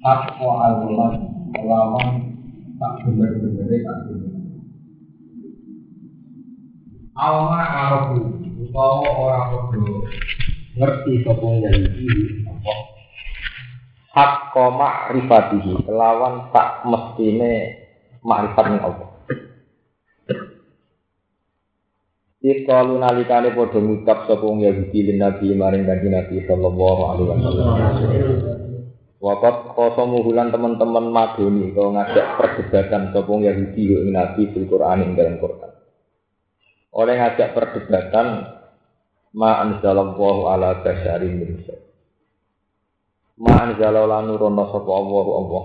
Takwa 0.00 0.52
al-Quran 0.64 1.12
melawan 1.52 2.08
tak 2.80 2.92
bener-bener 3.04 3.68
bener. 3.68 4.32
Awama 7.12 7.60
arabu 7.60 8.16
utawa 8.64 9.04
ora 9.12 9.40
padha 9.52 9.92
ngerti 10.80 11.12
sapa 11.20 11.44
Yahudi 11.44 12.08
apa 12.48 12.74
hak 14.16 14.32
koma 14.56 14.88
rifatihi 15.12 15.84
kelawan 15.84 16.48
tak 16.48 16.88
mestine 16.88 17.76
makrifat 18.24 18.66
ning 18.72 18.80
Allah. 18.80 19.10
Ikalu 22.40 22.94
nalikane 23.04 23.52
padha 23.52 23.84
ngucap 23.84 24.24
sapa 24.24 24.48
Yahudi 24.48 25.12
lin 25.12 25.20
Nabi 25.20 25.52
maring 25.52 25.84
kanjeng 25.84 26.16
Nabi 26.16 26.40
sallallahu 26.48 27.02
alaihi 27.04 27.28
wasallam. 27.36 28.69
Wakat 29.20 29.76
kosomu 29.76 30.24
bulan 30.24 30.48
teman-teman 30.48 31.12
madoni 31.12 31.76
kau 31.76 31.92
ngajak 31.92 32.40
perdebatan 32.40 33.12
sopong 33.12 33.44
Yahudi 33.44 33.92
ing 33.92 34.16
Nabi 34.16 34.48
fil 34.48 34.64
Quran 34.64 35.04
ing 35.04 35.10
dalam 35.12 35.36
Quran. 35.36 35.76
Oleh 36.96 37.20
ngajak 37.20 37.52
perdebatan 37.52 38.48
ma 39.36 39.60
anzalallahu 39.60 40.48
ala 40.48 40.80
basyari 40.80 41.36
min 41.36 41.60
Ma 43.44 43.68
anzalallahu 43.68 44.08
lanu 44.08 44.32
rono 44.40 44.64
sapa 44.72 44.88
Allah 44.88 45.26
Allah. 45.36 45.64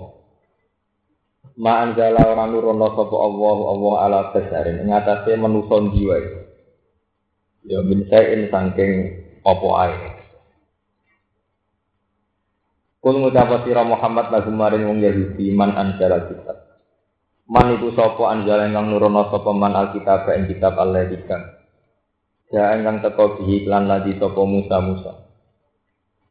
Ma 1.56 1.74
anzalallahu 1.88 2.36
lanu 2.36 2.58
rono 2.60 2.88
sapa 2.92 3.16
Allah 3.24 3.58
Allah 3.72 3.94
ala 4.04 4.20
basyari 4.36 4.84
ing 4.84 4.92
atase 4.92 5.32
manusa 5.40 5.80
jiwa. 5.96 6.18
Ya 7.72 7.80
min 7.88 8.04
saking 8.12 8.52
saking 8.52 8.92
apa 9.48 9.68
ae. 9.88 9.96
Kul 13.06 13.22
ngucapa 13.22 13.62
sira 13.62 13.86
Muhammad 13.86 14.34
lagu 14.34 14.50
maring 14.50 14.90
wong 14.90 14.98
Yahudi 14.98 15.54
man 15.54 15.78
anjala 15.78 16.26
kitab. 16.26 16.58
Man 17.46 17.78
iku 17.78 17.94
sapa 17.94 18.34
anjala 18.34 18.66
ingkang 18.66 18.90
nurono 18.90 19.30
sapa 19.30 19.54
man 19.54 19.78
alkitab 19.78 20.26
ing 20.34 20.50
kitab 20.50 20.74
Allah 20.82 21.06
dikang. 21.06 21.54
Ya 22.50 22.74
ingkang 22.74 23.06
teko 23.06 23.38
bihi 23.38 23.70
lan 23.70 23.86
ladi 23.86 24.18
sapa 24.18 24.42
Musa 24.50 24.82
Musa. 24.82 25.14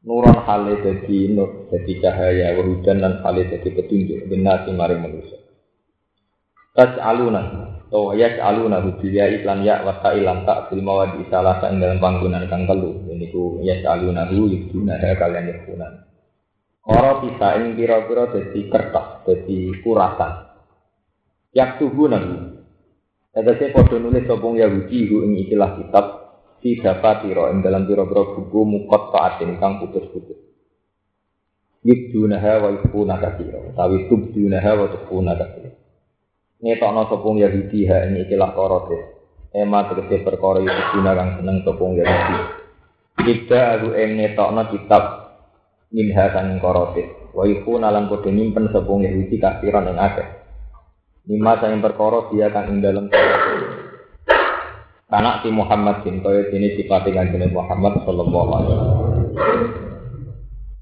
Nuron 0.03 0.35
hale 0.43 0.83
dadi 0.83 1.31
nur 1.31 1.71
dadi 1.71 1.95
cahaya 2.03 2.59
wa 2.59 2.67
hujan 2.67 2.99
lan 2.99 3.23
hale 3.23 3.47
dadi 3.55 3.71
petunjuk 3.71 4.27
binasi 4.27 4.75
maring 4.75 4.99
manusia. 4.99 5.39
Tas 6.75 6.99
aluna 6.99 7.71
to 7.87 8.19
ya 8.19 8.35
aluna 8.43 8.83
hudiya 8.83 9.31
iklan 9.31 9.63
ya 9.63 9.79
wa 9.87 9.95
ilam 10.11 10.43
tak 10.43 10.75
fil 10.75 10.83
mawadi 10.83 11.23
salah 11.31 11.63
ing 11.71 11.79
dalam 11.79 12.03
panggonan 12.03 12.51
kang 12.51 12.67
telu 12.67 12.99
niku 13.15 13.63
ya 13.63 13.79
aluna 13.87 14.27
hu 14.27 14.51
yuduna 14.51 14.99
kalian 14.99 15.55
yakunan. 15.55 16.03
Ora 16.85 17.25
bisa 17.25 17.65
ing 17.65 17.81
pira-pira 17.81 18.29
dadi 18.29 18.69
kertas, 18.69 19.25
dadi 19.25 19.73
kurasan. 19.81 20.53
Yak 21.57 21.81
tubuh 21.81 22.13
nabi. 22.13 22.61
Tegese 23.33 23.73
padha 23.73 23.97
nulis 23.97 24.29
sapa 24.29 24.45
Yahudi 24.53 25.09
hu 25.09 25.25
ing 25.25 25.33
ikilah 25.49 25.81
kitab 25.81 26.07
si 26.61 26.77
dafatira 26.77 27.49
ing 27.57 27.65
dalam 27.65 27.89
pira-pira 27.89 28.37
buku 28.37 28.61
mukot 28.69 29.17
taatin 29.17 29.57
kang 29.57 29.81
putus-putus. 29.81 30.37
Yibdunaha 31.89 32.53
wa 32.61 32.69
yukuna 32.77 33.17
kathira. 33.17 33.65
Tawi 33.73 34.05
tubdunaha 34.13 34.71
wa 34.77 34.87
tukuna 34.93 35.33
kathira. 35.41 35.73
Ngetokno 36.61 37.03
sapa 37.09 37.29
Yahudi 37.33 37.81
ha 37.89 37.97
ing 38.13 38.29
ikilah 38.29 38.53
korote. 38.53 38.99
Ema 39.57 39.89
tegese 39.89 40.21
perkara 40.21 40.61
yukuna 40.61 41.17
kang 41.17 41.41
seneng 41.41 41.65
sapa 41.65 41.81
Yahudi. 41.81 42.39
Kita 43.25 43.61
aku 43.81 43.89
ing 43.97 44.21
ngetokno 44.21 44.63
kitab 44.69 45.24
minha 45.93 46.25
sang 46.33 46.57
korote 46.63 47.33
wa 47.35 47.45
yukuna 47.45 47.91
lan 47.91 48.07
padha 48.09 48.31
nyimpen 48.31 48.71
sapa 48.71 48.89
Yahudi 48.89 49.37
kafiran 49.37 49.91
ing 49.91 49.99
akeh 49.99 50.29
lima 51.29 51.57
sang 51.61 51.81
perkara 51.81 52.29
dia 52.33 52.53
kang 52.53 52.69
ing 52.69 52.79
dalem 52.85 53.09
Karena 55.15 55.39
si 55.45 55.49
Muhammad 55.53 56.03
bin 56.03 56.27
kaya 56.27 56.51
dene 56.51 56.75
sifat 56.75 57.07
kanjeng 57.07 57.47
Muhammad 57.55 58.03
sallallahu 58.03 58.51
alaihi 58.51 58.73
wasallam. 58.75 58.99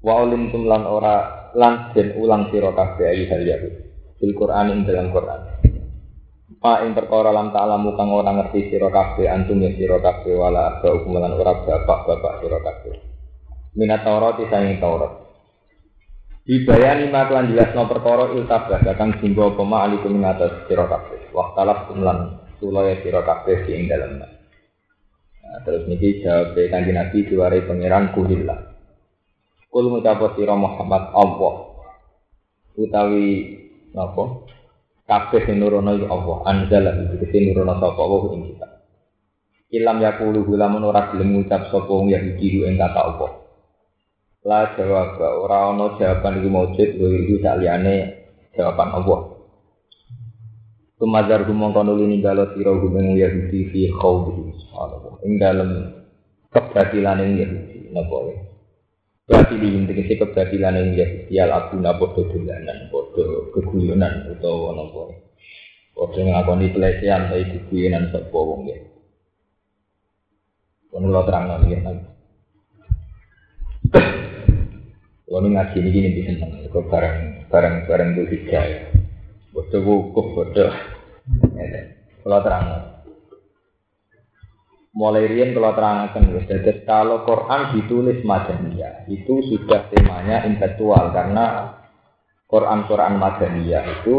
Wa 0.01 0.13
ulim 0.25 0.49
lan 0.65 0.83
ora 0.89 1.15
lan 1.53 1.93
ulang 1.93 2.49
sira 2.49 2.73
kabeh 2.73 3.13
ayi 3.13 3.29
hal 3.29 3.45
ya. 3.45 3.61
Fil 4.17 4.33
Quran 4.33 4.73
ing 4.73 4.79
dalam 4.89 5.13
Quran. 5.13 5.39
Ma 6.65 6.81
ing 6.81 6.97
perkara 6.97 7.29
lam 7.29 7.53
ta'lamu 7.53 7.93
kang 7.93 8.09
ora 8.09 8.33
ngerti 8.33 8.73
sira 8.73 8.89
kabeh 8.89 9.29
antum 9.29 9.61
ya 9.61 9.69
sira 9.77 10.01
kabeh 10.01 10.33
wala 10.33 10.81
ba 10.81 10.87
hukum 10.89 11.19
lan 11.19 11.37
ora 11.37 11.53
bapak-bapak 11.53 12.41
sira 12.41 12.57
minat 13.73 14.05
Taurat 14.05 14.37
disayang 14.37 14.77
Taurat. 14.77 15.23
Dibayani 16.43 17.07
maklan 17.07 17.55
jelasno 17.55 17.87
perkara 17.87 18.35
iltabah 18.35 18.83
kakang 18.83 19.15
jinggo 19.23 19.55
pema 19.55 19.87
alikum 19.87 20.19
ing 20.19 20.27
atas 20.27 20.67
sira 20.67 20.91
kabeh. 20.91 21.31
Waqtalaf 21.31 21.87
kumlan 21.87 22.35
sulaya 22.59 22.99
sira 22.99 23.23
kabeh 23.23 23.63
ing 23.71 23.87
dalem. 23.87 24.19
Nah, 24.19 25.59
terus 25.63 25.87
niki 25.87 26.19
jawab 26.19 26.51
kanjeng 26.67 26.99
Nabi 26.99 27.23
diwarai 27.23 27.63
pangeran 27.63 28.11
kuhillah. 28.11 28.59
Kul 29.71 29.87
ngucap 29.87 30.35
sira 30.35 30.51
Muhammad 30.59 31.15
Allah. 31.15 31.53
Utawi 32.75 33.27
napa? 33.95 34.43
Kabeh 35.07 35.47
sing 35.47 35.63
nurono 35.63 35.95
iku 35.95 36.11
Allah. 36.11 36.37
Anzala 36.43 36.91
iki 37.23 37.39
nurono 37.39 37.79
sapa 37.79 38.01
Allah 38.03 38.23
ing 38.35 38.41
kita. 38.51 38.67
Ilam 39.79 39.97
yakulu 40.03 40.43
lamun 40.59 40.91
ora 40.91 41.07
gelem 41.07 41.39
ngucap 41.39 41.71
sapa 41.71 41.87
wong 41.87 42.11
Yahudi 42.11 42.67
ing 42.67 42.75
kata 42.75 42.99
Allah. 42.99 43.42
La 44.43 44.75
jawab 44.75 45.23
ora 45.23 45.71
ana 45.71 45.95
jawaban 45.95 46.43
iki 46.43 46.49
maujud 46.51 46.89
iki 46.99 47.39
saliyane 47.39 47.95
jawaban 48.51 48.91
Allah. 48.91 49.39
Tumazar 50.99 51.47
gumong 51.47 51.71
kono 51.71 51.95
lini 51.95 52.19
galo 52.19 52.51
sira 52.51 52.75
gumeng 52.75 53.15
Yahudi 53.15 53.71
fi 53.71 53.87
khawdi 53.87 54.51
subhanallah. 54.67 55.15
Ing 55.23 55.39
dalem 55.39 55.69
kebatilan 56.51 57.23
ing 57.23 57.31
Yahudi 57.39 57.79
napa 57.95 58.17
ya. 58.27 58.35
Inti 59.47 59.95
kesi 59.95 60.19
kebatilan 60.19 60.75
ing 60.75 60.99
Yahudi 60.99 61.33
al 61.39 61.51
abuna 61.63 61.95
podo 61.95 62.27
dolanan, 62.27 62.91
podo 62.91 63.47
keguyonan 63.55 64.27
utawa 64.27 64.75
napa 64.75 65.01
ya. 65.07 65.17
Podo 65.95 66.19
ngakoni 66.19 66.67
pelecehan 66.75 67.31
tapi 67.31 67.47
keguyonan 67.47 68.11
sapa 68.11 68.35
wong 68.35 68.67
ya. 68.67 68.75
Kono 70.91 71.07
lo 71.15 71.23
terang 71.23 71.47
nang 71.47 71.63
ya. 71.71 71.79
Kalau 75.33 75.49
ngaji 75.49 75.81
ini 75.81 75.89
gini 75.89 76.09
bisa 76.13 76.69
kok 76.69 76.93
barang 76.93 77.49
barang 77.49 77.89
barang 77.89 78.09
itu 78.13 78.23
hijau. 78.37 78.69
Bodoh 79.49 79.81
wukuf 79.81 80.27
bodoh. 80.37 80.69
Kalau 82.21 82.39
terang, 82.45 82.65
mulai 84.93 85.25
rian 85.25 85.57
kalau 85.57 85.73
terangkan 85.73 86.37
jadi 86.37 86.85
kalau 86.85 87.25
Quran 87.25 87.73
ditulis 87.73 88.21
madaniyah 88.21 89.09
itu 89.09 89.41
sudah 89.49 89.89
temanya 89.89 90.45
intelektual 90.45 91.09
karena 91.09 91.81
Quran 92.45 92.85
Quran 92.85 93.17
madaniyah 93.17 93.89
itu 93.89 94.15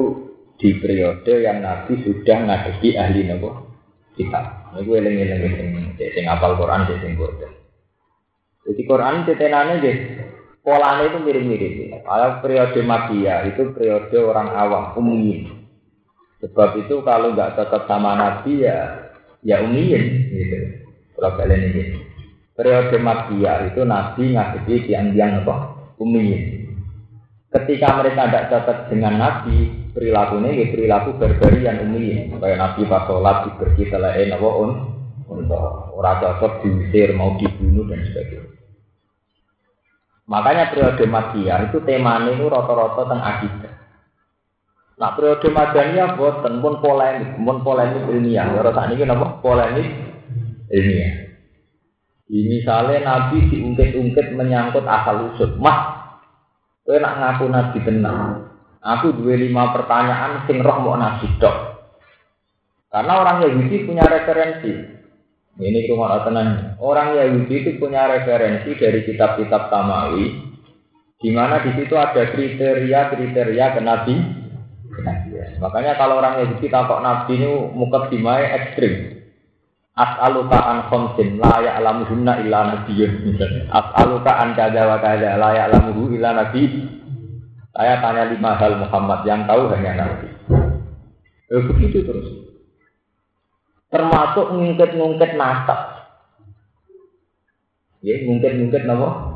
di 0.58 0.82
periode 0.82 1.46
yang 1.46 1.62
Nabi 1.62 1.94
sudah 2.02 2.42
ngadepi 2.42 2.98
ahli 2.98 3.22
nopo 3.30 3.70
kita. 4.18 4.74
Ini 4.74 4.82
gue 4.82 4.96
eling 4.98 5.14
eling 5.22 5.54
sing 5.94 6.10
sing 6.10 6.24
apal 6.26 6.58
Quran 6.58 6.90
sing 6.90 7.14
bodoh. 7.14 7.54
Jadi 8.66 8.82
Quran 8.82 9.22
cetenane 9.30 9.78
deh 9.78 9.96
polanya 10.64 11.12
itu 11.12 11.18
mirip-mirip. 11.20 12.02
Kalau 12.08 12.40
periode 12.40 12.80
magia 12.80 13.44
itu 13.52 13.70
periode 13.76 14.16
orang 14.16 14.48
awam, 14.56 14.84
umum. 14.96 15.60
Sebab 16.40 16.80
itu 16.80 17.04
kalau 17.04 17.36
nggak 17.36 17.60
tetap 17.60 17.84
sama 17.84 18.16
Nabi 18.16 18.64
ya 18.64 19.12
ya 19.44 19.60
umiyin 19.60 20.04
gitu. 20.32 20.56
Kalau 21.14 21.36
kalian 21.36 21.62
ini 21.70 21.82
periode 22.56 22.96
magia 22.98 23.68
itu 23.68 23.84
Nabi 23.84 24.34
ngadepi 24.34 24.88
tiang-tiang 24.88 25.44
apa? 25.44 25.54
Umiyin. 26.00 26.64
Ketika 27.54 28.02
mereka 28.02 28.26
tidak 28.26 28.46
cocok 28.50 28.78
dengan 28.90 29.14
Nabi, 29.14 29.70
perilakunya 29.94 30.58
ya 30.58 30.66
perilaku 30.74 31.14
berbarian 31.22 31.86
umiyin. 31.86 32.34
Kayak 32.42 32.58
Nabi 32.58 32.80
pas 32.90 33.06
sholat 33.06 33.46
diberki 33.46 33.86
selain 33.86 34.34
apa 34.34 34.48
un, 34.58 34.70
untuk 35.30 35.94
orang 35.94 36.18
cocok 36.18 36.66
diusir, 36.66 37.14
mau 37.14 37.38
dibunuh 37.38 37.86
dan 37.86 38.02
sebagainya. 38.10 38.53
Makanya 40.24 40.72
periode 40.72 41.04
Madiyah 41.04 41.68
itu 41.68 41.84
temanya 41.84 42.32
itu 42.32 42.48
rata-rata 42.48 43.04
tentang 43.04 43.20
akidah. 43.20 43.72
Nah 44.94 45.10
periode 45.18 45.48
Madaniyah 45.52 46.16
boten 46.16 46.64
pun 46.64 46.80
polemik, 46.80 47.36
pun 47.36 47.58
polemik 47.60 48.08
ilmiah. 48.08 48.46
Ya 48.56 48.62
saat 48.72 48.88
ini 48.88 49.04
kenapa 49.04 49.42
polemik 49.44 49.88
ilmiah? 50.72 51.12
Ini 52.24 52.64
misalnya 52.64 53.04
Nabi 53.04 53.52
diungkit-ungkit 53.52 54.32
menyangkut 54.32 54.88
asal 54.88 55.28
usul. 55.28 55.60
Mah, 55.60 56.08
kowe 56.80 56.96
nak 56.96 57.20
ngaku 57.20 57.44
Nabi 57.52 57.78
tenang. 57.84 58.48
Aku 58.80 59.12
dua 59.12 59.36
lima 59.36 59.76
pertanyaan 59.76 60.48
sing 60.48 60.64
roh 60.64 60.80
mau 60.80 60.96
Nabi 60.96 61.28
dok. 61.36 61.56
Karena 62.88 63.12
orang 63.20 63.44
Yahudi 63.44 63.76
punya 63.84 64.08
referensi. 64.08 64.93
Ini 65.54 65.86
cuma 65.86 66.18
tenang. 66.26 66.74
Orang 66.82 67.14
Yahudi 67.14 67.62
itu 67.62 67.70
punya 67.78 68.10
referensi 68.10 68.74
dari 68.74 69.06
kitab-kitab 69.06 69.70
Samawi. 69.70 70.54
Di 71.22 71.30
mana 71.30 71.62
di 71.62 71.72
situ 71.78 71.94
ada 71.94 72.26
kriteria-kriteria 72.34 73.66
kenabi, 73.78 74.14
kenabian. 74.92 75.50
Makanya 75.62 75.94
kalau 75.94 76.18
orang 76.18 76.42
Yahudi 76.42 76.66
takut 76.66 77.00
nabi 77.00 77.38
ini 77.38 77.48
muka 77.72 78.10
dimai 78.10 78.44
ekstrim. 78.44 79.24
As'aluka 79.94 80.58
an 80.58 80.90
khamsin 80.90 81.38
la 81.38 81.62
ya'lamuhunna 81.62 82.42
illa 82.42 82.60
nabiyyun. 82.74 83.38
As'aluka 83.70 84.42
an 84.42 84.58
kada 84.58 84.90
wa 84.90 84.98
kada 84.98 85.38
la 85.38 85.50
ya'lamuhu 85.54 86.18
illa 86.18 86.34
nabi. 86.34 86.92
Saya 87.72 88.02
tanya 88.02 88.26
lima 88.28 88.58
hal 88.58 88.74
Muhammad 88.74 89.22
yang 89.22 89.46
tahu 89.46 89.70
hanya 89.70 90.02
nabi. 90.02 90.28
Eh, 91.48 91.62
begitu 91.62 92.02
terus. 92.02 92.43
Termasuk 93.94 94.50
ngungkit-ngungkit 94.50 95.38
nasab. 95.38 96.10
Ya, 98.02 98.18
ngungkit-ngungkit 98.26 98.82
nama. 98.90 99.34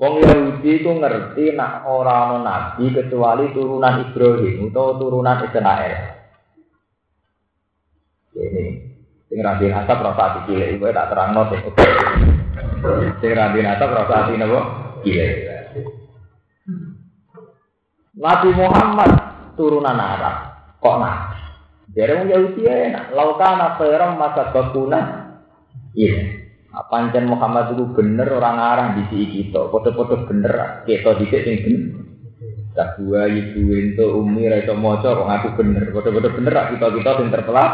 Wong 0.00 0.24
Yahudi 0.24 0.80
itu 0.80 0.90
ngerti 0.96 1.52
nak 1.52 1.84
orang 1.84 2.40
nabi 2.40 2.88
kecuali 2.88 3.52
turunan 3.52 4.00
Ibrahim 4.00 4.72
atau 4.72 4.96
turunan 4.96 5.44
Israel. 5.44 5.96
Ini 8.32 8.64
sing 9.28 9.38
rabi 9.44 9.68
asap 9.68 10.00
rasa 10.00 10.22
hati 10.24 10.40
cilik 10.48 10.80
iku 10.80 10.88
tak 10.88 11.12
terangno 11.12 11.52
sing 11.52 11.60
sing 13.20 13.32
rabi 13.36 13.60
asap 13.60 13.90
rasa 13.92 14.14
hati 14.24 14.40
napa 14.40 14.60
cilik. 15.04 15.32
Nabi 18.16 18.48
Muhammad 18.56 19.10
turunan 19.60 20.00
Arab 20.00 20.36
kok 20.80 20.96
nabi. 20.96 21.39
Jadi 21.90 22.10
wong 22.14 22.26
Yahudi 22.30 22.62
enak, 22.70 23.10
laukan 23.10 23.58
apa 23.58 24.14
masa 24.14 24.54
bakuna. 24.54 25.00
Iya. 25.94 26.38
Apa 26.70 27.02
ancen 27.02 27.26
Muhammad 27.26 27.74
itu 27.74 27.82
bener 27.90 28.30
orang 28.30 28.62
arah 28.62 28.88
di 28.94 29.02
sini 29.10 29.26
kita, 29.26 29.74
foto-foto 29.74 30.22
bener, 30.30 30.86
kita 30.86 31.18
di 31.18 31.26
sini 31.26 31.52
bener. 31.66 31.82
Tak 32.70 33.02
dua 33.02 33.26
ibu 33.26 33.74
itu 33.74 34.04
umi 34.14 34.46
rasa 34.46 34.78
moco 34.78 35.02
kok 35.02 35.26
ngaku 35.26 35.48
bener, 35.58 35.90
foto-foto 35.90 36.30
bener 36.30 36.54
kita 36.70 36.86
kita 36.94 37.10
yang 37.18 37.30
terpelak. 37.34 37.72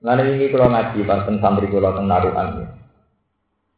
Nah 0.00 0.16
ini 0.24 0.48
kalau 0.48 0.72
ngaji 0.72 1.04
pas 1.04 1.28
santri 1.28 1.68
kalau 1.68 1.92
tentang 1.92 2.08
naruhan 2.08 2.79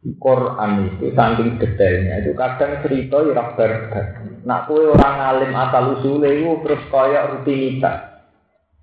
Quran 0.02 0.98
itu 0.98 1.14
saking 1.14 1.62
detailnya 1.62 2.26
itu 2.26 2.34
kadang 2.34 2.82
cerita 2.82 3.22
ya 3.22 3.38
rak 3.38 3.54
Nak 4.42 4.66
kue 4.66 4.90
orang 4.90 5.18
alim 5.22 5.54
asal 5.54 5.94
usul 5.94 6.26
itu 6.26 6.58
terus 6.66 6.82
kaya 6.90 7.30
rutinitas. 7.30 8.10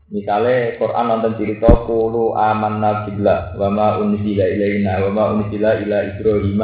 Misalnya 0.08 0.80
Quran 0.80 1.06
nonton 1.12 1.36
cerita 1.36 1.84
kulu 1.84 2.40
aman 2.40 2.80
nabilah 2.80 3.60
wa 3.60 3.68
ma 3.68 3.88
unzila 4.00 4.48
ilaina 4.48 5.04
wa 5.04 5.10
ma 5.12 5.24
unzila 5.36 5.84
ila 5.84 5.98
Ibrahim. 6.16 6.62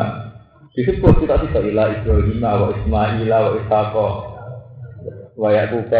Disebut 0.71 1.13
kita 1.19 1.35
kita 1.43 1.59
ila 1.59 1.91
Ibrahim 1.91 2.39
wa 2.39 2.71
Ismail 2.71 3.27
wa 3.27 3.51
Ishaq 3.59 3.93
wa 5.35 5.49
Yaqub 5.51 5.91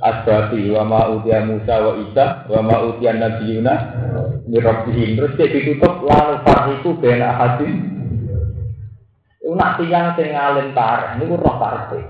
asbabi 0.00 0.68
wa 0.72 0.82
ma 0.84 1.00
utia 1.12 1.44
Musa 1.44 1.76
wa 1.80 1.92
Isa 2.00 2.44
wa 2.48 2.60
ma 2.64 2.76
utia 2.88 3.12
Yuna 3.16 3.74
mirabbihim 4.48 5.16
terus 5.16 5.36
dia 5.36 5.52
ditutup 5.52 5.89
lalu 6.10 6.34
fariku 6.42 6.90
ben 6.98 7.22
ahadim 7.22 7.74
itu 9.38 9.54
nak 9.54 9.78
tiang 9.78 10.18
sing 10.18 10.34
ngalim 10.34 10.74
tar 10.74 11.14
ini 11.16 11.30
roh 11.30 11.56
partai 11.58 12.02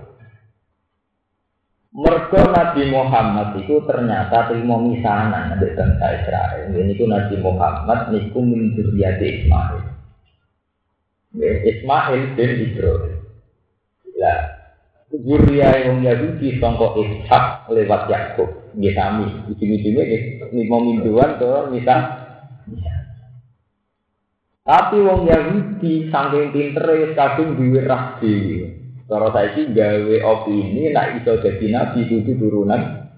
Mergo 1.91 2.38
Nabi 2.55 2.87
Muhammad 2.87 3.58
itu 3.58 3.82
ternyata 3.82 4.47
terima 4.47 4.79
misanan 4.79 5.58
dari 5.58 5.75
bangsa 5.75 6.23
Israel. 6.23 6.70
Ini 6.70 6.94
ku 6.94 7.11
Nabi 7.11 7.35
Muhammad 7.43 8.14
niku 8.14 8.47
min 8.47 8.79
Ismail. 8.79 9.82
Ismail 11.43 12.23
bin 12.38 12.50
Ibrahim. 12.62 13.19
Ya, 14.14 14.35
Zuriya 15.11 15.91
yang 15.91 16.06
Yahudi 16.06 16.62
sangka 16.62 16.94
Ishak 16.94 17.67
lewat 17.75 18.06
Yakub. 18.06 18.70
Nggih 18.79 18.94
sami, 18.94 19.26
ujung-ujungnya 19.50 20.03
nggih 20.06 20.23
lima 20.55 20.79
mingguan 20.79 21.43
to 21.43 21.75
misal. 21.75 21.99
Tapi 24.60 24.96
wong 25.00 25.24
Yahudi 25.24 26.12
saking 26.12 26.52
pintere 26.52 27.16
kadung 27.16 27.56
duwe 27.56 27.80
rah 27.88 28.20
dhewe. 28.20 28.76
Cara 29.08 29.32
saiki 29.34 29.74
gawe 29.74 30.16
opini 30.22 30.94
nek 30.94 31.24
iso 31.24 31.40
dadi 31.40 31.66
nabi 31.72 32.06
kudu 32.06 32.32
turunan 32.38 33.10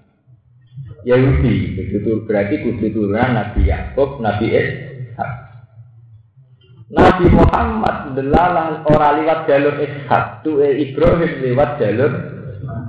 Yahudi. 1.03 1.77
Itu 1.77 2.23
berarti 2.23 2.63
kudu 2.63 2.87
turunan 2.89 3.35
Nabi 3.35 3.67
Yakub, 3.67 4.23
Nabi 4.23 4.49
Ishak. 4.55 5.31
Nabi 6.93 7.25
Muhammad 7.29 8.15
delalah 8.15 8.81
ora 8.87 9.19
liwat 9.19 9.45
jalur 9.45 9.75
Ishak, 9.77 10.41
tuh 10.47 10.63
Ibrahim 10.63 11.31
lewat 11.43 11.69
jalur 11.77 12.11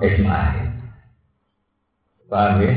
Ismail. 0.01 0.65
Paham 2.31 2.63
ya? 2.65 2.73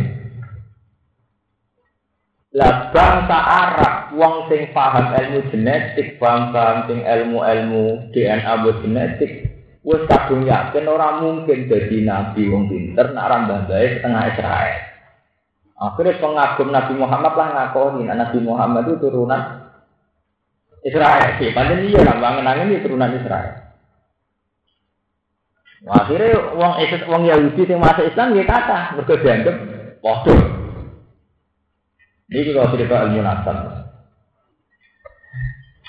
Lah 2.58 2.90
bangsa 2.90 3.38
Arab 3.38 3.97
wong 4.16 4.48
sing 4.48 4.72
paham 4.72 5.12
ilmu 5.12 5.50
genetik, 5.52 6.22
paham 6.22 6.88
sing 6.88 7.04
ilmu-ilmu 7.04 8.14
DNA 8.16 8.54
genetik, 8.84 9.32
wis 9.84 10.04
kadung 10.08 10.44
yakin 10.44 10.86
ora 10.88 11.20
mungkin 11.24 11.68
jadi 11.68 11.98
nabi 12.04 12.48
wong 12.48 12.68
pinter 12.68 13.12
nak 13.12 13.28
rambah 13.32 13.72
bae 13.72 13.98
setengah 13.98 14.24
Israel. 14.36 14.78
Akhirnya 15.78 16.18
pengagum 16.18 16.74
Nabi 16.74 16.94
Muhammad 16.98 17.34
lah 17.38 17.48
ngakoni 17.54 18.10
Nabi 18.10 18.40
Muhammad 18.42 18.90
itu 18.90 18.98
turunan 18.98 19.70
Israel 20.82 21.38
sih, 21.38 21.54
pancen 21.54 21.86
iya 21.86 22.02
lah 22.02 22.18
bangun 22.18 22.50
angin 22.50 22.82
turunan 22.82 23.14
Israel. 23.14 23.68
Akhirnya 25.88 26.58
wong 26.58 26.74
Islam 26.82 27.08
wong 27.08 27.24
Yahudi 27.30 27.64
yang 27.70 27.80
masuk 27.80 28.10
Islam 28.10 28.34
dia 28.34 28.44
kata 28.44 28.98
mereka 28.98 29.14
dianggap 29.22 29.56
padha. 30.02 30.36
Ini 32.28 32.52
kalau 32.52 32.72
cerita 32.76 32.96
ilmu 33.08 33.24
nasab. 33.24 33.87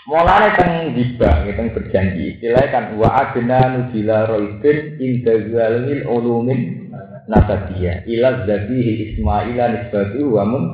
Mulai 0.09 0.57
teng 0.57 0.97
giba, 0.97 1.45
kita 1.45 1.69
berjanji. 1.69 2.41
Istilah 2.41 2.65
kan 2.73 2.97
wa 2.97 3.13
adna 3.13 3.77
nudila 3.77 4.25
roibin 4.25 4.97
inda 4.97 5.37
zalil 5.53 6.01
ulumin 6.09 6.89
nasabiyah 7.29 8.09
ila 8.09 8.49
zabihi 8.49 8.93
ismaila 9.13 9.69
nisbatu 9.69 10.33
wa 10.33 10.49
mun 10.49 10.65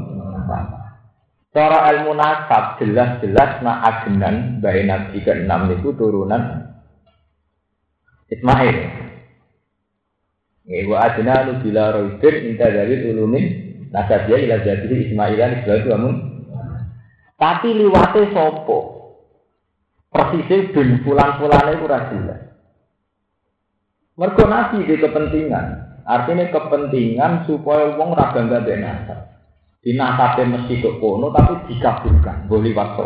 Cara 1.51 1.87
ilmu 1.91 2.15
nasab 2.15 2.79
jelas-jelas 2.79 3.63
nak 3.63 3.79
agenan 3.83 4.63
bayi 4.63 4.87
nabi 4.87 5.23
ke-6 5.23 5.51
itu 5.83 5.91
turunan 5.95 6.71
Ismail. 8.31 8.77
Wa 10.91 11.11
adna 11.11 11.47
lu 11.47 11.63
bila 11.63 11.91
roidin 11.91 12.55
inta 12.55 12.71
dari 12.71 13.07
ulumin 13.11 13.45
nasabiyah 13.91 14.39
ila 14.47 14.57
jadi 14.63 14.95
Ismailan 15.11 15.67
itu 15.67 15.91
amun. 15.91 16.15
Tapi 17.35 17.71
liwate 17.75 18.31
sopo. 18.31 18.94
Persisnya 20.15 20.71
bin 20.71 21.03
pulang-pulangnya 21.03 21.75
itu 21.75 21.87
jelas. 21.91 22.41
Mergo 24.15 24.47
nabi 24.47 24.87
di 24.87 24.95
kepentingan. 24.95 25.67
Artinya 26.07 26.55
kepentingan 26.55 27.51
supaya 27.51 27.99
wong 27.99 28.15
ra 28.15 28.31
bangga 28.31 28.63
nasab. 28.63 29.35
Dinasabe 29.83 30.47
mesti 30.47 30.81
kok 30.81 31.03
kono 31.03 31.35
tapi 31.35 31.67
dikabulkan, 31.67 32.47
boleh 32.47 32.73
waktu. 32.79 33.05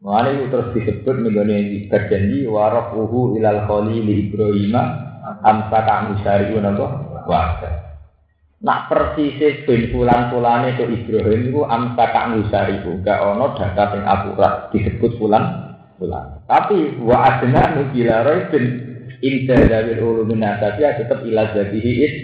Mulane 0.00 0.40
itu 0.40 0.44
terus 0.48 0.72
disebut 0.74 1.16
menggone 1.22 1.86
berjanji 1.92 2.48
warafuhu 2.48 3.36
ilal 3.36 3.68
khalili 3.68 4.30
Ibrahim 4.30 4.74
amsa 5.44 5.78
kang 5.84 6.16
syari'un 6.24 6.72
apa? 6.72 6.86
Wasa. 7.28 7.70
Nak 8.64 8.90
persis 8.90 9.38
ben 9.68 9.92
fulan-fulane 9.92 10.74
itu 10.74 10.88
Ibrahim 10.88 11.52
itu 11.52 11.60
amsa 11.68 12.04
kang 12.16 12.40
syari'u, 12.48 13.04
gak 13.04 13.22
ono 13.22 13.54
data 13.54 13.92
sing 13.92 14.02
akurat 14.08 14.72
disebut 14.72 15.20
fulan 15.20 15.67
fulan. 15.98 16.46
Tapi 16.46 17.02
wa 17.02 17.18
adna 17.26 17.76
nubila 17.76 18.24
raibin 18.24 18.64
inda 19.20 19.58
dawil 19.66 19.98
ulumin 20.22 20.46
tapi 20.62 20.86
tetap 20.86 21.20
ilah 21.26 21.50
jadihi 21.52 21.92
is. 22.00 22.14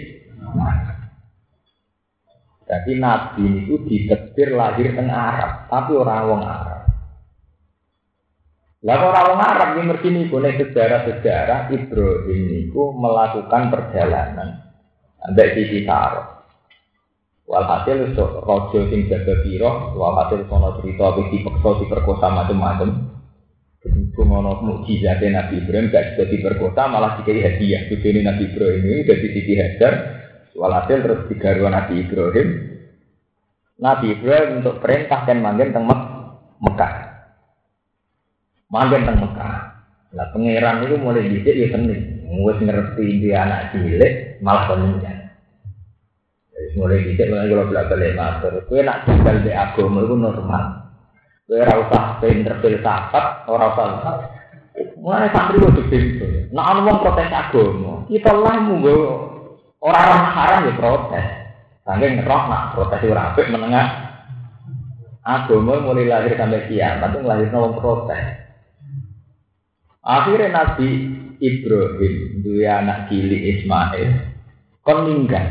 Jadi 2.65 2.97
Nabi 2.97 3.45
itu 3.61 3.77
ditebir 3.85 4.57
lahir 4.57 4.97
teng 4.97 5.13
Arab, 5.13 5.69
tapi 5.69 5.93
orang 5.93 6.25
wong 6.25 6.41
Arab. 6.41 6.81
Lah 8.81 8.97
orang 9.05 9.25
wong 9.29 9.41
Arab 9.41 9.69
ini 9.77 9.81
ngerti 9.85 10.07
nih 10.09 10.25
boleh 10.33 10.51
sejarah-sejarah 10.57 11.69
Ibrahim 11.69 12.43
itu 12.65 12.81
melakukan 12.97 13.69
perjalanan 13.69 14.65
sampai 15.21 15.53
sisi 15.53 15.85
Saro. 15.85 16.35
Walhasil 17.45 18.17
rojo 18.17 18.79
sing 18.89 19.05
jaga 19.05 19.45
piro, 19.45 19.93
walhasil 19.93 20.49
sono 20.49 20.81
cerita 20.81 21.13
di 21.21 21.45
di 21.45 21.85
perkosa 21.85 22.33
macam-macam. 22.33 23.14
Berhubung 23.85 24.33
ono 24.33 24.51
mukjizatnya 24.65 25.45
Nabi 25.45 25.61
Ibrahim 25.61 25.93
gak 25.93 26.17
juga 26.17 26.25
diperkosa 26.33 26.89
malah 26.89 27.21
dikai 27.21 27.37
hadiah. 27.37 27.85
Tujuan 27.93 28.25
Nabi 28.25 28.49
Ibrahim 28.49 28.81
ini 28.81 29.05
udah 29.05 29.17
di 29.21 29.29
sisi 29.29 29.53
Hajar, 29.61 29.93
Walhasil 30.57 30.97
terus 31.05 31.21
digaruh 31.29 31.69
Nabi 31.69 32.01
Ibrahim. 32.01 32.47
Nabi 33.75 34.07
Ibrahim 34.15 34.63
untuk 34.63 34.81
perintah 34.81 35.27
dan 35.27 35.45
manggil 35.45 35.69
tentang 35.69 35.85
Mekah. 36.63 36.93
Makin 38.71 39.05
teng 39.05 39.19
Mekah. 39.21 39.53
Lah 40.15 40.27
pangeran 40.31 40.87
itu 40.87 40.95
mulai 40.95 41.27
dhisik 41.27 41.53
ya 41.53 41.67
seneng. 41.75 42.23
Wis 42.41 42.57
ngerti 42.63 43.21
dia 43.21 43.45
anak 43.45 43.75
cilik 43.75 44.39
malah 44.39 44.65
penunjan. 44.71 45.29
Wis 46.55 46.71
mulai 46.79 47.03
dhisik 47.03 47.27
mulai 47.27 47.51
kula 47.51 47.83
balik 47.91 48.15
matur. 48.15 48.53
Kowe 48.65 48.79
nak 48.79 49.03
tinggal 49.05 49.43
di 49.43 49.51
agama 49.51 50.07
iku 50.07 50.15
normal. 50.15 50.84
Kowe 51.45 51.61
ora 51.61 51.73
usah 51.77 52.03
pinter 52.17 52.57
filsafat, 52.57 53.45
ora 53.45 53.65
usah 53.69 53.85
Mulai 54.99 55.31
santri 55.31 55.61
itu 55.61 55.83
pintu. 55.87 56.25
Nah, 56.51 56.73
anu 56.73 56.89
wong 56.89 56.97
protes 56.99 57.31
agama. 57.31 58.03
Kita 58.09 58.33
lah 58.33 58.59
munggo 58.59 58.97
orang 59.79 60.33
haram 60.35 60.67
ya 60.67 60.73
protes. 60.75 61.27
Saking 61.85 62.25
roh 62.25 62.43
nak 62.49 62.73
protes 62.73 63.05
ora 63.05 63.31
apik 63.31 63.53
menengah. 63.53 63.87
Agama 65.25 65.79
mulai 65.79 66.09
lahir 66.09 66.35
sampai 66.35 66.67
kiamat 66.67 67.13
itu 67.13 67.19
lahir 67.21 67.47
wong 67.53 67.77
protes. 67.77 68.23
Akhirnya 70.05 70.53
Nabi 70.53 70.89
Ibrahim 71.39 72.45
dua 72.45 72.81
anak 72.81 73.09
cilik 73.09 73.41
Ismail 73.41 74.09
kon 74.83 74.99
ninggal. 75.07 75.47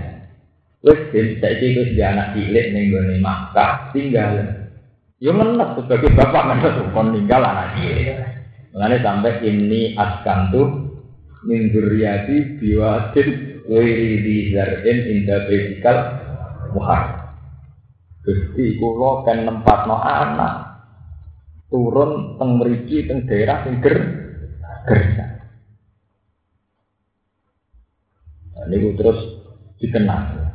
Den 0.85 1.41
saiki 1.41 1.97
dia 1.97 2.13
anak 2.13 2.37
cilik 2.37 2.67
ning 2.77 2.93
Makkah 3.25 3.95
tinggal. 3.97 4.64
Yo 5.25 5.33
menep 5.33 5.81
sebagai 5.81 6.13
bapak 6.13 6.53
menep 6.53 6.93
kon 6.93 7.17
ninggal 7.17 7.41
anak. 7.41 7.81
Mulane 8.77 9.01
sampai 9.01 9.41
ini 9.49 9.97
askantu 9.97 10.93
min 11.49 11.73
dzurriyyati 11.73 12.61
biwadin 12.61 13.29
ghairi 13.65 14.21
di 14.21 14.37
zar'in 14.53 14.99
inda 15.09 15.49
baitikal. 15.49 15.97
Gusti 18.21 18.77
kula 18.77 19.25
kan 19.25 19.49
nempatno 19.49 19.97
anak 19.97 20.55
turun 21.73 22.37
teng 22.37 22.61
mriki 22.61 23.09
teng 23.09 23.25
daerah 23.25 23.65
sing 23.65 23.81
ger 23.81 23.97
kerja. 24.85 25.25
Nah, 28.53 28.65
ini 28.69 28.93
terus 28.93 29.21
dikenal. 29.81 30.54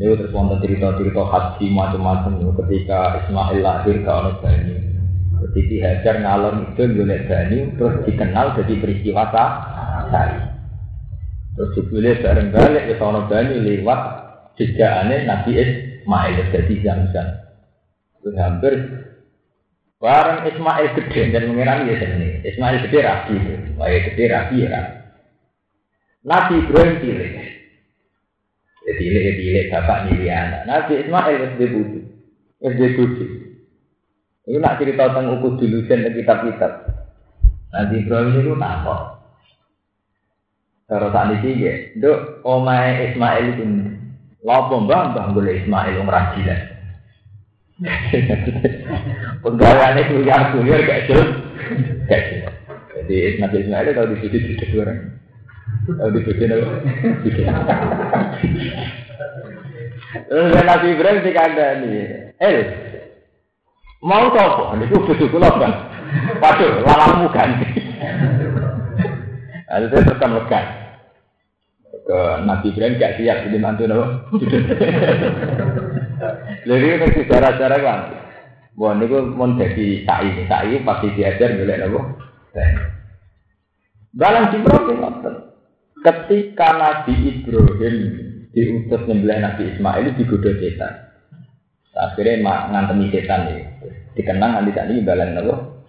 Ini 0.00 0.16
terus 0.16 0.32
wonten 0.32 0.64
cerita-cerita 0.64 1.28
haji 1.28 1.66
macam-macam 1.76 2.40
ketika 2.64 3.20
Ismail 3.20 3.60
lahir 3.60 4.00
ke 4.00 4.08
anak 4.08 4.40
bani. 4.40 4.76
Ketika 5.44 5.76
Hajar 5.84 6.14
ngalor 6.24 6.54
itu 6.72 6.82
golek 6.96 7.28
bani 7.28 7.58
terus 7.76 7.94
dikenal 8.08 8.56
jadi 8.56 8.74
peristiwa 8.80 9.28
sari. 10.08 10.40
Terus 11.52 11.70
dipilih 11.76 12.16
bareng 12.24 12.48
balik 12.48 12.84
ke 12.88 12.96
anak 12.96 13.24
bani 13.28 13.54
lewat 13.60 14.00
jejakane 14.56 15.16
Nabi 15.28 15.50
Ismail 15.60 16.48
jadi 16.48 16.74
Zamzam. 16.80 17.28
Itu 18.24 18.32
hampir 18.40 18.72
Barang 20.00 20.48
Ismail 20.48 20.96
gede 20.96 21.28
dan 21.28 21.52
mengira 21.52 21.84
ya 21.84 21.92
sini. 22.00 22.40
Ismail 22.40 22.88
gede 22.88 23.04
rapi, 23.04 23.36
wah 23.76 23.84
gede 23.84 24.24
rapi 24.32 24.64
ya. 24.64 24.80
Nabi 26.24 26.64
Ibrahim 26.64 26.94
pilih. 27.04 27.49
Pilih, 28.80 29.22
ya 29.22 29.32
pilih, 29.36 29.64
bapak 29.68 29.98
milih 30.08 30.28
anak. 30.32 30.62
Nabi 30.64 30.92
Ismail 31.04 31.36
SD 31.52 31.60
budi, 31.68 32.00
SD 32.64 32.82
budi. 32.96 33.26
Ini 34.48 34.56
nak 34.56 34.80
cerita 34.80 35.12
tentang 35.12 35.36
ukur 35.36 35.60
dulu 35.60 35.84
dan 35.84 36.08
kitab-kitab. 36.10 36.72
Nabi 37.70 37.94
Ibrahim 38.02 38.40
itu 38.40 38.52
nakok. 38.56 39.20
Kalau 40.90 41.08
saat 41.14 41.38
ini 41.38 41.50
ya, 41.62 41.72
dok, 42.02 42.42
omai 42.42 43.14
Ismail 43.14 43.44
itu, 43.54 43.64
lopo 44.42 44.82
mbak 44.82 45.14
mbak 45.14 45.30
boleh 45.38 45.62
Ismail 45.62 46.02
umrah 46.02 46.34
gila. 46.34 46.56
Penggawaannya 49.44 50.02
kuliah 50.10 50.40
gak 50.84 51.02
jelas. 51.06 51.30
Gak 52.10 52.22
jelas. 52.26 52.54
Jadi 52.96 53.16
Nabi 53.38 53.56
Ismail 53.62 53.88
kalau 53.94 54.12
di 54.12 54.16
sini 54.18 54.38
di 54.58 54.76
orang. 54.76 55.19
Kalau 55.90 56.12
di 56.12 56.20
sini 56.22 56.54
apa? 56.54 56.68
Terus 60.30 60.54
Nabi 60.66 60.86
Ibrahim 60.94 61.18
nih. 61.22 62.06
Eh, 62.38 62.56
mau? 64.02 64.30
Ini 64.30 64.84
tuh 64.90 65.00
betul 65.06 65.26
betul 65.30 65.46
apa? 65.46 65.68
Waduh, 66.42 66.82
lalamu 66.82 67.26
ganti. 67.30 67.66
Lalu 69.70 69.86
saya 69.94 70.02
tekan. 70.10 70.66
Ke 72.06 72.18
Nabi 72.42 72.74
Ibrahim 72.74 72.98
gak 72.98 73.14
siap 73.18 73.46
jadi 73.46 73.58
mantu 73.62 73.84
nopo. 73.86 74.06
Jadi 76.66 76.86
itu 76.90 77.06
sejarah-sejarah 77.22 77.78
kan. 77.82 78.00
Wah, 78.78 78.94
ini 78.96 79.06
mau 79.36 79.46
jadi 79.58 80.06
sa'i, 80.06 80.46
sa'i 80.46 80.80
pasti 80.82 81.06
diajar 81.14 81.54
boleh 81.54 81.76
nopo. 81.86 82.00
Dalam 84.10 84.50
Ibrahim 84.50 84.98
Ketika 86.00 86.68
Nabi 86.80 87.12
Ibrahim 87.28 87.96
diutus 88.56 89.02
nyembelih 89.04 89.38
Nabi 89.44 89.62
Ismail 89.76 90.16
digoda 90.16 90.50
setan. 90.56 90.92
Akhirnya 91.92 92.40
mak 92.40 92.72
ngantemi 92.72 93.12
setan 93.12 93.52
ini. 93.52 93.64
Dikenang 94.16 94.56
nanti 94.56 94.72
tadi 94.72 95.04
balan 95.04 95.36
nopo. 95.36 95.84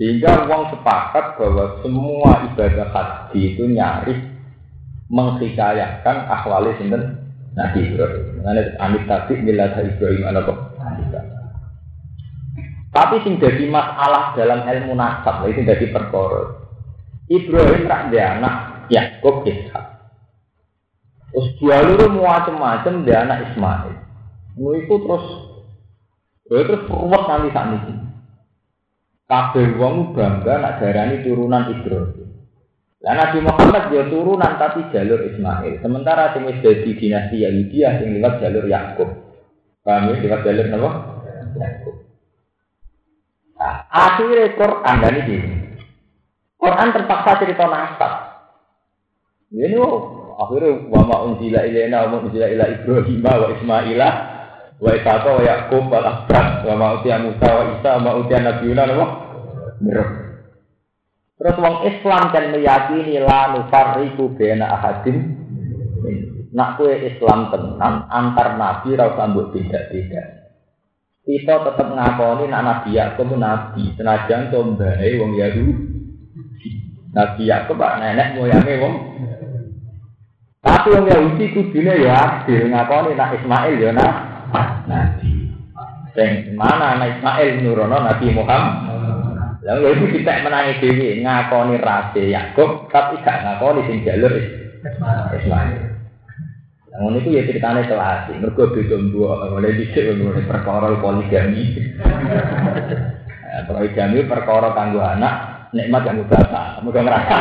Sehingga 0.00 0.48
uang 0.48 0.72
sepakat 0.72 1.36
bahwa 1.36 1.84
semua 1.84 2.48
ibadah 2.48 2.88
haji 2.90 3.54
itu 3.54 3.68
nyaris 3.68 4.18
menghikayakan 5.12 6.16
akhwali 6.32 6.72
sinten 6.80 7.28
Nabi 7.52 7.92
Ibrahim. 7.92 8.40
Mengenai 8.40 8.72
amit 8.80 9.04
tadi 9.04 9.36
milah 9.36 9.76
Ibrahim 9.76 10.22
anak 10.32 10.48
kok. 10.48 10.58
Tapi 12.92 13.24
sing 13.24 13.40
jadi 13.40 13.68
masalah 13.72 14.36
dalam 14.36 14.68
ilmu 14.68 14.92
nasab, 14.92 15.48
itu 15.48 15.64
jadi 15.64 15.92
perkara. 15.96 16.61
Ibrahim 17.32 17.88
rak 17.88 18.12
dia 18.12 18.36
anak 18.36 18.54
Yakub 18.92 19.48
Ishak. 19.48 19.84
Terus 21.32 21.48
dua 21.56 21.80
luru 21.80 22.20
macam-macam 22.20 23.08
dia 23.08 23.24
anak 23.24 23.48
Ismail. 23.48 23.96
Mau 24.60 24.76
itu 24.76 24.94
terus, 25.00 25.26
terus 26.44 26.84
ruwet 26.92 27.24
nanti 27.24 27.48
saat 27.56 27.72
ini. 27.72 27.94
Kabeh 29.24 29.80
wong 29.80 30.12
bangga 30.12 30.60
nak 30.60 30.76
darani 30.76 31.24
turunan 31.24 31.72
Ibrahim. 31.72 32.28
Lah 33.00 33.16
Nabi 33.16 33.38
Muhammad 33.40 33.88
dia 33.88 34.04
turunan 34.12 34.60
tapi 34.60 34.92
jalur 34.92 35.24
Ismail. 35.24 35.80
Sementara 35.80 36.36
sing 36.36 36.44
wis 36.44 36.60
dinasti 36.60 37.48
Yahudi 37.48 37.80
sing 37.80 38.08
lewat 38.20 38.44
jalur 38.44 38.68
Yakub. 38.68 39.08
Paham 39.80 40.12
ya 40.12 40.20
lewat 40.20 40.40
jalur 40.44 40.66
napa? 40.68 40.90
Yakub. 41.56 41.96
Nah, 43.56 43.88
akhirnya 43.88 44.52
Quran 44.52 44.96
dan 45.00 45.16
ini. 45.24 45.61
Quran 46.62 46.94
terpaksa 46.94 47.42
cerita 47.42 47.66
nasab. 47.66 48.12
Ini 49.50 49.74
oh, 49.82 50.30
akhirnya 50.38 50.78
wa 50.86 51.02
ma 51.02 51.16
unzila 51.26 51.66
ilaina 51.66 52.06
wa 52.06 52.22
unzila 52.22 52.46
ila 52.46 52.70
Ibrahim 52.70 53.18
wa 53.18 53.50
Ismaila 53.50 54.08
wa 54.78 54.90
Ishaq 54.94 55.24
wa 55.26 55.42
Yakub 55.42 55.90
wa 55.90 56.00
Abraham 56.06 56.48
wa 56.62 56.74
ma 56.78 56.86
utiya 57.02 57.18
Musa 57.18 57.48
wa 57.50 57.62
Isa 57.74 57.90
wa 57.98 58.00
ma 58.06 58.10
utiya 58.14 58.46
Nabiuna? 58.46 58.82
Mirab. 59.82 60.10
Terus 61.34 61.56
wong 61.58 61.76
Islam 61.90 62.22
kan 62.30 62.44
meyakini 62.54 63.18
la 63.18 63.58
nufarriqu 63.58 64.30
baina 64.38 64.78
ahadin 64.78 65.18
nak 66.54 66.78
kue 66.78 66.94
Islam 67.10 67.50
tenan 67.50 68.06
antar 68.06 68.54
nabi 68.54 68.94
ra 68.94 69.10
usah 69.10 69.26
mbok 69.34 69.50
beda-beda. 69.50 70.46
Kita 71.26 71.54
tetap 71.66 71.88
ngakoni 71.90 72.46
nak 72.46 72.62
nabi 72.62 72.94
Yakub 72.94 73.34
nabi, 73.34 73.90
senajan 73.98 74.54
to 74.54 74.62
mbae 74.62 75.10
wong 75.18 75.34
Yahudi. 75.34 75.91
Nabi 77.12 77.42
Yakub 77.44 77.76
pak 77.76 78.00
nenek 78.00 78.40
moyange 78.40 78.74
wong 78.80 78.94
tapi 80.62 80.94
wong 80.94 81.04
Yahudi 81.10 81.44
kudune 81.52 81.94
ya 82.00 82.14
adil 82.42 82.70
ngakoni 82.70 83.18
nak 83.18 83.34
Ismail 83.34 83.74
ya 83.82 83.90
nak 83.90 84.14
nabi. 84.86 85.50
Sing 86.14 86.54
mana 86.54 86.96
anak 86.96 87.18
Ismail 87.18 87.64
nurono 87.64 87.98
Nabi 87.98 88.26
Muhammad 88.30 88.92
Lalu 89.62 89.94
itu 89.94 90.04
kita 90.18 90.42
menangi 90.42 90.82
dewi 90.82 91.22
ngakoni 91.22 91.78
rase 91.78 92.26
Yakub, 92.26 92.90
tapi 92.90 93.22
gak 93.22 93.46
ngakoni 93.46 93.86
sing 93.86 94.02
jalur 94.02 94.34
Ismail. 95.38 96.02
Namun 96.92 97.22
itu 97.22 97.30
ya 97.30 97.46
ceritanya 97.46 97.86
kelas, 97.86 98.28
mereka 98.36 98.74
beda 98.74 98.98
dua, 99.14 99.48
mulai 99.54 99.78
dicek 99.78 100.18
mulai 100.18 100.44
perkara 100.44 100.92
poligami. 100.98 101.78
Poligami 103.68 104.24
perkara 104.26 104.74
kanggo 104.74 105.00
anak, 105.00 105.51
nikmat 105.72 106.04
kanggo 106.04 106.24
bapak, 106.28 106.84
mudah 106.84 107.00
ngerasa 107.00 107.34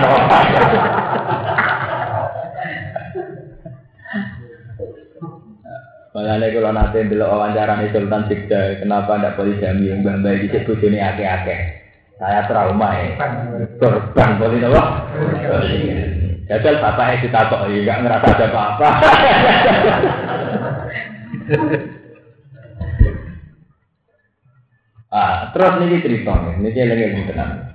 Makanya 6.11 6.51
kalau 6.51 6.75
nanti 6.75 7.07
dulu 7.07 7.23
wawancara 7.23 7.79
nih 7.79 7.95
Sultan 7.95 8.27
Sikda, 8.27 8.83
kenapa 8.83 9.15
tidak 9.15 9.39
poligami 9.39 9.95
yang 9.95 10.03
bambang 10.03 10.43
dicek 10.43 10.67
ini 10.67 10.99
ake-ake. 10.99 11.87
Saya 12.19 12.43
trauma 12.51 12.91
ya. 12.99 13.15
Korban 13.79 14.35
boleh 14.35 14.59
nopo. 14.59 14.83
Jajal 16.51 16.83
bapaknya 16.83 17.23
kita 17.23 17.47
kok 17.47 17.63
nggak 17.63 17.99
ngerasa 18.03 18.27
ada 18.27 18.47
apa-apa. 18.51 18.89
ah, 25.15 25.47
terus 25.55 25.79
niki 25.79 26.03
cerita 26.03 26.33
nih, 26.43 26.59
niki 26.59 26.81
lagi 26.91 27.23
tenan. 27.31 27.70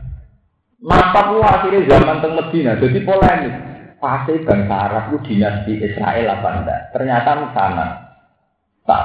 Masa 0.76 1.32
ku 1.32 1.40
akhirnya 1.40 1.88
zaman 1.88 2.20
teng 2.20 2.36
Medina, 2.36 2.76
jadi 2.76 2.98
polemik. 3.00 3.54
Pasti 3.96 4.44
bangsa 4.44 4.76
Arab 4.76 5.04
itu 5.08 5.32
dinasti 5.32 5.72
Israel 5.80 6.36
apa 6.36 6.48
enggak? 6.52 6.80
Ternyata 6.92 7.48
sana. 7.56 7.86
Tak, 8.84 9.04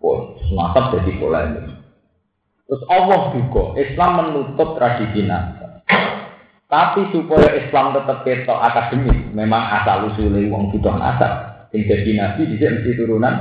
pun 0.00 0.40
masa 0.56 0.88
jadi 0.96 1.12
polemik. 1.20 1.68
Terus 2.64 2.82
Allah 2.88 3.36
juga, 3.36 3.76
Islam 3.76 4.10
menutup 4.24 4.80
tradisi 4.80 5.28
nasab. 5.28 5.84
Tapi 6.72 7.12
supaya 7.12 7.60
Islam 7.60 7.92
tetap 7.92 8.24
ketok 8.24 8.56
akademik, 8.56 9.28
memang 9.36 9.60
asal 9.60 10.08
usulnya 10.08 10.48
uang 10.48 10.72
butuh 10.72 10.96
nasab. 10.96 11.68
Yang 11.76 11.92
jadi 11.92 12.10
nabi, 12.16 12.42
mesti 12.56 12.90
turunan 12.96 13.34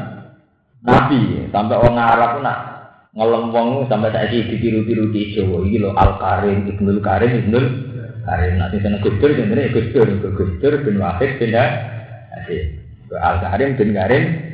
nabi. 0.84 1.48
Sampai 1.48 1.80
orang 1.80 1.96
Arab 1.96 2.32
nak 2.44 2.71
ngelem 3.12 3.52
wong 3.52 3.70
sampai 3.92 4.12
saiki 4.16 4.48
ditiru-tiru 4.56 5.12
di 5.12 5.36
Jawa 5.36 5.68
iki 5.68 5.78
lho 5.84 5.92
Al 6.00 6.16
Karim 6.16 6.64
Ibnul 6.64 7.00
Karim 7.04 7.32
Ibnul 7.44 7.66
Karim 8.24 8.54
nanti 8.56 8.80
sana 8.80 9.04
Gus 9.04 9.16
Dur 9.20 9.32
jenenge 9.36 9.76
Gus 9.76 9.88
Dur 9.92 10.08
Gus 10.32 10.52
Dur 10.64 10.74
bin 10.88 10.96
Wahid 10.96 11.36
bin 11.36 11.52
Al 13.20 13.36
Karim 13.44 13.76
bin 13.76 13.92
Karim 13.92 14.52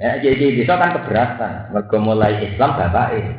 Ya, 0.00 0.16
jadi 0.16 0.56
bisa 0.56 0.80
kan 0.80 0.96
keberatan. 0.96 1.76
Mergo 1.76 1.98
mulai 2.00 2.40
Islam 2.40 2.72
bapake. 2.72 3.36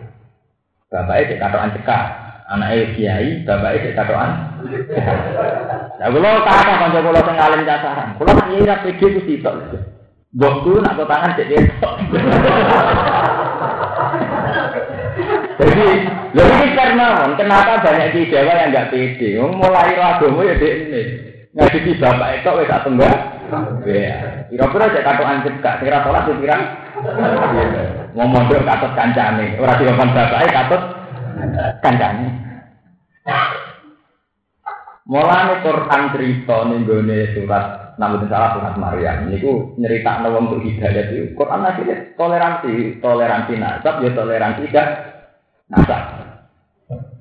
Bapake 0.93 1.33
cek 1.33 1.39
katokan 1.41 1.73
cekak. 1.73 2.05
Anake 2.51 2.93
kiai, 2.99 3.41
bapake 3.47 3.89
cek 3.89 3.97
katokan. 3.97 4.61
Lah 5.97 6.07
kula 6.13 6.43
kata 6.45 6.73
kanca 6.77 6.99
kula 7.01 7.21
sing 7.25 7.37
alim 7.39 7.65
cacahan. 7.65 8.07
Kula 8.19 8.31
nak 8.37 8.47
ngira 8.53 8.75
pede 8.85 9.05
ku 9.09 9.19
sitok. 9.25 9.55
Mbokku 10.35 10.85
nak 10.85 10.99
tangan 11.01 11.33
cek 11.39 11.49
Jadi, 15.61 15.87
lebih 16.33 16.69
karena 16.73 17.29
kenapa 17.37 17.85
banyak 17.85 18.17
di 18.17 18.33
Jawa 18.33 18.53
yang 18.57 18.69
nggak 18.73 18.89
pede? 18.89 19.37
Mulai 19.37 19.93
agama 19.93 20.41
ya 20.41 20.57
dek 20.57 20.73
ini. 20.89 21.01
Ngaji 21.53 21.91
bapak 22.01 22.29
itu 22.41 22.49
wes 22.57 22.71
tak 22.71 22.81
tunggal. 22.87 23.13
Ya, 23.83 24.47
kira-kira 24.47 24.85
cek 24.95 25.03
kartu 25.05 25.23
anjir 25.27 25.53
kak, 25.59 25.83
kira 25.83 26.01
sholat 26.01 26.23
ya 26.23 26.33
kira. 26.39 26.57
Mau 28.15 28.25
mondok 28.25 28.63
katut 28.63 28.91
kancane, 28.95 29.59
orang 29.59 29.77
di 29.77 29.85
depan 29.85 30.09
bapak 30.15 30.49
katut 30.49 30.81
kancane. 31.83 32.27
Mulane 35.11 35.53
Quran 35.59 36.01
cerita 36.15 36.57
gone 36.63 37.19
surat 37.35 37.65
namun 37.99 38.25
salah 38.31 38.55
surat 38.55 38.75
Maryam 38.79 39.27
niku 39.27 39.75
nyerita 39.75 40.23
wong 40.23 40.47
untuk 40.47 40.63
hidayah 40.63 41.11
itu 41.11 41.35
Quran 41.35 41.67
akhirnya 41.67 42.15
toleransi 42.15 43.03
toleransi 43.03 43.53
nasab 43.59 43.99
ya 44.01 44.09
toleransi 44.15 44.71
dah 44.71 44.87
nasab. 45.71 46.03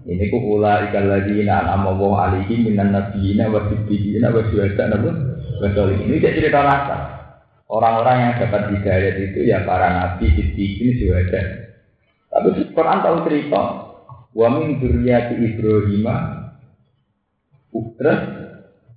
Ini 0.02 0.26
ku 0.26 0.58
ula 0.58 0.90
ikal 0.90 1.06
lagi 1.06 1.46
na 1.46 1.62
nama 1.62 1.94
wong 1.94 2.18
alihi 2.18 2.66
minan 2.66 2.90
nabiyina 2.90 3.46
wa 3.46 3.70
siddiqina 3.70 4.34
wa 4.34 4.42
syuhada 4.50 4.90
nabu 4.90 5.14
betul 5.62 5.94
ini 5.94 6.18
tidak 6.18 6.34
cerita 6.42 6.60
nasab. 6.66 7.02
Orang-orang 7.70 8.16
yang 8.18 8.34
dapat 8.42 8.62
hidayah 8.74 9.14
itu 9.14 9.46
ya 9.46 9.62
para 9.62 9.94
nabi, 9.94 10.26
siddiqin, 10.34 10.98
syuhada. 10.98 11.70
Tapi 12.26 12.74
Quran 12.74 12.98
tahu 13.06 13.16
cerita 13.30 13.62
wa 14.34 14.46
min 14.58 14.82
dzurriyyati 14.82 15.34
Ibrahim 15.38 16.06
terus 18.00 18.20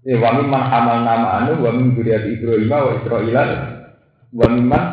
ya 0.07 0.15
wa 0.17 0.29
min 0.39 0.47
man 0.49 0.63
hamal 0.69 0.99
nama 1.05 1.27
anu 1.43 1.61
wa 1.61 1.69
min 1.73 1.93
dzurriyyati 1.93 2.41
Ibrahim 2.41 2.71
wa 2.71 2.91
Israil 2.97 3.37
wa 4.33 4.45
min 4.49 4.63
man 4.65 4.83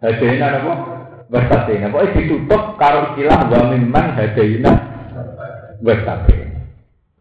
hadaina 0.00 0.64
napa 1.26 1.36
Wasatena. 1.50 1.86
Pokoknya 1.90 2.14
ditutup 2.14 2.62
karo 2.78 2.98
istilah 3.12 3.40
wa 3.50 3.60
mimman 3.70 4.06
hadaina 4.14 4.72
wasatena. 5.82 6.60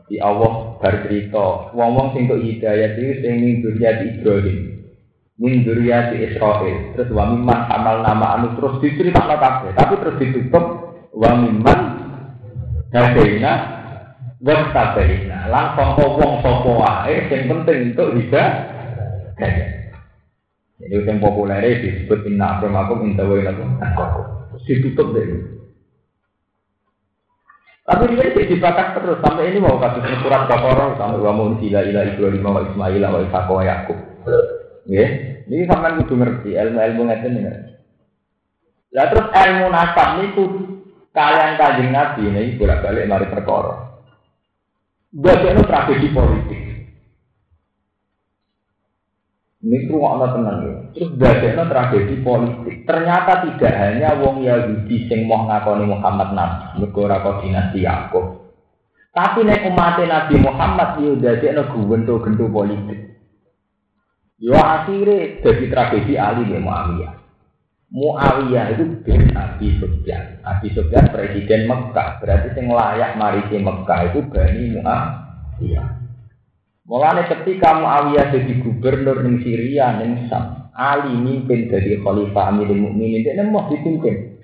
Di 0.05 0.21
Allah 0.21 0.77
bercerita, 0.77 1.73
wong-wong 1.73 2.13
sing 2.13 2.29
kok 2.29 2.37
hidayah 2.37 2.93
itu 2.93 3.25
sing 3.25 3.33
ning 3.41 3.65
di 3.65 3.69
Ibrahim. 3.73 4.57
Ning 5.41 5.65
di 5.65 6.17
Israel. 6.21 6.77
Terus 6.93 7.09
wa 7.09 7.25
mimman 7.33 7.59
amal 7.73 8.05
nama 8.05 8.37
anu 8.37 8.53
terus 8.53 8.77
diceritakno 8.85 9.35
kabeh, 9.41 9.73
tapi 9.73 9.93
terus 9.97 10.19
ditutup 10.21 10.65
wa 11.09 11.31
mimman 11.33 11.79
hadaina 12.93 13.53
wasatena. 14.37 15.49
Langsung 15.49 15.97
wong 15.97 16.45
sapa 16.45 16.69
wae 16.69 17.25
sing 17.25 17.49
penting 17.49 17.97
untuk 17.97 18.13
hidayah. 18.13 19.74
Jadi 20.85 21.01
yang 21.01 21.17
populer 21.17 21.81
disebut 21.81 22.29
inna 22.29 22.61
akramakum 22.61 23.09
inta 23.09 23.25
wa 23.25 23.41
ilakum 23.41 23.81
Ditutup 24.65 25.17
deh. 25.17 25.25
Tapi 27.85 28.17
dia 28.17 28.33
tidak 28.33 28.49
dibatas 28.49 28.87
terus 28.97 29.21
sampai 29.21 29.53
ini 29.53 29.61
mau 29.61 29.77
kasus 29.77 30.01
surat 30.25 30.49
Baqarah 30.49 30.97
sampai 30.97 31.21
wa 31.21 31.33
mun 31.37 31.61
ila 31.61 31.85
ila 31.85 32.01
Ibrahim 32.01 32.41
wa 32.41 32.65
Ismail 32.65 33.03
wa 33.05 33.21
Ishaq 33.21 33.45
wa 33.45 33.61
Yakub. 33.61 33.99
Ya, 34.89 35.05
ini 35.45 35.69
sampean 35.69 36.01
kudu 36.01 36.17
ngerti 36.17 36.57
ilmu-ilmu 36.57 37.01
ngeten 37.09 37.37
ini. 37.37 37.49
Lah 38.93 39.05
terus 39.13 39.29
ilmu 39.29 39.65
nasab 39.69 40.09
niku 40.21 40.43
kalian 41.13 41.57
kanjeng 41.61 41.89
Nabi 41.93 42.21
ini 42.25 42.57
bolak-balik 42.57 43.05
mari 43.05 43.25
perkara. 43.29 44.01
Bagian 45.13 45.61
tragedi 45.65 46.09
politik. 46.09 46.61
Ini 49.65 49.89
rumah 49.89 50.29
tenang 50.29 50.61
ya. 50.61 50.73
Terus 50.93 51.09
dadekno 51.17 51.65
tragedi 51.65 52.21
politik. 52.21 52.85
Ternyata 52.85 53.49
tidak 53.49 53.73
hanya 53.73 54.13
wong 54.21 54.45
Yahudi 54.45 55.09
sing 55.09 55.25
mau 55.25 55.49
ngakoni 55.49 55.89
Muhammad 55.89 56.37
Nabi, 56.37 56.85
mergo 56.85 57.09
ora 57.09 57.17
dinasti 57.41 57.81
Yakub. 57.81 58.45
Tapi 59.09 59.41
nek 59.41 59.65
umat 59.73 59.97
Nabi 60.05 60.35
Muhammad 60.37 61.01
yo 61.01 61.17
dadekno 61.17 61.65
gento-gento 61.65 62.45
politik. 62.45 63.17
Yo 64.37 64.53
akhirnya 64.53 65.41
jadi 65.41 65.65
tragedi 65.65 66.13
Ali 66.13 66.45
ya 66.45 66.61
Muawiyah. 66.61 67.13
Muawiyah 67.89 68.65
itu 68.77 69.01
bin 69.01 69.33
Abi 69.33 69.81
Sufyan. 69.81 70.45
Abi 70.45 70.69
Sufyan 70.77 71.09
presiden 71.09 71.65
Mekah. 71.65 72.21
Berarti 72.21 72.53
sing 72.53 72.69
layak 72.69 73.17
marisi 73.17 73.57
Mekah 73.57 74.13
itu 74.13 74.21
Bani 74.29 74.63
Muawiyah. 74.77 76.04
Mulane 76.85 77.25
ketika 77.25 77.81
Muawiyah 77.81 78.29
jadi 78.29 78.61
gubernur 78.61 79.25
ning 79.25 79.41
Syria 79.41 79.97
ning 79.97 80.29
Sam, 80.29 80.69
Ali 80.77 81.17
mimpin 81.17 81.65
jadi 81.65 81.97
khalifah 81.97 82.53
Amirul 82.53 82.77
Mukminin 82.77 83.25
dia 83.25 83.41
mau 83.41 83.65
dipimpin. 83.65 84.37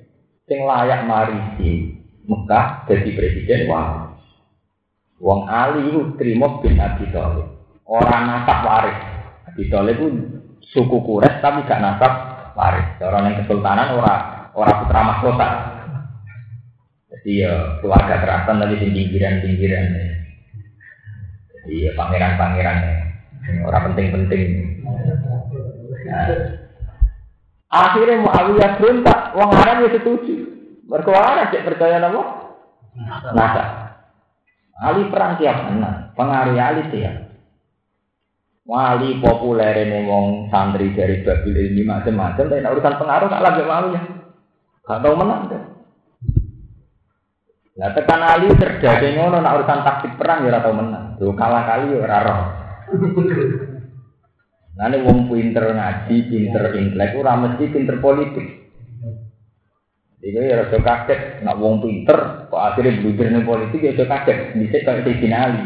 Sing 0.50 0.66
layak 0.66 1.06
marisi 1.06 2.02
Mekah 2.26 2.90
jadi 2.90 3.10
presiden 3.14 3.70
wah. 3.70 4.18
Wong 5.22 5.46
Ali 5.46 5.86
itu 5.94 6.18
terima 6.18 6.58
bin 6.66 6.82
Abi 6.82 7.06
Thalib. 7.14 7.46
Orang 7.86 8.26
nasab 8.26 8.66
waris. 8.66 8.98
Abi 9.46 9.70
Thalib 9.70 10.02
itu 10.02 10.08
suku 10.74 10.98
Quraisy 10.98 11.46
tapi 11.46 11.62
gak 11.70 11.78
nasab 11.78 12.14
waris. 12.58 12.98
Orang 13.06 13.30
yang 13.30 13.46
kesultanan 13.46 14.02
orang 14.02 14.50
orang 14.58 14.78
putra 14.82 15.02
mahkota. 15.06 15.50
Jadi 17.14 17.46
ya 17.46 17.78
keluarga 17.86 18.18
keraton 18.18 18.66
tadi 18.66 18.82
pinggiran-pinggiran. 18.82 19.86
Iya 21.70 21.94
pangeran-pangeran 21.94 22.78
orang 23.66 23.84
penting-penting. 23.94 24.44
Nah. 26.08 26.28
Akhirnya 27.72 28.20
Muawiyah 28.20 28.72
berontak, 28.78 29.32
wong 29.32 29.50
Arab 29.56 29.88
ya 29.88 29.90
setuju. 29.96 30.36
Mereka 30.92 31.12
Arab 31.16 31.56
cek 31.56 31.64
percaya 31.64 32.04
nama? 32.04 32.22
Nasa. 33.32 33.64
Ali 34.76 35.08
perang 35.08 35.40
tiap 35.40 35.72
mana? 35.72 36.12
Pengaruh 36.18 36.58
Ali 36.60 36.84
tiap. 36.92 37.32
Wali 38.68 39.24
populer 39.24 39.88
ini 39.88 40.06
wong 40.06 40.52
santri 40.52 40.94
dari 40.94 41.24
Babil 41.24 41.72
ilmi 41.72 41.82
macam-macam, 41.88 42.46
tapi 42.46 42.62
urusan 42.62 43.00
pengaruh 43.00 43.28
kalah 43.32 43.52
gak 43.56 43.68
mau 43.68 43.88
ya. 43.90 44.02
Gak 44.86 45.00
tau 45.02 45.16
menang 45.16 45.42
deh. 45.50 45.64
Nah 47.72 47.96
tekan 47.96 48.20
Ali 48.20 48.52
terjadi 48.52 49.16
ngono 49.16 49.40
nak 49.40 49.64
urusan 49.64 49.82
taktik 49.88 50.20
perang 50.20 50.44
ya 50.44 50.52
ora 50.52 50.60
tau 50.60 50.76
menang. 50.76 51.06
Tuh 51.16 51.32
kalah 51.32 51.64
kali 51.64 51.96
ya 51.96 52.04
ora 52.04 52.20
roh. 52.20 52.42
Nah 54.76 54.88
wong 54.92 55.32
pinter 55.32 55.72
ngaji, 55.72 56.16
pinter 56.28 56.64
intelek 56.76 57.16
ora 57.16 57.40
mesti 57.40 57.66
pinter 57.72 57.96
politik. 58.04 58.62
Jadi 60.22 60.38
ya 60.38 60.62
rasa 60.62 60.78
kaget, 60.78 61.42
nak 61.42 61.58
wong 61.58 61.82
pinter, 61.82 62.46
kok 62.46 62.62
akhirnya 62.62 63.02
belajar 63.02 63.28
nih 63.34 63.42
politik 63.42 63.82
ya 63.82 63.92
rasa 63.98 64.06
kaget. 64.06 64.38
Bisa 64.54 64.78
kayak 64.86 65.02
Sayyidina 65.02 65.38
Ali. 65.42 65.66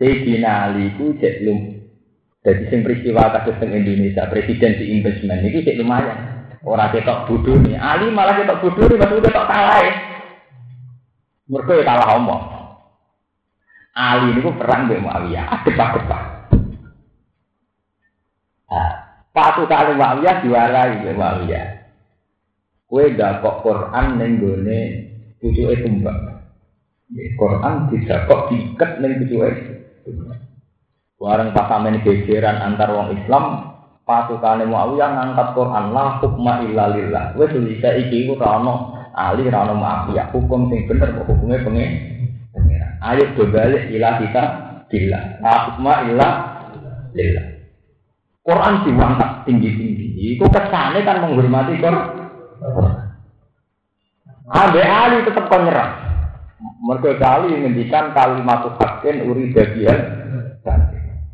Sayyidina 0.00 0.50
Ali 0.64 0.84
ku 0.96 1.12
cek 1.20 1.44
lum. 1.44 1.60
Jadi 2.40 2.62
sing 2.72 2.80
peristiwa 2.80 3.28
kasus 3.28 3.60
Indonesia, 3.60 4.24
presiden 4.32 4.78
di 4.80 4.84
investment 4.96 5.44
itu 5.44 5.68
cek 5.68 5.76
lumayan. 5.76 6.18
Orang 6.66 6.90
ketok 6.90 7.30
bodoh 7.30 7.54
nih. 7.62 7.78
Ali 7.78 8.10
malah 8.10 8.34
ketok 8.42 8.58
bodoh 8.58 8.90
nih, 8.90 8.98
maksudnya 8.98 9.30
ketok 9.30 9.46
kalah 9.46 9.78
ya. 9.86 9.94
Mereka 11.46 11.72
ya 11.78 11.84
kalah 11.86 12.08
omong. 12.18 12.42
Ali 13.94 14.34
ini 14.34 14.50
perang 14.58 14.90
dengan 14.90 15.08
Muawiyah, 15.08 15.44
adep-adep. 15.46 16.10
Nah, 18.66 18.90
patu 19.30 19.62
kali 19.70 19.94
Muawiyah 19.94 20.36
diwarai 20.42 21.00
dengan 21.00 21.16
Muawiyah. 21.22 21.66
Kue 22.86 23.14
kok 23.14 23.62
Quran 23.66 24.06
ning 24.18 24.42
gone 24.42 24.80
pucuke 25.38 25.74
tumbak. 25.86 26.18
Quran 27.38 27.74
tidak 27.94 28.20
kok 28.26 28.50
diikat 28.50 28.90
ning 28.98 29.22
pucuke 29.22 29.48
tumbak. 30.02 30.38
Warang 31.16 31.56
pas 31.56 31.66
sampeyan 31.70 32.04
gegeran 32.04 32.60
antar 32.60 32.92
wong 32.92 33.16
Islam, 33.16 33.75
pasukane 34.06 34.64
Muawiyah 34.70 35.10
ngangkat 35.18 35.48
Quran 35.58 35.90
la 35.90 36.22
hukma 36.22 36.62
illa 36.62 36.94
lillah. 36.94 37.34
Wis 37.34 37.50
bisa 37.52 37.90
iki 37.98 38.30
ku 38.30 38.38
ora 38.38 38.62
ono 38.62 38.74
ora 39.12 39.58
ono 39.66 39.74
mafia. 39.74 40.30
Hukum 40.30 40.70
sing 40.70 40.86
bener 40.86 41.18
kok 41.18 41.26
hukume 41.26 41.58
pengen. 41.66 41.90
Ayo 43.02 43.28
berbalik 43.34 43.90
ila 43.92 44.22
kita 44.22 44.42
bila. 44.88 45.20
La 45.42 45.54
hukma 45.68 45.92
illa 46.06 46.28
lillah. 47.12 47.46
Quran 48.46 48.74
diangkat 48.86 49.30
tinggi-tinggi. 49.42 50.38
Iku 50.38 50.46
kesane 50.54 51.02
kan 51.02 51.26
menghormati 51.26 51.82
Quran. 51.82 52.06
Abe 54.46 54.82
Ali 54.86 55.26
tetap 55.26 55.50
kau. 55.50 55.58
Mereka 56.86 57.18
kali 57.18 57.52
ngendikan 57.52 58.14
kalimat 58.14 58.70
hakin 58.78 59.26
uri 59.26 59.50
bagian. 59.50 59.98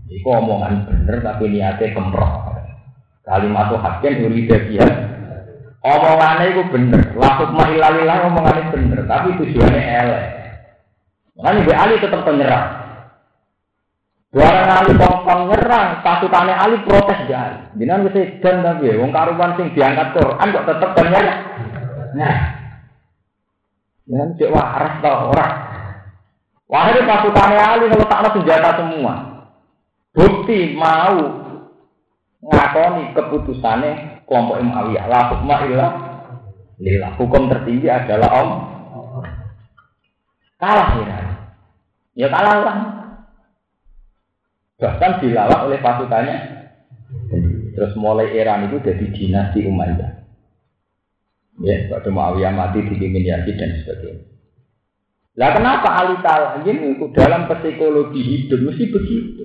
Iku 0.09 0.29
omongan 0.29 0.89
bener 0.89 1.21
tapi 1.21 1.53
niatnya 1.53 1.93
kemroh. 1.93 2.52
Kalimat 3.23 3.71
hakin 3.71 4.27
uri 4.27 4.51
bagian. 4.51 4.93
Omongannya 5.83 6.55
itu 6.55 6.63
bener. 6.71 7.03
Lakuk 7.15 7.51
mahilalilah 7.55 8.31
omongannya 8.31 8.71
bener. 8.75 8.99
Tapi 9.07 9.39
tujuannya 9.39 9.83
elek. 9.83 10.25
Makanya 11.39 11.61
Abe 11.65 11.73
Ali 11.75 11.95
tetap 12.03 12.21
penyerah. 12.29 12.65
Barang 14.33 14.69
Ali 14.73 14.97
kongkong 14.97 15.53
nyerang, 15.53 16.01
pasukannya 16.01 16.57
Ali 16.57 16.81
protes 16.89 17.21
jalan. 17.29 17.69
Jangan 17.77 18.05
bisa 18.09 18.21
dan 18.41 18.65
tapi 18.65 18.97
wong 18.97 19.13
karuan 19.13 19.61
sing 19.61 19.77
diangkat 19.77 20.17
Quran 20.17 20.53
kok 20.57 20.67
tetep 20.73 20.91
banyak. 20.97 21.39
Nah, 22.17 22.37
jangan 24.09 24.29
cek 24.41 24.53
waras 24.57 24.95
tau 25.05 25.37
orang. 25.37 25.55
Wahai 26.65 27.05
pasukannya 27.05 27.61
Ali 27.61 27.85
tak 27.93 28.33
senjata 28.33 28.71
semua. 28.81 29.15
Bukti 30.17 30.73
mau 30.81 31.42
ngakoni 32.43 33.15
keputusannya 33.15 34.27
kelompok 34.27 34.59
Muawiyah. 34.59 35.05
La 35.07 35.21
hukma 35.31 35.57
illa 35.71 35.89
lillah. 36.83 37.15
Hukum 37.15 37.47
tertinggi 37.47 37.87
adalah 37.87 38.31
om. 38.43 38.51
Kalah 40.59 40.91
ya. 40.99 41.19
Ya 42.19 42.27
kalah 42.29 42.57
lah. 42.67 42.77
Bahkan 44.83 45.23
dilawan 45.23 45.71
oleh 45.71 45.79
pasukannya. 45.79 46.37
Terus 47.73 47.97
mulai 47.97 48.35
era 48.37 48.61
itu 48.61 48.83
jadi 48.83 49.07
dinasti 49.15 49.65
Umayyah. 49.65 50.13
Ya, 51.63 51.77
pada 51.89 52.11
Muawiyah 52.11 52.53
mati 52.53 52.83
dipimpin 52.85 53.23
Yazid 53.23 53.55
dan 53.55 53.79
sebagainya. 53.81 54.33
Lah 55.33 55.51
kenapa 55.57 55.89
Ali 55.97 56.21
Talagin 56.21 56.93
itu 56.93 57.09
dalam 57.17 57.49
psikologi 57.49 58.21
hidup 58.21 58.61
mesti 58.69 58.85
begitu? 58.93 59.45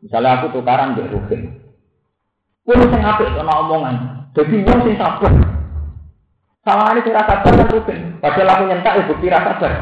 Misalnya 0.00 0.40
aku 0.40 0.56
tukaran 0.56 0.96
di 0.96 1.04
Ruhin. 1.04 1.63
Pun 2.64 2.80
sing 2.80 3.02
apik 3.04 3.28
kena 3.28 3.54
omongan. 3.60 3.96
Jadi 4.32 4.64
wong 4.64 4.78
sing 4.88 4.96
sabar. 4.96 5.32
Sama 6.64 6.96
ini 6.96 7.12
rasa 7.12 7.44
sabar 7.44 7.52
kan 7.60 7.68
Ruhin. 7.68 8.00
Padahal 8.24 8.52
aku 8.56 8.62
nyentak 8.72 8.96
ya 8.96 9.02
bukti 9.04 9.26
rasa 9.28 9.52
sabar. 9.60 9.72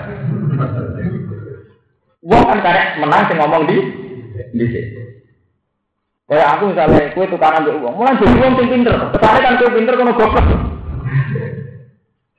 Wong 2.26 2.42
kan 2.42 2.58
karek 2.58 2.98
menang 2.98 3.22
sing 3.30 3.38
ngomong 3.38 3.62
di 3.70 3.76
di 4.50 4.66
sini. 4.66 5.02
Kayak 6.26 6.48
aku 6.56 6.72
misalnya, 6.72 7.12
kue 7.12 7.28
tukaran 7.28 7.66
di 7.66 7.76
uang, 7.76 7.92
mulai 7.92 8.16
jadi 8.16 8.34
uang 8.40 8.54
sing 8.56 8.68
pinter. 8.72 8.94
Ke 9.12 9.18
sana 9.20 9.38
kan 9.42 9.58
kue 9.60 9.74
pinter 9.74 9.94
kono 10.00 10.12
goblok. 10.16 10.48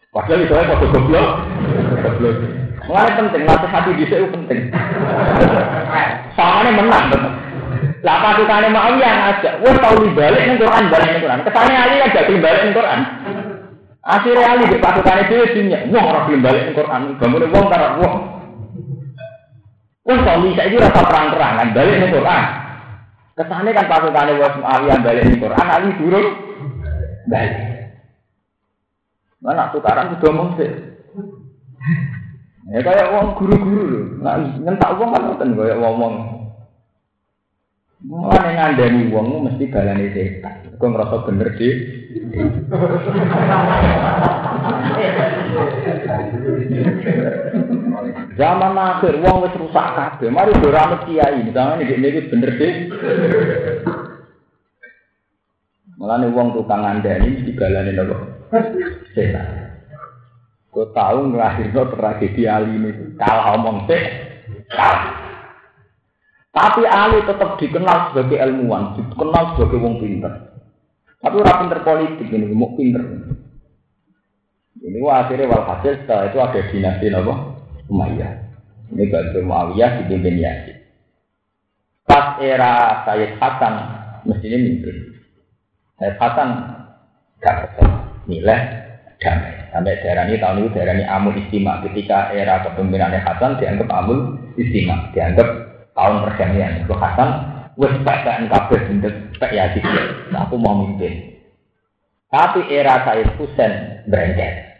Padahal 0.09 0.43
itu 0.43 0.53
ya 0.53 0.63
kode 0.65 0.87
goblok. 0.91 1.27
Goblok. 2.01 2.35
Mulai 2.83 3.15
penting, 3.15 3.41
latih 3.47 3.69
hati 3.71 3.91
sini 3.95 4.27
penting. 4.27 4.59
Soalnya 6.35 6.71
menang 6.73 7.05
betul. 7.13 7.42
Lah 8.03 8.19
pasukannya 8.19 8.67
mau 8.67 8.91
yang 8.99 9.31
aja, 9.31 9.63
wah 9.63 9.75
tahu 9.79 10.11
balik 10.11 10.43
nih 10.43 10.59
Quran 10.59 10.91
balik 10.91 11.09
nih 11.15 11.21
Quran. 11.23 11.39
Kesannya 11.47 11.77
Ali 11.79 11.95
kan 12.03 12.09
jadi 12.11 12.33
balik 12.43 12.61
Quran. 12.75 12.99
Akhirnya 14.03 14.45
Ali 14.51 14.63
di 14.67 14.77
pasukannya 14.83 15.23
dia 15.31 15.47
dunia, 15.55 15.79
wah 15.95 16.03
orang 16.11 16.43
balik 16.43 16.61
nih 16.67 16.75
Quran. 16.75 17.01
Bangun 17.15 17.47
wong 17.47 17.65
karena 17.71 17.89
wah 18.03 18.15
Wong 20.03 20.19
suami 20.19 20.51
saya 20.51 20.67
itu 20.67 20.83
rasa 20.83 20.99
perang-perangan 20.99 21.71
balik 21.71 21.95
nih 21.95 22.11
Quran. 22.11 22.43
Kesannya 23.39 23.71
kan 23.71 23.85
pasukannya 23.87 24.33
was 24.35 24.55
Muawiyah 24.59 24.99
balik 24.99 25.23
nih 25.23 25.39
Quran, 25.39 25.67
Ali 25.71 25.89
turun 25.95 26.25
balik. 27.31 27.55
Mana 29.39 29.71
tukaran 29.71 30.11
sudah 30.19 30.47
sih. 30.59 30.71
Ya 32.71 32.79
kayak 32.79 33.11
uang 33.11 33.35
guru-guru 33.35 33.83
loh. 33.91 34.05
Nah, 34.23 34.39
nyentak 34.39 34.95
uang 34.95 35.11
kan 35.11 35.23
ngoten 35.27 35.55
kayak 35.55 35.79
ngomong. 35.83 36.15
Mulane 38.03 38.51
ngandani 38.59 39.07
wong 39.15 39.47
mesti 39.47 39.71
balane 39.71 40.11
setan. 40.11 40.75
Kok 40.75 40.89
ngerasa 40.91 41.23
bener 41.23 41.49
di. 41.55 41.69
Zaman 48.35 48.75
akhir 48.75 49.23
wong 49.23 49.47
wis 49.47 49.55
rusak 49.55 49.87
kabeh. 49.95 50.27
Mari 50.27 50.51
do 50.59 50.67
rame 50.67 50.99
kiai, 51.07 51.47
misalnya 51.47 51.79
iki 51.79 51.95
iki 51.95 52.27
bener 52.27 52.51
di. 52.59 52.69
Mulane 55.95 56.27
wong 56.35 56.59
tukang 56.59 56.83
ngandani 56.83 57.39
mesti 57.39 57.51
balane 57.55 57.91
napa? 57.95 58.15
Setan. 59.15 59.47
Kau 60.75 60.91
tahu 60.91 61.31
ngelahirno 61.31 61.87
tragedi 61.87 62.49
Ali 62.51 62.75
ini 62.75 63.15
kalah 63.15 63.55
omong 63.55 63.87
sih. 63.87 64.03
Tapi 66.53 66.85
Ali 66.85 67.25
tetap 67.25 67.57
dikenal 67.57 68.13
sebagai 68.13 68.37
ilmuwan, 68.37 68.93
dikenal 68.93 69.57
sebagai 69.57 69.81
wong 69.81 69.97
pinter. 69.97 70.53
Tapi 71.17 71.35
orang 71.41 71.57
pinter 71.65 71.79
politik 71.81 72.29
ini, 72.29 72.45
mau 72.53 72.77
pinter. 72.77 73.01
Ini 74.83 74.99
wah, 75.01 75.25
akhirnya 75.25 75.49
walhasil 75.49 76.05
setelah 76.05 76.29
itu 76.29 76.37
ada 76.37 76.61
dinasti 76.69 77.09
apa? 77.09 77.33
Umayyah. 77.89 78.31
Ini 78.93 79.09
Batu 79.09 79.41
Muawiyah 79.41 80.05
dipimpin 80.05 80.37
Yazid. 80.37 80.77
Pas 82.05 82.37
era 82.37 83.01
Sayyid 83.07 83.41
Hasan 83.41 83.73
mestinya 84.29 84.59
mimpin. 84.61 84.97
Sayyid 85.97 86.19
Hasan 86.21 86.49
gak 87.41 87.55
kesel, 87.65 87.89
nilai 88.29 88.59
damai. 89.17 89.55
Sampai 89.73 89.97
daerah 90.05 90.29
ini 90.29 90.37
tahun 90.37 90.61
itu 90.61 90.69
daerah 90.77 90.93
ini 90.93 91.05
Amul 91.09 91.33
Istimewa. 91.39 91.81
Ketika 91.81 92.29
era 92.29 92.61
kepemimpinannya 92.61 93.25
Hasan 93.25 93.57
dianggap 93.57 93.89
Amul 93.89 94.37
Istimewa, 94.59 95.09
dianggap 95.15 95.72
tahun 95.93 96.25
perdamaian. 96.25 96.85
Itu 96.85 96.93
Hasan 96.97 97.29
wes 97.77 97.95
bacakan 98.05 98.49
kabeh 98.49 98.79
bentuk 98.89 99.13
Pak 99.41 99.51
Yazid. 99.53 99.85
Aku 100.33 100.57
mau 100.57 100.77
mimpin. 100.85 101.41
Tapi 102.33 102.65
era 102.69 103.05
Said 103.05 103.37
Husain 103.37 104.03
berengket. 104.09 104.73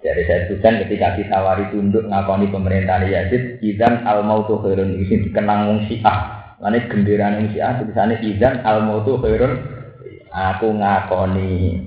Jadi 0.00 0.22
saya 0.26 0.48
Husain 0.50 0.80
ketika 0.82 1.14
ditawari 1.14 1.70
tunduk 1.70 2.08
ngakoni 2.08 2.50
pemerintahan 2.50 3.06
Yazid, 3.06 3.62
idan 3.62 4.02
al 4.08 4.26
mautu 4.26 4.58
khairun 4.58 4.96
ini 4.96 5.28
dikenang 5.28 5.70
wong 5.70 5.78
Syiah. 5.86 6.18
Lalu 6.58 6.88
genderaan 6.88 7.36
wong 7.38 7.48
Syiah 7.54 7.78
tulisannya 7.78 8.24
idan 8.26 8.64
al 8.66 8.82
mautu 8.82 9.20
khairun. 9.20 9.60
Aku 10.30 10.72
ngakoni 10.72 11.84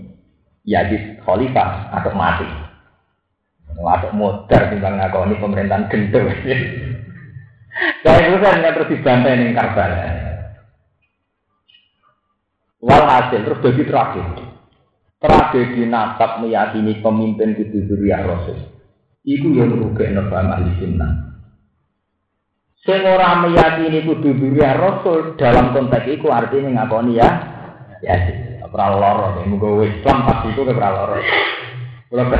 Yazid 0.63 1.19
khalifah 1.25 1.91
atau 1.91 2.11
mati. 2.15 2.47
Atau 3.73 4.13
modar 4.15 4.71
timbang 4.71 5.01
ngakoni 5.01 5.35
pemerintahan 5.41 5.89
gendeng. 5.89 6.29
Saya 7.73 8.29
itu 8.29 8.37
kan 8.37 8.61
terus 8.61 8.91
dibantai 8.93 9.33
ning 9.39 9.57
Karbala. 9.57 9.97
Walhasil 12.83 13.41
terus 13.47 13.63
jadi 13.63 13.83
tragedi. 13.87 14.45
Tragedi 15.23 15.81
nasab 15.87 16.43
meyakini 16.43 16.99
pemimpin 16.99 17.55
itu 17.55 17.87
Zuriyah 17.87 18.27
Rasul. 18.27 18.59
Iku 19.23 19.55
yang 19.55 19.71
merugikan 19.71 20.19
nafam 20.19 20.51
ahli 20.51 20.71
sunnah. 20.83 21.11
Sing 22.83 22.99
ora 23.07 23.39
meyakini 23.39 24.03
kudu 24.03 24.35
Zuriyah 24.35 24.75
Rasul 24.75 25.39
dalam 25.39 25.71
konteks 25.71 26.11
itu 26.11 26.27
artinya 26.27 26.83
ngakoni 26.83 27.15
ya. 27.15 27.29
Ya 28.03 28.19
sih, 28.27 28.59
ora 28.67 28.91
loro, 28.91 29.47
muga 29.47 29.87
Islam 29.87 30.27
pasti 30.27 30.51
itu 30.51 30.67
ora 30.67 30.89
loro. 30.91 31.23
Ora. 32.11 32.35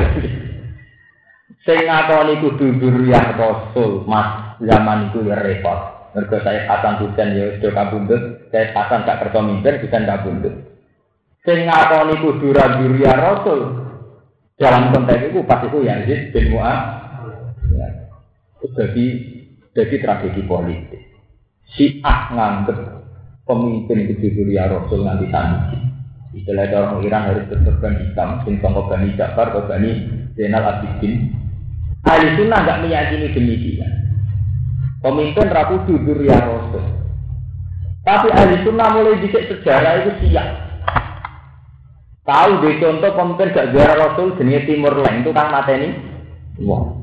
Sing 1.64 1.80
ngakoni 1.88 2.44
kudu 2.44 2.66
Zuriyah 2.84 3.32
Rasul, 3.40 4.04
Mas, 4.04 4.43
zaman 4.62 5.10
itu 5.10 5.26
ya 5.26 5.38
repot. 5.40 6.10
Mergo 6.14 6.38
saya 6.46 6.70
Hasan 6.70 7.02
Husain 7.02 7.34
ya 7.34 7.58
sudah 7.58 7.74
kabundut, 7.74 8.22
saya 8.54 8.70
Hasan 8.70 9.02
gak 9.02 9.26
kerja 9.26 9.40
mimpin, 9.42 9.82
Husain 9.82 10.06
kabundut. 10.06 10.54
Sing 11.42 11.66
ngakoni 11.66 12.14
kudu 12.24 12.54
Zuriyah 12.54 13.18
Rasul 13.20 13.60
dalam 14.56 14.94
konteks 14.94 15.28
itu 15.28 15.42
pas 15.44 15.60
itu 15.60 15.78
Yazid 15.84 16.32
bin 16.32 16.54
Mu'ad. 16.54 16.80
Ya. 17.74 17.88
Jadi 18.64 19.06
jadi 19.74 19.96
tragedi 20.00 20.42
politik. 20.48 21.02
Si 21.74 22.00
Ah 22.00 22.30
nganggep 22.32 22.78
pemimpin 23.44 24.08
itu 24.08 24.30
Zuriyah 24.38 24.70
Rasul 24.70 25.04
nganti 25.04 25.26
tadi. 25.28 25.78
Istilah 26.34 26.66
orang 26.66 26.98
Iran 27.06 27.28
harus 27.30 27.46
berkorban 27.46 27.94
hitam, 28.02 28.42
sing 28.42 28.58
sangka 28.58 28.90
Bani 28.90 29.14
Ja'far 29.14 29.54
Bani 29.54 29.90
Zainal 30.34 30.66
Abidin. 30.66 31.30
Ahli 32.02 32.34
sunnah 32.34 32.58
nggak 32.66 32.80
meyakini 32.82 33.30
demikian. 33.30 34.03
Pemimpin 35.04 35.52
rapu 35.52 35.84
jujur 35.84 36.16
ya 36.24 36.40
Rasul. 36.40 36.80
Tapi 38.08 38.32
ahli 38.32 38.64
sunnah 38.64 38.88
mulai 38.88 39.20
dicek 39.20 39.52
sejarah 39.52 40.00
itu 40.00 40.10
siap. 40.24 40.48
Tahu 42.24 42.64
deh 42.64 42.80
contoh 42.80 43.12
pemimpin 43.12 43.52
gak 43.52 43.68
juara 43.76 44.00
Rasul 44.00 44.32
jenis 44.40 44.64
Timur 44.64 44.96
Leng 44.96 45.20
itu 45.20 45.28
kan 45.36 45.52
mateni. 45.52 45.92
Wah. 46.64 46.96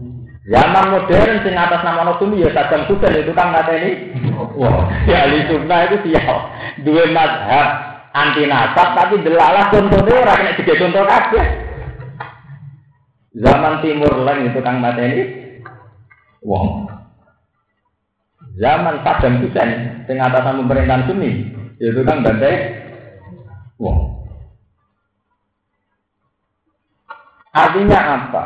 Zaman 0.50 0.86
modern 0.98 1.46
sing 1.46 1.54
atas 1.54 1.86
nama 1.86 2.10
Rasul 2.10 2.42
ya 2.42 2.50
Saddam 2.58 2.90
Hussein 2.90 3.22
itu 3.22 3.38
kan 3.38 3.54
mateni. 3.54 4.18
Wah. 4.58 4.90
Ya 5.06 5.30
ahli 5.30 5.46
sunnah 5.46 5.80
itu 5.86 5.98
siap. 6.10 6.38
Dua 6.82 7.06
mazhab 7.14 7.70
anti 8.18 8.50
nasab 8.50 8.98
tapi 8.98 9.22
delalah 9.22 9.70
contohnya 9.70 10.26
orang 10.26 10.38
kena 10.42 10.58
tiga 10.58 10.74
contoh 10.82 11.06
kabeh. 11.06 11.46
Zaman 13.38 13.74
Timur 13.86 14.26
Leng 14.26 14.50
itu 14.50 14.60
kang 14.66 14.82
mateni 14.82 15.22
wong. 16.42 17.01
Zaman 18.60 19.00
Saddam 19.06 19.40
Hussein 19.40 20.04
sing 20.10 20.18
atasan 20.20 20.60
pemerintahan 20.66 21.08
Sunni 21.08 21.32
itu 21.80 22.02
kan 22.04 22.20
bantai 22.26 22.84
wong. 23.80 24.22
Artinya 27.52 28.00
apa? 28.00 28.44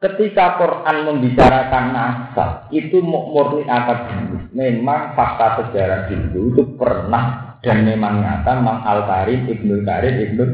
Ketika 0.00 0.56
Quran 0.56 0.96
membicarakan 1.04 1.84
nasab, 1.92 2.72
itu 2.72 3.04
murni 3.04 3.68
akademis. 3.68 4.48
Memang 4.56 5.12
fakta 5.12 5.60
sejarah 5.60 6.08
dulu 6.08 6.56
itu 6.56 6.62
pernah 6.80 7.56
dan 7.60 7.84
memang 7.84 8.24
nyata 8.24 8.64
Mang 8.64 8.80
Al 8.80 9.04
Karim 9.04 9.44
Ibnu 9.44 9.84
Karim 9.84 10.14
Ibnu 10.16 10.44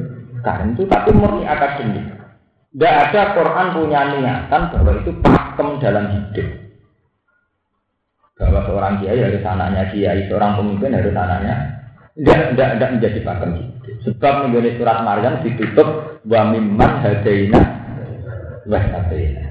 Karim 0.42 0.75
itu 0.75 0.83
tapi 0.90 1.14
murni 1.14 1.46
akademik. 1.46 2.07
Tidak 2.75 2.94
ada 3.09 3.38
Quran 3.38 3.66
punya 3.72 4.01
niatan 4.18 4.62
bahwa 4.68 4.92
itu 4.99 5.11
pakem 5.22 5.68
dalam 5.79 6.05
hidup. 6.11 6.65
Bahwa 8.37 8.61
seorang 8.68 9.01
kiai 9.01 9.20
harus 9.20 9.40
anaknya 9.40 9.88
kiai, 9.92 10.29
seorang 10.29 10.61
pemimpin 10.61 10.92
harus 10.92 11.16
anaknya. 11.16 11.55
Tidak, 12.16 12.38
tidak, 12.53 12.68
tidak 12.77 12.90
menjadi 12.96 13.18
pakem 13.25 13.51
hidup. 13.57 13.94
Sebab 14.05 14.35
menjadi 14.49 14.70
surat 14.81 14.99
Maryam 15.05 15.35
ditutup 15.44 15.88
wa 16.25 16.42
mimman 16.49 16.92
hadaina 17.05 17.61
wa 18.64 18.79
hadaina. 18.81 19.44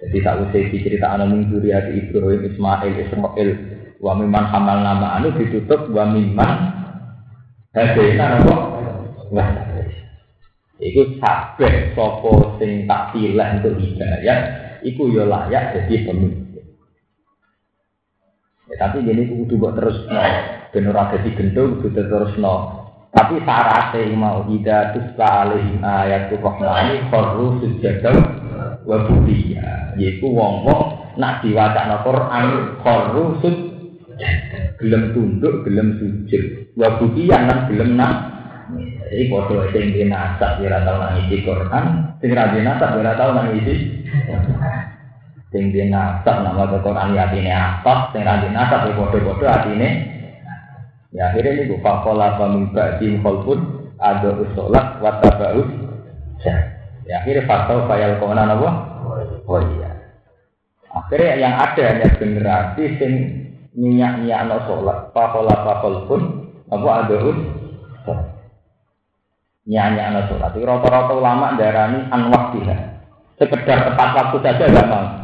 Jadi 0.00 0.16
tak 0.24 0.38
usah 0.48 0.62
cerita 0.70 1.06
anak 1.12 1.28
minggu 1.28 1.60
Ibrahim, 1.60 2.40
Ismail, 2.46 2.94
Ismail, 3.04 3.50
Wa 4.00 4.16
miman 4.16 4.48
hamal 4.48 4.80
nama 4.80 5.20
anu 5.20 5.36
ditutup 5.36 5.92
wa 5.92 6.08
miman 6.08 6.72
hadaina 7.76 8.40
apa? 8.40 8.54
Wah. 9.28 9.48
Iku 10.80 11.20
kabeh 11.20 11.92
sapa 11.92 12.32
sing 12.56 12.88
tak 12.88 13.12
pilih 13.12 13.48
untuk 13.60 13.76
hidayah 13.76 14.38
iku 14.80 15.12
ya 15.12 15.28
layak 15.28 15.76
jadi 15.76 16.08
pemimpin. 16.08 16.49
Ya, 18.70 18.86
tapi 18.86 19.02
gini 19.02 19.26
kudu 19.26 19.58
buat 19.58 19.74
terus 19.74 20.06
no, 20.06 20.22
ben 20.70 20.86
ora 20.86 21.10
dadi 21.10 21.34
gendong 21.34 21.82
kudu 21.82 22.06
terus 22.06 22.38
no. 22.38 22.86
Tapi 23.10 23.42
syaratnya 23.42 24.14
mau 24.14 24.46
ida 24.46 24.94
tusla 24.94 25.50
alaihim 25.50 25.82
ayat 25.82 26.30
rahmani 26.30 27.10
kharru 27.10 27.58
sujadau 27.58 28.14
wa 28.86 28.96
budiya. 29.10 29.98
Yaiku 29.98 30.30
wong-wong 30.30 31.18
nak 31.18 31.42
diwaca 31.42 31.98
Quran 32.06 32.46
kharru 32.86 33.24
sujadau 33.42 33.70
gelem 34.80 35.12
tunduk, 35.12 35.64
gelem 35.64 35.96
sujud. 36.00 36.72
Wa 36.76 37.00
bukiyan 37.00 37.48
lan 37.48 37.58
gelem 37.68 37.90
nak. 37.96 38.14
Jadi 39.10 39.26
foto 39.26 39.66
sing 39.74 39.90
di 39.90 40.06
nasab 40.06 40.62
ora 40.62 40.86
tau 40.86 41.02
nangisi 41.02 41.42
Quran, 41.42 42.14
sing 42.22 42.30
ra 42.30 42.54
di 42.54 42.62
nasab 42.62 42.94
ora 42.94 43.18
tau. 43.18 43.34
Sing 45.50 45.74
di 45.74 45.82
nasab 45.90 46.46
nama 46.46 46.62
Quran 46.70 47.18
ya 47.18 47.26
atine 47.26 47.50
apa, 47.50 48.14
sing 48.14 48.22
ra 48.22 48.38
di 48.38 48.54
nasab 48.54 48.86
ya 48.86 48.94
foto-foto 48.94 49.44
atine. 49.50 49.88
Ya 51.10 51.26
akhirnya 51.26 51.58
ini 51.58 51.74
gue 51.74 51.82
fakola 51.82 52.38
pamimba 52.38 53.02
di 53.02 53.18
pun 53.18 53.58
ada 53.98 54.30
usolat 54.30 55.02
watabaus. 55.02 55.66
Ya 57.02 57.18
akhirnya 57.18 57.50
fakta 57.50 57.90
fayal 57.90 58.22
kona 58.22 58.46
apa? 58.46 58.70
Oh 59.50 59.58
iya. 59.74 59.90
Akhirnya 60.90 61.34
yang 61.38 61.54
ada 61.58 61.82
hanya 61.82 62.08
generasi 62.14 62.84
sing 63.02 63.12
minyak 63.74 64.22
minyak 64.22 64.50
no 64.50 64.58
sholat 64.66 65.14
pakola 65.14 65.62
pakol 65.62 65.94
pun 66.10 66.22
apa 66.70 66.88
ada 67.06 67.16
un 67.22 67.38
minyak 69.66 70.06
no 70.10 70.20
sholat 70.26 70.50
rata-rata 70.58 71.12
ulama 71.14 71.54
darani 71.54 72.10
anwak 72.10 72.58
dia 72.58 72.98
sekedar 73.38 73.78
tepat 73.86 74.08
waktu 74.18 74.38
saja 74.42 74.64
gak 74.74 74.86
mau 74.90 75.19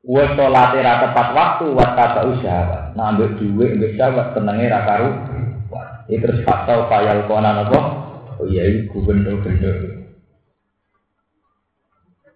Wa 0.00 0.24
sholat 0.32 0.70
era 0.80 1.04
tepat 1.04 1.28
waktu 1.36 1.66
wa 1.76 1.86
kata 1.92 2.20
usaha. 2.32 2.96
Nah 2.96 3.12
ambil 3.12 3.36
duit 3.36 3.76
ambil 3.76 3.92
sahabat 4.00 4.26
tenangnya 4.32 4.80
rakaru. 4.80 5.08
Itu 6.08 6.24
terus 6.24 6.40
fakta 6.42 6.88
fayal 6.88 7.28
konan 7.28 7.68
apa? 7.68 7.78
Oh 8.40 8.48
iya 8.48 8.64
ini 8.64 8.88
gubernur-gubernur. 8.88 10.00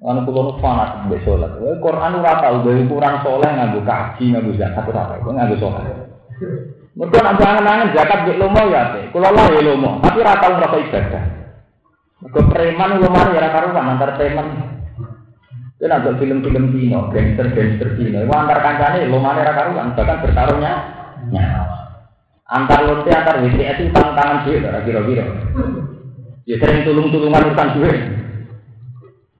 Ana 0.04 0.20
kula 0.20 0.40
nu 0.44 0.52
fanat 0.60 1.08
mbek 1.08 1.24
salat. 1.24 1.56
Kowe 1.56 1.72
Quran 1.80 2.20
ora 2.20 2.36
tau 2.36 2.60
gawe 2.60 2.76
ukuran 2.84 3.24
saleh 3.24 3.50
nganggo 3.56 3.80
kaji 3.88 4.24
nganggo 4.36 4.52
zakat 4.60 4.84
ora 4.84 5.02
tau. 5.16 5.32
Nganggo 5.32 5.56
salat. 5.56 5.84
Mergo 6.94 7.18
nek 7.24 7.40
angen-angen 7.40 7.96
zakat 7.96 8.28
mbek 8.28 8.36
lomo 8.36 8.62
ya 8.68 8.92
ate. 8.92 9.08
Kula 9.08 9.32
lah 9.32 9.48
ya 9.48 9.60
lomo, 9.64 10.04
tapi 10.04 10.20
ora 10.20 10.36
tau 10.36 10.52
ngrasa 10.60 10.76
ibadah. 10.84 11.24
Mergo 12.20 12.40
preman 12.52 12.90
lomo 13.00 13.20
ya 13.32 13.40
ora 13.40 13.48
karuan 13.48 13.90
antar 13.96 14.10
preman. 14.20 14.46
Itu 15.84 15.92
nak 15.92 16.16
film-film 16.16 16.72
Cina, 16.72 17.12
gangster-gangster 17.12 18.00
Cina. 18.00 18.24
Itu 18.24 18.32
antar 18.32 18.56
kancane 18.64 19.04
lomane 19.04 19.44
ora 19.44 19.52
karuan, 19.52 19.92
bahkan 19.92 20.16
bertarungnya. 20.24 20.72
Antar 22.48 22.88
lonte 22.88 23.12
antar 23.12 23.44
WTS 23.44 23.84
itu 23.84 23.92
tangan 23.92 24.48
duit, 24.48 24.64
kira-kira. 24.64 25.24
Ya 26.48 26.56
sering 26.56 26.88
tulung-tulungan 26.88 27.52
urusan 27.52 27.68
duit. 27.76 28.00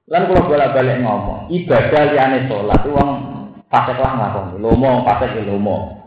Lan 0.05 0.29
kalau 0.29 0.45
bolak-balik 0.45 1.01
ngomong, 1.01 1.49
ibadah 1.49 2.13
liane 2.13 2.45
sholat 2.45 2.81
uang 2.93 3.09
fasek 3.65 3.97
lah 3.97 4.53
lomo 4.61 5.01
fasek 5.01 5.41
ya 5.41 5.49
lomo. 5.49 5.97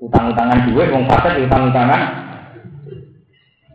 Utang-utangan 0.00 0.72
duit, 0.72 0.88
uang 0.88 1.04
fasek 1.04 1.36
ya 1.36 1.44
utang-utangan. 1.44 2.02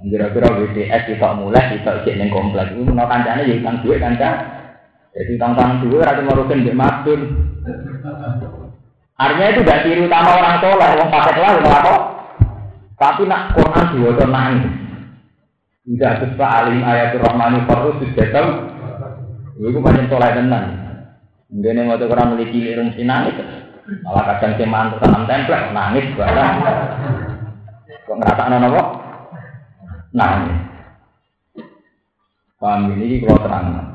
Kira-kira 0.02 0.50
WDS 0.50 1.14
kita 1.14 1.30
mulai, 1.38 1.78
kita 1.78 2.02
isi 2.02 2.18
neng 2.18 2.34
komplek. 2.34 2.74
Ini 2.74 2.90
mau 2.90 3.06
kancane 3.06 3.46
ya 3.46 3.62
utang 3.62 3.86
duit 3.86 4.02
kanca. 4.02 4.65
Jadi 5.16 5.40
utang-utangan 5.40 5.80
duit, 5.88 6.04
rasa 6.04 6.22
ngurusin 6.28 6.68
di 6.68 6.72
masjid. 6.76 7.20
Artinya 9.16 9.48
itu 9.48 9.62
gak 9.64 9.82
ciri 9.88 10.02
utama 10.04 10.36
orang 10.36 10.60
sholat, 10.60 10.92
uang 11.00 11.08
fasek 11.08 11.40
lah, 11.40 11.52
ngakon. 11.56 12.00
Tapi 13.00 13.24
nak 13.24 13.56
Quran 13.56 13.86
diwajib 13.96 14.28
nangis. 14.28 14.64
Tidak 15.88 16.14
sesuai 16.20 16.52
alim 16.52 16.84
ayat 16.84 17.16
Rahmani 17.16 17.64
Farus 17.64 18.02
sudah 18.02 18.46
Iku 19.56 19.80
banyak 19.80 20.12
soleh 20.12 20.36
tenan. 20.36 20.66
Mungkin 21.48 21.88
waktu 21.88 22.12
kurang 22.12 22.36
memiliki 22.36 22.60
lirung 22.60 22.92
si 22.92 23.08
nangis, 23.08 23.40
malah 24.04 24.36
kadang 24.36 24.68
mantu 24.68 25.00
tanam 25.00 25.24
templek 25.24 25.72
nangis 25.72 26.12
barang. 26.12 26.56
Kok 28.04 28.18
ngerasa 28.20 28.44
anak 28.52 28.68
apa? 28.68 28.84
Nangis. 30.12 30.58
Paham 32.60 32.92
ini 33.00 33.24
kalau 33.24 33.40
terang. 33.40 33.95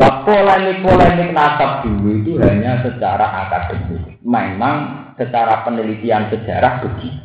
Lah 0.00 0.24
polemik-polemik 0.24 1.36
nasab 1.36 1.84
dulu 1.84 2.24
itu 2.24 2.40
hanya 2.40 2.80
secara 2.80 3.44
akademik. 3.44 4.16
Memang 4.24 5.12
secara 5.20 5.60
penelitian 5.60 6.32
sejarah 6.32 6.80
begitu. 6.80 7.20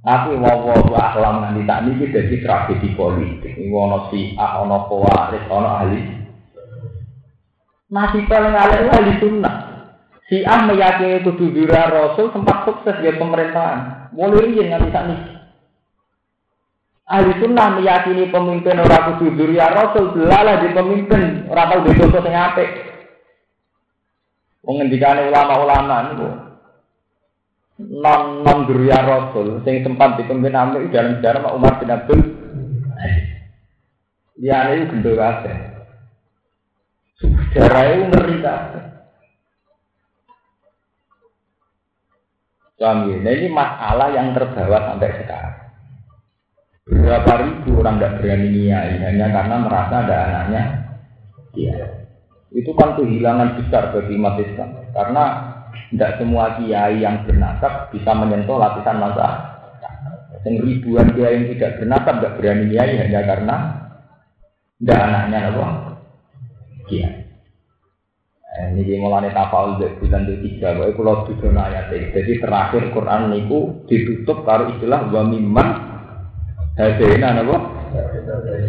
Tapi 0.00 0.40
wawo 0.40 0.96
ahlam 0.96 1.44
nanti 1.44 1.68
tak 1.68 1.84
ini 1.84 2.08
jadi 2.08 2.36
tragedi 2.40 2.96
politik. 2.96 3.52
Ini 3.52 3.68
wono 3.68 4.08
si 4.08 4.32
ah 4.40 4.64
ono 4.64 4.88
pewaris 4.88 5.44
ono 5.52 5.68
ahli. 5.68 6.00
Masih 7.92 8.24
paling 8.24 8.56
ahli 8.56 8.88
ahli 8.88 9.12
sunnah. 9.20 9.56
Si 10.24 10.40
ah 10.48 10.64
meyakini 10.64 11.20
itu 11.20 11.36
dudura 11.36 11.92
Rasul 11.92 12.32
sempat 12.32 12.64
sukses 12.64 12.96
di 13.04 13.12
pemerintahan. 13.12 14.08
Mulai 14.16 14.48
ini 14.48 14.72
nggak 14.72 14.82
bisa 14.88 15.00
nih. 15.04 15.20
Ahli 17.08 17.40
sunnah 17.40 17.80
meyakini 17.80 18.28
pemimpin 18.28 18.84
orang 18.84 19.16
kudu 19.16 19.48
ya 19.56 19.72
Rasul 19.72 20.12
belalah 20.12 20.60
di 20.60 20.68
pemimpin 20.76 21.48
orang 21.48 21.68
tahu 21.72 21.80
di 21.88 21.92
dosa 21.96 22.20
yang 22.28 22.52
apik. 22.52 22.68
Mengendikane 24.60 25.32
ulama-ulama 25.32 25.96
itu 26.12 26.28
non 27.78 28.42
non 28.44 28.66
durya 28.66 29.00
rasul 29.06 29.62
sing 29.62 29.86
sempat 29.86 30.18
dipimpin 30.18 30.50
Amir 30.52 30.90
dalam 30.90 31.22
sejarah 31.22 31.46
Pak 31.46 31.54
Umar 31.54 31.72
bin 31.78 31.94
Abdul 31.94 32.20
Ya 34.38 34.70
ini 34.70 34.86
gendul 34.86 35.18
kabeh. 35.18 35.56
Sejarah 37.18 37.82
itu 37.90 38.04
ngeri. 38.06 38.36
Suami, 42.78 43.18
nah 43.18 43.34
ini 43.34 43.50
masalah 43.50 44.14
yang 44.14 44.30
terbawa 44.38 44.94
sampai 44.94 45.10
sekarang. 45.18 45.57
Berapa 46.88 47.32
ribu 47.44 47.84
orang 47.84 48.00
tidak 48.00 48.24
berani 48.24 48.48
niai 48.48 48.96
hanya 48.96 49.28
karena 49.28 49.56
merasa 49.60 49.94
ada 50.08 50.16
anaknya 50.24 50.62
dia. 51.52 51.76
Itu 52.48 52.72
kan 52.72 52.96
kehilangan 52.96 53.60
besar 53.60 53.92
bagi 53.92 54.16
umat 54.16 54.40
Islam. 54.40 54.70
Karena 54.96 55.24
tidak 55.92 56.16
semua 56.16 56.56
kiai 56.56 57.04
yang 57.04 57.28
bernasab 57.28 57.92
bisa 57.92 58.10
menyentuh 58.16 58.56
lapisan 58.56 59.04
masa. 59.04 59.28
Yang 60.48 60.64
ribuan 60.64 61.12
kiai 61.12 61.36
yang 61.36 61.46
tidak 61.52 61.76
bernasab 61.76 62.14
tidak 62.24 62.34
berani 62.40 62.64
niai 62.72 62.92
hanya 63.04 63.20
karena 63.20 63.56
tidak 64.80 65.00
anaknya 65.04 65.38
apa? 65.52 65.66
Kiai. 66.88 67.28
Eh, 68.48 68.74
ini 68.74 68.96
mulai 68.96 69.28
tafal 69.30 69.76
bulan 69.76 70.24
tiga, 70.40 70.72
bahwa 70.72 70.90
kalau 70.90 71.28
tujuh 71.28 71.52
ayat 71.52 71.92
Jadi 71.92 72.40
terakhir 72.40 72.90
Quran 72.96 73.28
niku 73.28 73.84
ditutup 73.84 74.42
kalau 74.48 74.72
istilah 74.72 75.04
wa 75.04 75.22
hadena 76.78 77.42
napa? 77.42 77.56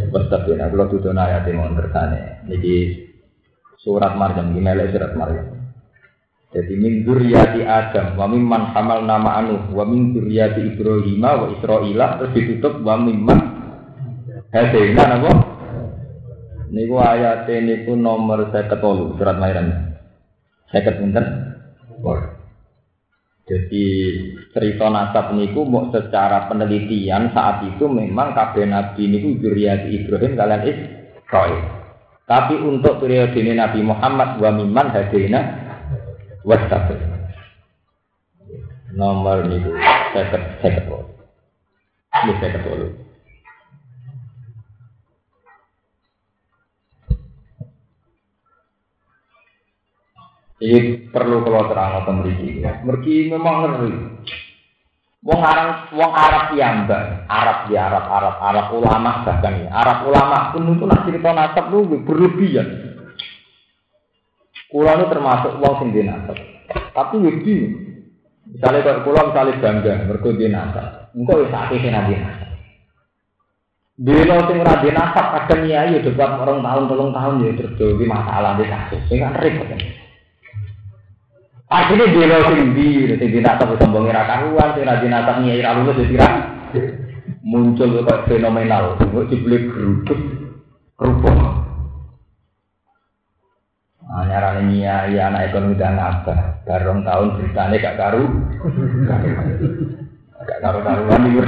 Wastabina 0.09 0.65
kalau 0.73 0.89
tujuh 0.89 1.13
ayat 1.13 1.45
yang 1.45 1.61
mau 1.61 1.77
kersane. 1.77 2.41
Jadi 2.49 2.73
surat 3.77 4.17
Maryam 4.17 4.57
gimana 4.57 4.89
surat 4.89 5.13
Maryam. 5.13 5.47
Jadi 6.49 6.73
min 6.81 7.05
dzurriyyati 7.05 7.61
Adam 7.61 8.17
wa 8.17 8.25
mimman 8.25 8.73
hamal 8.73 9.05
nama 9.05 9.37
anu 9.37 9.69
wa 9.69 9.85
min 9.85 10.17
dzurriyyati 10.17 10.73
Ibrahim 10.73 11.21
wa 11.21 11.53
Israila 11.53 12.05
terus 12.17 12.33
ditutup 12.33 12.81
wa 12.81 12.97
mimman 12.97 13.39
hadena 14.49 15.03
napa? 15.13 15.31
Niku 16.73 16.97
ayat 16.97 17.45
niku 17.45 17.93
nomor 17.93 18.49
saya 18.49 18.65
ketolu 18.65 19.13
surat 19.21 19.37
Mairan. 19.37 19.93
Saya 20.73 20.93
pinten? 20.97 21.25
Jadi 23.49 23.85
cerita 24.53 24.93
nasab 24.93 25.33
niku 25.33 25.65
mau 25.65 25.89
secara 25.89 26.45
penelitian 26.45 27.33
saat 27.33 27.65
itu 27.65 27.89
memang 27.89 28.37
kabeh 28.37 28.69
nabi 28.69 29.09
niku 29.09 29.41
juriyati 29.41 29.89
Ibrahim 30.05 30.37
kalian 30.37 30.61
Israil. 30.69 31.63
Tapi 32.29 32.61
untuk 32.61 33.01
periode 33.01 33.33
ini 33.41 33.57
Nabi 33.57 33.81
Muhammad 33.81 34.37
wa 34.37 34.53
miman 34.53 34.93
hadina 34.93 35.41
wastabir. 36.45 37.01
Nomor 38.93 39.49
niku 39.49 39.73
saya 40.13 40.29
ketolu. 40.61 41.09
Ini 42.13 42.33
saya 42.37 42.49
ketolu. 42.53 42.87
Ini 50.59 51.07
perlu 51.07 51.39
kalau 51.47 51.71
terang 51.71 52.03
atau 52.03 52.13
meriki. 52.19 52.59
Meriki 52.59 53.31
memang 53.31 53.55
ngeri. 53.63 53.91
Wong 55.19 55.41
Arab, 55.43 55.91
wong 55.91 56.11
Arab 56.15 56.55
mbak, 56.55 57.03
Arab 57.27 57.57
di 57.67 57.75
Arab, 57.75 58.07
Arab, 58.07 58.35
Arab 58.39 58.65
ulama 58.71 59.23
bahkan 59.27 59.67
ya. 59.67 59.67
Arab 59.67 60.07
ulama 60.07 60.55
pun 60.55 60.63
itu 60.67 60.83
nak 60.87 61.03
cerita 61.03 61.29
nasab 61.35 61.65
lu 61.75 61.91
berlebihan. 62.07 62.67
Kulo 64.71 65.11
termasuk 65.11 65.59
wong 65.59 65.73
sing 65.81 66.07
nasab. 66.07 66.37
Tapi 66.71 67.15
wedi. 67.19 67.57
Misalnya 68.49 68.79
kalau 68.81 69.03
kulo 69.03 69.19
misalnya 69.27 69.59
bangga 69.59 69.93
mergo 70.07 70.29
di 70.35 70.45
nasab. 70.47 70.87
Engko 71.11 71.33
wis 71.43 71.51
akeh 71.51 71.79
sing 71.83 71.91
di 71.91 72.15
nasab. 72.15 72.49
Dino 73.99 74.37
sing 74.47 74.57
ora 74.63 74.79
di 74.79 74.89
nasab 74.95 75.25
kadang 75.35 75.67
ya 75.67 75.83
ya 75.83 75.99
debat 75.99 76.39
orang 76.39 76.63
tahun, 76.63 76.83
tolong 76.87 77.11
tahun 77.11 77.43
ya 77.43 77.51
terjadi 77.59 78.03
masalah 78.07 78.55
di 78.55 78.65
kasus. 78.71 79.01
Sing 79.11 79.19
kan 79.19 79.35
repot. 79.35 79.67
Akhirnya 81.69 82.09
dia 82.09 82.25
lo 82.25 82.37
sing 82.49 82.73
di, 82.73 83.05
sing 83.13 83.29
dinatap 83.29 83.77
sombong 83.77 84.09
ira 84.09 84.25
karuan, 84.25 84.73
sing 84.73 84.89
natap 84.89 85.37
nyai 85.37 85.61
ra 85.61 85.77
lulus 85.77 86.01
ya 86.09 86.27
Muncul 87.45 88.01
kok 88.05 88.25
fenomenal, 88.25 88.97
kok 88.97 89.29
dibeli 89.29 89.69
geruduk, 89.69 90.19
kerupuk. 90.97 91.37
Ah, 94.09 94.25
nyarane 94.25 94.65
nyai 94.65 95.13
anak 95.13 95.53
ekonomi 95.53 95.77
dan 95.77 96.01
apa, 96.01 96.65
bareng 96.65 97.05
tahun 97.05 97.37
beritanya 97.37 97.77
gak 97.77 97.97
karu, 98.01 98.25
gak 100.41 100.59
karu 100.65 100.79
karuan 100.81 101.25
di 101.29 101.41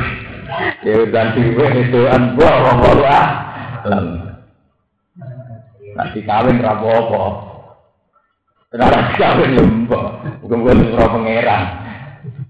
Ya 0.86 1.05
dan 1.10 1.34
diwe 1.34 1.65
itu 1.81 2.01
anbuah 2.05 2.55
wawalu 2.62 3.03
ah, 3.10 3.27
Nanti 5.97 6.19
kawin 6.23 6.62
rapopo. 6.62 7.50
Kenapa 8.71 9.19
kawin 9.19 9.60
lembah? 9.60 10.39
Bukan 10.39 10.63
surah 10.63 11.10
pangeran. 11.12 11.63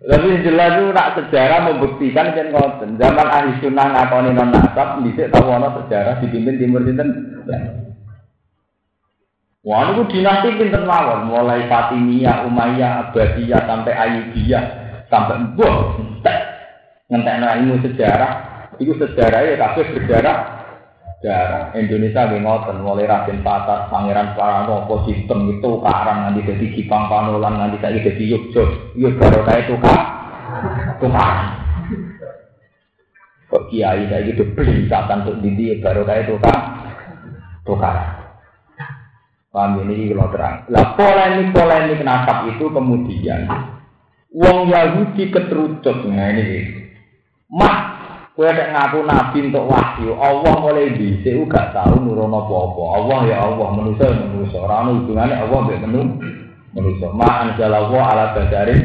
Tapi 0.01 0.45
jelas 0.45 0.77
itu 0.77 0.93
nak 0.93 1.17
sejarah 1.17 1.59
membuktikan 1.65 2.37
kan 2.37 2.53
ngoten. 2.53 3.01
Zaman 3.01 3.27
ahli 3.29 3.57
sunnah 3.57 3.89
ngakoni 3.89 4.29
non 4.37 4.53
nasab, 4.53 5.01
bisa 5.01 5.33
tahu 5.33 5.49
ana 5.49 5.73
sejarah 5.81 6.21
dipimpin 6.21 6.61
timur 6.61 6.85
sinten. 6.85 7.09
Wah, 9.61 9.93
itu 9.93 10.09
dinasti 10.09 10.57
pinter 10.57 10.85
mawon, 10.85 11.29
mulai 11.29 11.69
Fatimiyah, 11.69 12.49
Umayyah, 12.49 13.09
Abbasiyah 13.09 13.61
sampai 13.69 13.93
Ayyubiyah 13.93 14.63
sampai 15.09 15.37
Mbah. 15.53 15.75
Ngentekno 17.13 17.47
ilmu 17.59 17.75
sejarah, 17.83 18.31
itu 18.79 18.95
sejarah 18.95 19.39
ya 19.43 19.59
kabeh 19.59 19.85
berjarah 19.93 20.60
sejarah 21.21 21.69
Indonesia 21.77 22.25
nggih 22.25 22.41
ngoten 22.41 22.81
mulai 22.81 23.05
Raden 23.05 23.45
Patat, 23.45 23.93
Pangeran 23.93 24.33
Paranopo, 24.33 25.05
sistem 25.05 25.53
itu 25.53 25.77
karang 25.85 26.25
nanti 26.25 26.41
jadi 26.49 26.65
Kipang 26.73 27.13
Panolan 27.13 27.61
nanti 27.61 27.77
saya 27.77 28.01
jadi 28.01 28.23
Yogyo, 28.25 28.63
yo 28.97 29.13
baru 29.21 29.45
kayak 29.45 29.69
itu 29.69 29.77
kak, 29.77 30.03
tukaran. 30.97 31.61
Kok 33.53 33.69
kiai 33.69 34.09
saya 34.09 34.25
gitu 34.25 34.49
catatan 34.89 35.21
untuk 35.21 35.37
didi 35.45 35.77
baru 35.77 36.01
kayak 36.09 36.25
itu 36.25 36.35
kak, 36.41 36.59
tukaran. 37.69 38.17
Paham 39.53 39.83
ini 39.85 40.09
kalau 40.09 40.31
terang. 40.33 40.65
Lah 40.73 40.95
polemik 40.97 41.53
polemik 41.53 42.01
nasab 42.01 42.49
itu 42.49 42.65
kemudian 42.71 43.45
Wong 44.31 44.71
Yahudi 44.71 45.27
keterucut 45.27 46.07
nah 46.07 46.31
ini. 46.31 46.87
Mah 47.51 48.00
Kowe 48.31 48.47
nek 48.47 48.71
ngaku 48.71 48.99
nabi 49.03 49.37
untuk 49.51 49.67
wahyu, 49.67 50.15
Allah 50.15 50.55
oleh 50.63 50.95
dhisik 50.95 51.51
gak 51.51 51.75
tau 51.75 51.99
nurono 51.99 52.47
apa-apa. 52.47 52.83
Allah 53.03 53.19
ya 53.27 53.37
Allah, 53.43 53.67
manusia 53.75 54.07
ya 54.07 54.23
manusia. 54.23 54.63
Ora 54.63 54.87
ono 54.87 55.03
Allah 55.11 55.59
mbek 55.67 55.83
menu 55.83 56.01
manusia. 56.71 57.11
Ma 57.11 57.43
anzalallahu 57.43 57.95
ala 57.99 58.31
badarin 58.31 58.79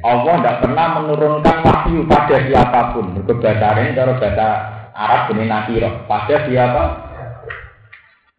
Allah 0.00 0.34
tidak 0.40 0.56
pernah 0.64 0.86
menurunkan 0.96 1.56
wahyu 1.60 2.08
pada 2.08 2.36
siapa 2.48 2.96
pun. 2.96 3.20
Kebesaran 3.20 3.92
cara 3.92 4.12
bahasa 4.16 4.48
Arab 4.96 5.36
ini 5.36 5.44
nakiro. 5.44 6.08
Pada 6.08 6.48
siapa? 6.48 6.82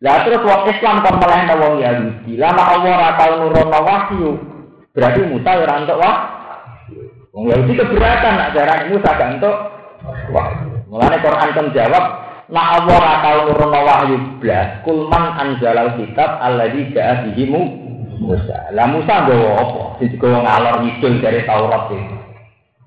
Lah 0.01 0.25
terus 0.25 0.41
wong 0.41 0.65
Islam 0.73 1.05
kok 1.05 1.21
melehno 1.21 1.53
wong 1.61 1.75
Yahudi. 1.77 2.33
Lama 2.41 2.63
Allah 2.73 2.89
ora 2.89 3.09
tau 3.21 3.33
nurono 3.37 3.79
wahyu. 3.85 4.29
Berarti 4.97 5.21
Musa 5.29 5.51
ora 5.61 5.73
entuk 5.85 6.01
wahyu. 6.01 6.34
Wong 7.35 7.51
Yahudi 7.51 7.75
keberatan 7.75 8.39
nak 8.39 8.55
darah 8.55 8.87
Musa 8.87 9.11
gak 9.11 9.31
entuk 9.35 9.55
wah. 10.31 10.55
Mulane 10.87 11.19
Quran 11.19 11.51
kan 11.51 11.67
jawab 11.75 12.03
nak 12.47 12.65
Allah 12.79 12.95
ora 12.95 13.13
tau 13.19 13.51
wahyu 13.75 14.15
blas 14.39 14.79
kul 14.87 15.11
man 15.11 15.35
anzalal 15.35 15.99
kitab 15.99 16.39
alladzi 16.39 16.95
ja'a 16.95 17.27
bihi 17.27 17.43
Musa. 18.23 18.71
Lah 18.71 18.87
Musa 18.87 19.27
nggawa 19.27 19.51
apa? 19.51 19.81
Sing 19.99 20.15
digawa 20.15 20.47
ngalor 20.47 20.75
ngidul 20.87 21.13
dari 21.19 21.43
Taurat. 21.43 21.91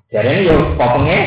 Jadi 0.08 0.28
ini 0.32 0.48
ya 0.48 0.56
popenge 0.80 1.18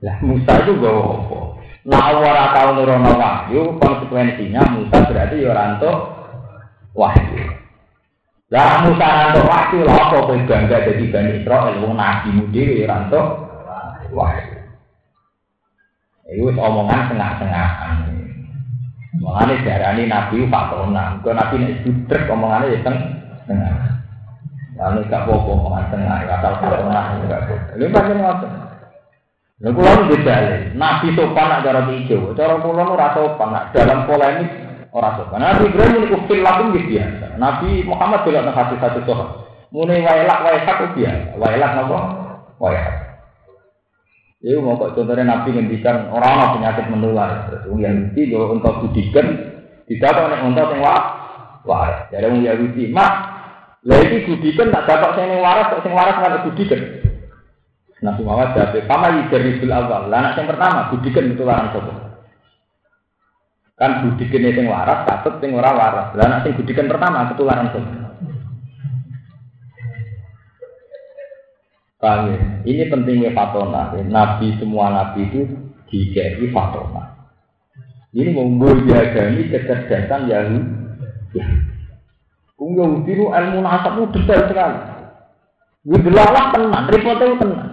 Lah 0.00 0.16
Musa 0.24 0.52
itu 0.64 0.72
gawa 0.80 1.02
apa? 1.12 1.38
Nah 1.84 2.00
Allah 2.08 2.24
ora 2.24 2.44
tau 2.56 2.72
wahyu, 3.20 3.76
konsekuensinya 3.76 4.64
Musa 4.72 4.96
berarti 5.12 5.44
ya 5.44 5.52
ora 5.52 5.76
entuk 5.76 5.96
wahyu. 6.96 7.63
Lah 8.54 8.86
Musa 8.86 9.02
ranto 9.02 9.42
waktu 9.50 9.82
lah 9.82 9.98
apa 9.98 10.30
kowe 10.30 10.38
bangga 10.46 10.86
dadi 10.86 11.10
Bani 11.10 11.42
Israil 11.42 11.82
wong 11.82 11.98
nabi 11.98 12.30
mudi 12.38 12.86
ranto 12.86 13.50
wahyu. 14.14 14.62
Iku 16.30 16.54
omongan 16.54 17.10
tengah-tengahan. 17.10 18.14
Mulane 19.18 19.58
diarani 19.58 20.06
nabi 20.06 20.46
fatona. 20.46 21.18
Kok 21.18 21.34
nabi 21.34 21.54
nek 21.66 21.82
budrek 21.82 22.30
omongane 22.30 22.70
ya 22.70 22.78
teng 22.86 22.96
tengah. 23.50 23.74
Lalu 24.78 25.06
gak 25.10 25.26
apa-apa 25.26 25.50
omongan 25.50 25.84
tengah, 25.90 26.18
asal 26.22 26.54
fatona 26.62 27.02
enggak 27.18 27.42
apa. 27.50 27.54
Lha 27.74 27.86
pancen 27.90 28.18
ngoten. 28.22 28.50
Lha 29.66 29.68
kula 29.74 30.06
beda 30.14 30.36
Nabi 30.78 31.06
sopan 31.18 31.46
nak 31.50 31.62
cara 31.66 31.80
hijau, 31.90 32.30
cara 32.38 32.54
kula 32.62 32.86
ora 32.86 33.18
sopan 33.18 33.50
nak 33.50 33.74
dalam 33.74 34.06
polemik 34.06 34.63
Orang 34.94 35.18
sopan. 35.18 35.42
Nabi 35.42 35.74
Ibrahim 35.74 36.06
ini 36.06 36.06
kufil 36.14 36.38
lakum 36.46 36.70
biasa. 36.70 37.34
Nabi 37.34 37.82
Muhammad 37.82 38.22
juga 38.22 38.46
nang 38.46 38.54
hati 38.54 38.78
satu 38.78 39.02
sopan. 39.02 39.42
Mulai 39.74 40.06
wailak 40.06 40.38
wailak 40.46 40.76
itu 40.78 40.86
biasa. 41.02 41.34
Wailak 41.34 41.72
apa? 41.82 41.98
Wailak. 42.62 43.04
Itu 44.38 44.62
mau 44.62 44.78
kok 44.78 44.94
contohnya 44.94 45.26
Nabi 45.26 45.50
ngendikan 45.50 46.14
orang 46.14 46.38
orang 46.38 46.52
penyakit 46.60 46.86
menular. 46.94 47.50
Terus 47.50 47.66
yang 47.80 48.14
itu 48.14 48.38
kalau 48.38 48.54
untuk 48.54 48.86
budikan 48.86 49.26
tidak 49.90 50.14
kok 50.14 50.28
nek 50.30 50.46
untuk 50.46 50.68
yang 50.70 50.80
wah 50.84 51.02
wah. 51.66 52.06
Jadi 52.14 52.22
yang 52.30 52.54
Yahudi 52.54 52.92
mak 52.94 53.12
lagi 53.82 54.28
budikan 54.30 54.70
tak 54.70 54.84
dapat 54.86 55.16
yang 55.16 55.42
waras, 55.42 55.74
sing 55.80 55.90
waras 55.96 56.16
nggak 56.22 56.44
budikan. 56.46 56.80
Nabi 58.04 58.20
Muhammad 58.20 58.52
jawab, 58.52 58.76
"Kama 58.84 59.06
yidarisul 59.16 59.72
awal." 59.72 60.12
Lah 60.12 60.18
anak 60.20 60.36
yang 60.36 60.48
pertama 60.52 60.92
budikan 60.92 61.24
itu 61.24 61.40
larang 61.40 61.72
sapa? 61.72 62.03
Kan 63.74 64.06
budikan 64.06 64.54
sing 64.54 64.66
waras, 64.70 65.02
katut 65.02 65.42
sing 65.42 65.50
ora 65.50 65.74
waras. 65.74 66.14
Lah 66.14 66.24
anak 66.30 66.46
sing 66.46 66.54
budikan 66.54 66.86
pertama 66.86 67.26
ketularan 67.34 67.74
sapa? 67.74 68.04
Paham 71.98 72.30
ya? 72.30 72.38
Ini 72.68 72.82
pentingnya 72.92 73.34
fatona. 73.34 73.96
Nabi 74.06 74.54
semua 74.62 74.94
nabi 74.94 75.26
itu 75.26 75.40
dikei 75.90 76.46
fatona. 76.54 77.34
Ini 78.14 78.30
memboyagani 78.30 79.50
kecerdasan 79.50 80.30
Yahudi. 80.30 80.62
Ya. 81.34 81.44
Yahudi 82.54 83.10
itu 83.10 83.24
ilmu 83.26 83.58
nasab 83.58 83.98
itu 83.98 84.22
detail 84.22 84.46
sekali. 84.46 84.78
Widelalah 85.84 86.54
tenan, 86.54 86.84
repotnya 86.88 87.36
tenan. 87.42 87.68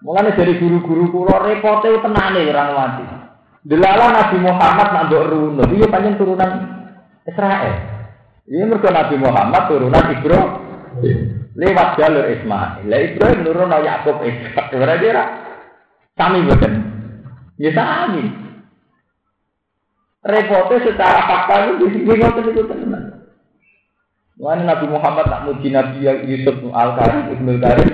Mulanya 0.00 0.32
dari 0.32 0.56
guru-guru 0.56 1.12
kulo 1.12 1.34
repotnya 1.44 2.00
tenan 2.00 2.32
nih 2.32 2.50
orang 2.56 2.70
mati. 2.72 3.27
Delala 3.66 4.14
Nabi 4.14 4.38
Muhammad 4.38 4.88
nak 4.94 5.06
dok 5.10 5.24
runo, 5.34 5.62
dia 5.66 5.90
panjang 5.90 6.14
turunan 6.14 6.50
Israel. 7.26 7.74
Ini 8.48 8.64
mereka 8.64 8.88
Nabi 8.94 9.16
Muhammad 9.20 9.62
turunan 9.68 10.04
Ibro 10.14 10.40
lewat 11.58 11.88
jalur 11.98 12.24
Ismail. 12.32 12.86
Lah 12.86 13.00
Ibrahim 13.02 13.38
nurun 13.44 13.74
Yakub 13.76 14.24
Ishak. 14.24 14.72
Berarti 14.72 15.06
ra 15.12 15.24
kami 16.16 16.46
boten. 16.46 16.72
Ya 17.58 17.70
sami. 17.74 18.24
Repotnya 20.22 20.76
secara 20.82 21.20
fakta 21.26 21.54
itu 21.66 21.74
di 21.78 21.86
sini 21.94 22.12
ngoten 22.14 22.50
itu 22.50 22.62
tenan. 22.66 23.04
Mana 24.38 24.62
Nabi 24.64 24.86
Muhammad 24.86 25.26
tak 25.26 25.44
muji 25.50 25.68
Nabi 25.74 26.06
Yusuf 26.30 26.62
Al 26.70 26.94
Karim 26.94 27.34
Ibnu 27.34 27.58
Karim 27.58 27.90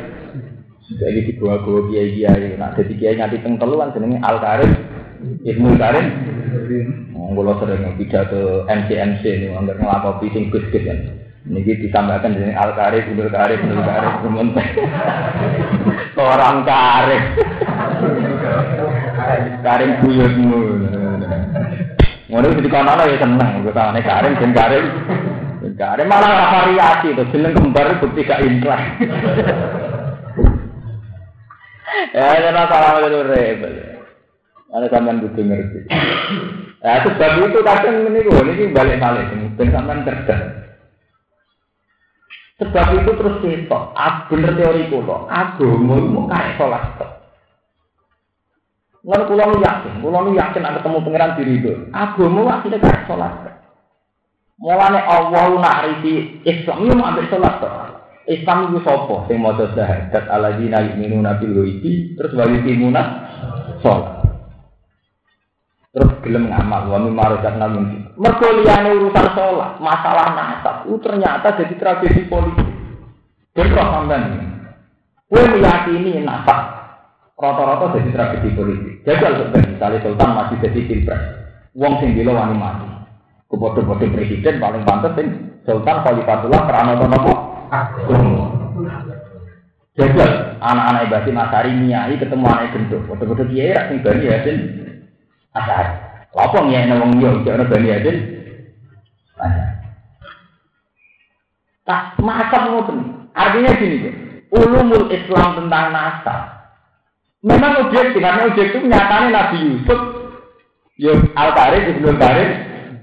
sudah 0.85 1.09
ini 1.09 1.33
dibawa-bawa 1.33 1.89
kiai 1.89 2.12
kiai. 2.21 2.61
Nak 2.61 2.77
jadi 2.77 2.93
kiai 3.01 3.17
nganti 3.17 3.41
teng 3.41 3.57
telu 3.57 3.81
kan 3.81 3.97
jenenge 3.97 4.21
Al 4.21 4.39
Karim 4.39 4.71
Ibnu 5.45 5.77
Karim. 5.77 6.07
Kalau 7.35 7.55
sering 7.61 7.99
pidato 8.01 8.65
MCMC 8.65 9.23
ini, 9.27 9.47
nggak 9.53 9.77
ngelakuin 9.77 10.33
sing 10.33 10.43
gus-gus 10.49 10.87
kan. 10.87 10.99
Niki 11.45 11.77
ditambahkan 11.77 12.33
dengan 12.33 12.57
al 12.57 12.73
karif, 12.73 13.05
ibnu 13.05 13.29
karif, 13.29 13.61
ibnu 13.61 13.77
sementara 14.25 14.65
orang 16.25 16.65
karif, 16.65 17.23
karim 19.61 19.91
buyutmu. 20.01 20.61
Ngono 22.33 22.47
di 22.49 22.71
kono 22.73 23.05
ya 23.05 23.17
seneng, 23.21 23.61
nih 23.61 24.03
karim, 24.09 24.33
jen 24.41 24.53
karim, 24.57 24.85
karim 25.77 26.09
malah 26.09 26.33
variasi 26.49 27.13
tuh, 27.13 27.29
jeneng 27.29 27.53
kembar 27.53 27.93
bukti 28.01 28.25
gak 28.25 28.41
intrah. 28.41 28.81
Ya, 32.11 32.27
jangan 32.43 32.67
salah 32.67 33.07
itu 33.07 33.23
rebel. 33.23 33.94
Ada 34.75 34.91
sampean 34.91 35.22
butuh 35.22 35.45
ngerti. 35.47 35.87
Ya, 36.83 37.01
sebab 37.07 37.33
itu 37.47 37.59
kadang 37.62 38.11
gue, 38.11 38.27
ini 38.27 38.75
balik 38.75 38.99
balik, 38.99 39.31
ben 39.55 39.70
sampean 39.70 40.03
cerdas. 40.03 40.64
Sebab 42.55 42.87
itu 43.03 43.11
terus 43.18 43.37
kita, 43.43 43.81
ah, 43.99 44.31
bener 44.31 44.55
teori 44.55 44.87
kulo, 44.87 45.27
agama 45.27 45.99
itu 45.99 46.20
kayak 46.31 46.55
sholat. 46.55 46.83
Lalu 49.03 49.25
kulo 49.27 49.43
nu 49.51 49.59
yakin, 49.59 49.93
kulo 49.99 50.18
nu 50.22 50.31
yakin 50.39 50.62
ada 50.62 50.79
ketemu 50.79 51.03
pangeran 51.03 51.35
diri 51.35 51.55
itu. 51.59 51.72
Agama 51.91 52.41
akhirnya 52.55 52.79
kayak 52.79 53.05
sholat. 53.11 53.35
Mulane 54.55 55.03
Allah 55.03 55.51
narisi 55.59 56.47
Islam 56.47 56.87
itu 56.87 56.95
mau 56.95 57.11
ambil 57.11 57.27
sholat. 57.27 57.59
Islam 58.31 58.70
itu 58.70 58.79
sopo, 58.87 59.27
sing 59.27 59.43
mau 59.43 59.59
syahadat 59.59 60.25
ala 60.31 60.55
dina 60.55 60.79
yu'minuna 60.95 61.43
bil 61.43 61.59
terus 62.14 62.33
wali 62.39 62.62
timuna 62.62 63.03
sholat. 63.83 64.14
Terus 65.95 66.11
gelem 66.27 66.51
ngamal 66.51 66.91
wa 66.91 66.99
mimma 66.99 67.39
razaqna 67.39 67.71
min 67.71 68.11
mergo 68.19 68.51
liyane 68.51 68.99
urusan 68.99 69.27
sholat 69.39 69.79
masalah 69.79 70.27
nasab 70.35 70.77
itu 70.91 70.99
ternyata 70.99 71.55
jadi 71.55 71.75
tragedi 71.79 72.27
politik. 72.27 72.67
Bentrok 73.55 73.87
sampean. 73.87 74.23
Kowe 75.31 75.43
meyakini 75.55 76.19
nasab 76.27 76.59
rata-rata 77.39 77.95
jadi 77.95 78.11
tragedi 78.11 78.49
politik. 78.59 78.95
Jajal 79.07 79.33
sebenarnya 79.39 79.71
misalnya 79.71 79.99
sultan 80.03 80.31
masih 80.35 80.57
jadi 80.67 80.81
pilpres. 80.83 81.23
Wong 81.79 81.95
sing 82.03 82.19
bilo 82.19 82.35
wani 82.35 82.59
mati. 82.59 82.91
Kepodo-podo 83.47 84.07
presiden 84.11 84.59
paling 84.59 84.83
pantas 84.83 85.15
sing 85.15 85.27
sultan 85.63 86.03
khalifatullah 86.03 86.63
karena 86.67 86.93
nopo? 87.07 87.33
Jajal 89.95 90.59
anak-anak 90.59 91.07
ibadah 91.07 91.33
masari 91.39 91.71
nyai 91.87 92.19
ketemu 92.19 92.47
anak 92.51 92.75
gendut. 92.75 93.07
Foto-foto 93.07 93.47
kiai 93.47 93.71
rak 93.71 93.95
sing 93.95 94.03
bani 94.03 94.27
ya 94.27 94.43
asar. 95.55 95.87
Apa 96.35 96.67
ada 96.67 96.95
wong 96.99 97.23
yo, 97.23 97.47
jangan 97.47 97.71
bani 97.71 97.89
adin. 97.95 98.17
Tak 101.87 102.19
macam 102.19 102.63
ngoten. 102.75 102.99
Artinya 103.35 103.71
gini, 103.79 104.11
ulumul 104.51 105.15
Islam 105.15 105.63
tentang 105.63 105.95
nasab. 105.95 106.41
Memang 107.45 107.87
objektif, 107.87 108.25
karena 108.25 108.49
objektif 108.49 108.81
nyatanya 108.83 109.29
Nabi 109.31 109.59
Yusuf, 109.69 110.01
yo 110.97 111.13
Al 111.37 111.53
Karim, 111.53 111.83
Ibnu 111.93 112.11
Karim, 112.17 112.51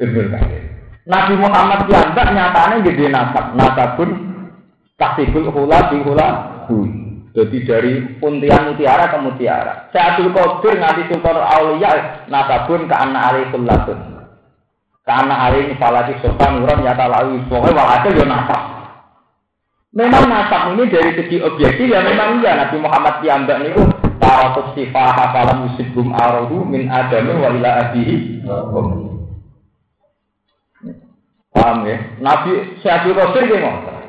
Ibnu 0.02 0.22
Karim. 0.34 0.64
Nabi 1.06 1.34
Muhammad 1.38 1.86
diantar 1.86 2.28
nyatanya 2.34 2.78
gede 2.82 3.06
nasab, 3.14 3.46
nasabun 3.54 4.10
tasibul 4.98 5.54
hula 5.54 5.94
bi 5.94 6.02
hula 6.02 6.28
jadi 7.32 7.58
dari 7.64 7.94
untian 8.20 8.76
mutiara 8.76 9.08
ke 9.08 9.18
mutiara. 9.24 9.88
Sa'atul 9.96 10.36
Qadir 10.36 10.84
nganti 10.84 11.08
Sultan 11.08 11.40
Aulia 11.40 12.28
nasabun 12.28 12.92
ke 12.92 12.96
anak 12.96 13.24
ali 13.32 13.44
kullatun. 13.56 14.00
Ke 15.08 15.12
anak 15.16 15.40
ali 15.48 15.72
falati 15.80 16.20
Sultan 16.20 16.60
Nuran 16.60 16.84
nyata 16.84 17.08
lawi. 17.08 17.40
Pokoknya 17.48 17.80
walhasil 17.80 18.20
ya 18.20 18.26
nasab. 18.28 18.62
Memang 19.96 20.28
nasab 20.28 20.76
ini 20.76 20.92
dari 20.92 21.12
segi 21.16 21.38
objektif 21.40 21.88
ya 21.88 22.04
memang 22.04 22.44
iya. 22.44 22.68
Nabi 22.68 22.78
Muhammad 22.84 23.24
Piyambak 23.24 23.60
itu 23.64 23.84
Taratus 24.22 24.78
sifah 24.78 25.12
hafalam 25.18 25.72
musibum 25.72 26.12
arodu 26.12 26.68
min 26.68 26.92
adamu 26.92 27.40
wa 27.40 27.48
ila. 27.48 27.96
Paham 31.52 31.88
ya? 31.88 31.96
Nabi 32.20 32.76
Sa'atul 32.84 33.16
Qadir 33.16 33.56
gimana? 33.56 34.04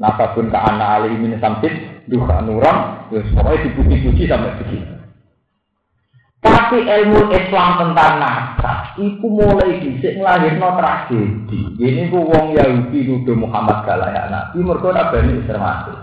Nasabun 0.00 0.48
ke 0.48 0.58
anak 0.58 0.88
ali 1.04 1.12
min 1.20 1.36
samsid 1.36 1.93
duha 2.10 2.44
nuran, 2.44 3.08
ya 3.12 3.20
pokoknya 3.32 3.64
dipuji-puji 3.68 4.24
sampai 4.28 4.56
begitu. 4.60 4.94
Tapi 6.44 6.84
ilmu 6.84 7.32
Islam 7.32 7.68
tentang 7.80 8.20
nasab, 8.20 9.00
itu 9.00 9.24
mulai 9.24 9.80
disik 9.80 10.20
ngelahirno 10.20 10.68
tragedi. 10.76 11.60
Ini 11.80 12.12
ku 12.12 12.20
wong 12.20 12.52
Yahudi 12.52 13.08
nuduh 13.08 13.32
Muhammad 13.32 13.80
galayak 13.88 14.28
Nabi, 14.28 14.60
mereka 14.60 14.88
nabani 14.92 15.40
termasuk. 15.48 15.96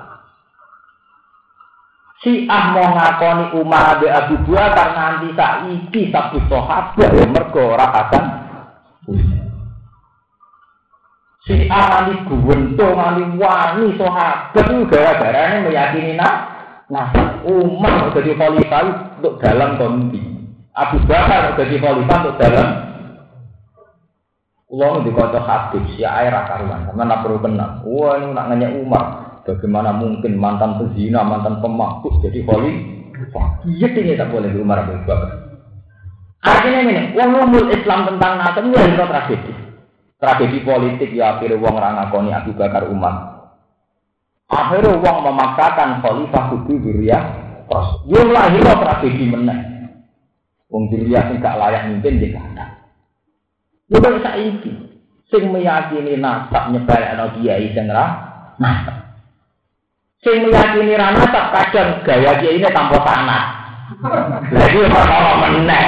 Si 2.21 2.45
ah 2.45 2.73
mau 2.73 2.85
ngakoni 2.93 3.45
Umar 3.57 3.97
Abi 3.97 4.05
Abu 4.05 4.37
Bakar 4.45 4.93
nganti 4.93 5.33
saiki 5.33 6.13
sabu 6.13 6.37
sahabat 6.45 7.17
ya 7.17 7.25
mergo 7.25 7.73
ora 7.73 7.89
akan 7.89 8.40
Si 11.51 11.67
amali 11.67 12.15
guwento 12.31 12.87
ngali 12.95 13.35
wani 13.35 13.99
sahabat 13.99 14.55
itu 14.55 14.87
gara-gara 14.87 15.51
ini 15.51 15.67
meyakini 15.67 16.15
nah, 16.15 16.35
nah 16.87 17.11
Umar 17.43 18.07
jadi 18.15 18.39
khalifah 18.39 19.19
untuk 19.19 19.35
dalam 19.43 19.75
kondi. 19.75 20.23
Abu 20.71 21.03
Bakar 21.03 21.59
jadi 21.59 21.75
khalifah 21.75 22.17
untuk 22.23 22.39
dalam 22.39 22.67
Ulang 24.71 25.03
di 25.03 25.11
kota 25.11 25.43
hadis 25.43 25.83
si 25.99 26.07
air 26.07 26.31
karuan, 26.31 26.87
karena 26.87 27.03
nak 27.03 27.27
perlu 27.27 27.43
kenal. 27.43 27.83
Wah 27.83 28.15
ini 28.15 28.31
nak 28.31 28.47
nanya 28.47 28.71
Umar, 28.71 29.05
bagaimana 29.43 29.91
mungkin 29.91 30.39
mantan 30.39 30.79
pezina, 30.79 31.27
mantan 31.27 31.59
pemabuk 31.59 32.23
jadi 32.23 32.39
khalifah? 32.47 33.67
Iya 33.67 33.91
ini 33.91 34.15
tak 34.15 34.31
boleh 34.31 34.55
Umar 34.55 34.87
Abu 34.87 34.95
Bakar. 35.03 35.51
Artinya 36.47 36.79
ini, 36.87 37.11
umum 37.19 37.67
Islam 37.67 38.07
tentang 38.07 38.39
ini 38.39 38.71
adalah 38.79 39.27
tragedi. 39.27 39.60
Tragedi 40.21 40.61
politik 40.61 41.17
ya 41.17 41.33
akhirnya 41.33 41.57
wong 41.57 41.81
ra 41.81 41.97
ngakoni 41.97 42.29
Abu 42.29 42.53
Bakar 42.53 42.85
Umar. 42.85 43.41
Akhirnya 44.45 45.01
wong 45.01 45.17
memaksakan 45.25 45.97
khalifah 46.05 46.43
kudu 46.53 46.77
duriya 46.77 47.19
terus. 47.65 48.05
Yo 48.05 48.21
lahir 48.29 48.61
tragedi 48.61 49.25
meneh. 49.25 49.89
Wong 50.69 50.93
duriya 50.93 51.25
sing 51.25 51.41
gak 51.41 51.57
layak 51.57 51.89
mimpin 51.89 52.21
di 52.21 52.29
kana. 52.29 52.85
Yo 53.89 53.97
kok 53.97 54.21
saiki 54.21 54.71
sing 55.33 55.43
meyakini 55.49 56.21
nasab 56.21 56.69
ana 56.69 57.25
kiai 57.33 57.73
sing 57.73 57.89
ra 57.89 58.05
nasab. 58.61 59.17
Sing 60.21 60.37
meyakini 60.45 61.01
ra 61.01 61.17
nasab 61.17 61.49
kadang 61.49 62.05
gaya 62.05 62.37
kiai 62.37 62.61
ini 62.61 62.69
tanpa 62.69 63.01
tanah. 63.01 63.60
Lagi 64.51 64.79
malah 64.87 65.35
meneh. 65.43 65.85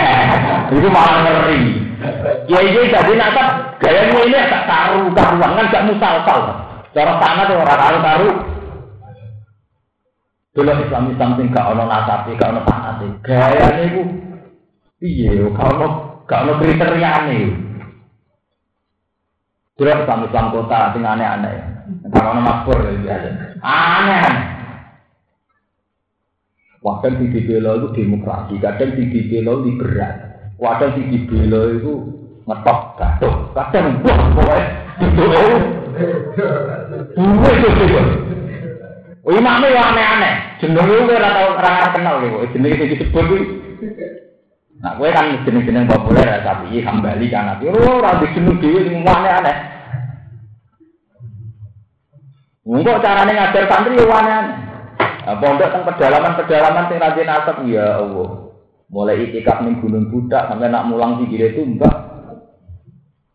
Itu 0.76 0.88
malah 0.91 1.18
ngeri. 1.24 1.62
Kiai 2.51 2.68
kiai 2.76 2.91
jadi 2.91 3.14
nasab 3.16 3.80
gayanya 3.80 4.20
ini 4.28 4.36
agak 4.36 4.64
karu 4.68 5.08
karuan 5.16 5.56
kan 5.56 5.72
gak 5.72 5.86
musalsal. 5.88 6.39
Cara 6.91 7.14
sana 7.24 7.47
tuh 7.47 7.58
orang 7.64 7.80
karu 7.80 7.99
karu. 8.04 8.30
Dulu 10.54 10.72
Islam 10.86 11.10
Islam 11.16 11.32
sing 11.39 11.47
gak 11.49 11.70
ono 11.72 11.84
nasabi, 11.88 12.36
gak 12.36 12.51
ono 12.51 12.62
sanate. 12.68 13.08
Gayane 13.24 13.82
iku 13.89 14.01
piye 14.99 15.39
yo 15.39 15.47
gak 15.56 15.72
ono 15.80 15.88
gak 16.28 16.43
ono 16.43 16.54
kriteriane. 16.60 17.39
Dulu 19.80 19.89
Islam 19.89 20.28
Islam 20.28 20.45
kota 20.51 20.91
sing 20.91 21.04
aneh-aneh. 21.08 21.56
Gak 22.12 22.28
ono 22.28 22.41
makbur 22.43 22.84
ya 22.84 22.91
biasa. 22.99 23.30
Aneh. 23.64 24.53
Kadang 26.84 27.16
di 27.16 27.32
dibela 27.32 27.80
itu 27.80 27.88
demokrasi, 27.96 28.60
kadang 28.60 28.92
di 29.00 29.08
dibela 29.08 29.56
liberal, 29.56 30.16
kadang 30.60 30.92
di 31.00 31.16
dibela 31.16 31.72
itu 31.80 31.94
ngetok 32.44 32.80
gaduh, 33.00 33.36
kadang 33.56 34.04
wah 34.04 34.20
pokoknya 34.36 34.68
itu 35.00 35.24
itu 37.48 37.68
itu 37.72 38.00
Oh, 39.24 39.32
imamnya 39.32 39.72
ya 39.72 39.82
aneh-aneh. 39.88 40.36
Jeneng 40.60 40.84
lu 40.84 41.08
ora 41.08 41.32
tau 41.32 41.56
ora 41.56 41.96
kenal 41.96 42.20
lho. 42.20 42.44
Jeneng 42.52 42.76
sing 42.76 42.92
disebut 42.92 43.24
kuwi. 43.24 43.40
Nah, 44.84 45.00
kowe 45.00 45.08
kan 45.16 45.48
jeneng-jeneng 45.48 45.88
populer 45.88 46.28
ya, 46.28 46.44
tapi 46.44 46.84
hambali 46.84 47.32
kan 47.32 47.56
tapi 47.56 47.72
ora 47.72 48.20
di 48.20 48.28
jeneng 48.36 48.60
dhewe 48.60 48.84
sing 48.84 49.00
aneh-aneh. 49.00 49.58
Enggak 52.68 53.00
carane 53.00 53.32
ngajar 53.32 53.64
santri 53.72 53.96
yo 53.96 54.12
aneh-aneh. 54.12 54.72
Nah, 55.24 55.39
pondok 55.39 55.71
teng 55.71 55.88
pedalaman-pedalaman 55.88 56.88
sing 56.91 56.99
rajin 56.99 57.32
asap 57.32 57.57
ya 57.71 58.03
Allah. 58.03 58.51
Mulai 58.91 59.24
itikaf 59.24 59.63
ning 59.63 59.80
Gunung 59.80 60.11
Budak 60.11 60.51
sampai 60.51 60.67
nak 60.67 60.91
mulang 60.91 61.24
sikile 61.24 61.55
tumbak. 61.55 61.95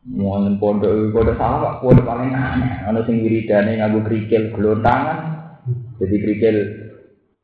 Mau 0.05 0.37
pondok 0.61 1.17
pondok 1.17 1.41
salah 1.41 1.81
pondok 1.81 2.05
paling 2.05 2.37
aneh. 2.37 2.85
Ana 2.85 3.01
sing 3.09 3.25
wiridane 3.25 3.81
nganggo 3.81 4.05
krikil 4.05 4.53
glontangan, 4.53 5.19
jadi 5.97 6.17
krikil 6.21 6.57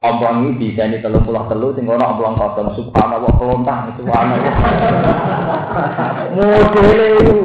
ompong 0.05 0.45
ini 0.45 0.61
bisa 0.61 0.85
ini 0.85 1.01
telur 1.01 1.25
pulau 1.25 1.49
telur, 1.49 1.73
sing 1.73 1.89
ono 1.89 2.05
ompong 2.05 2.37
kosong 2.37 2.69
subhanallah 2.77 3.33
kelontang 3.41 3.97
subhanallah. 3.97 4.55
Modele 6.37 7.07
itu. 7.17 7.39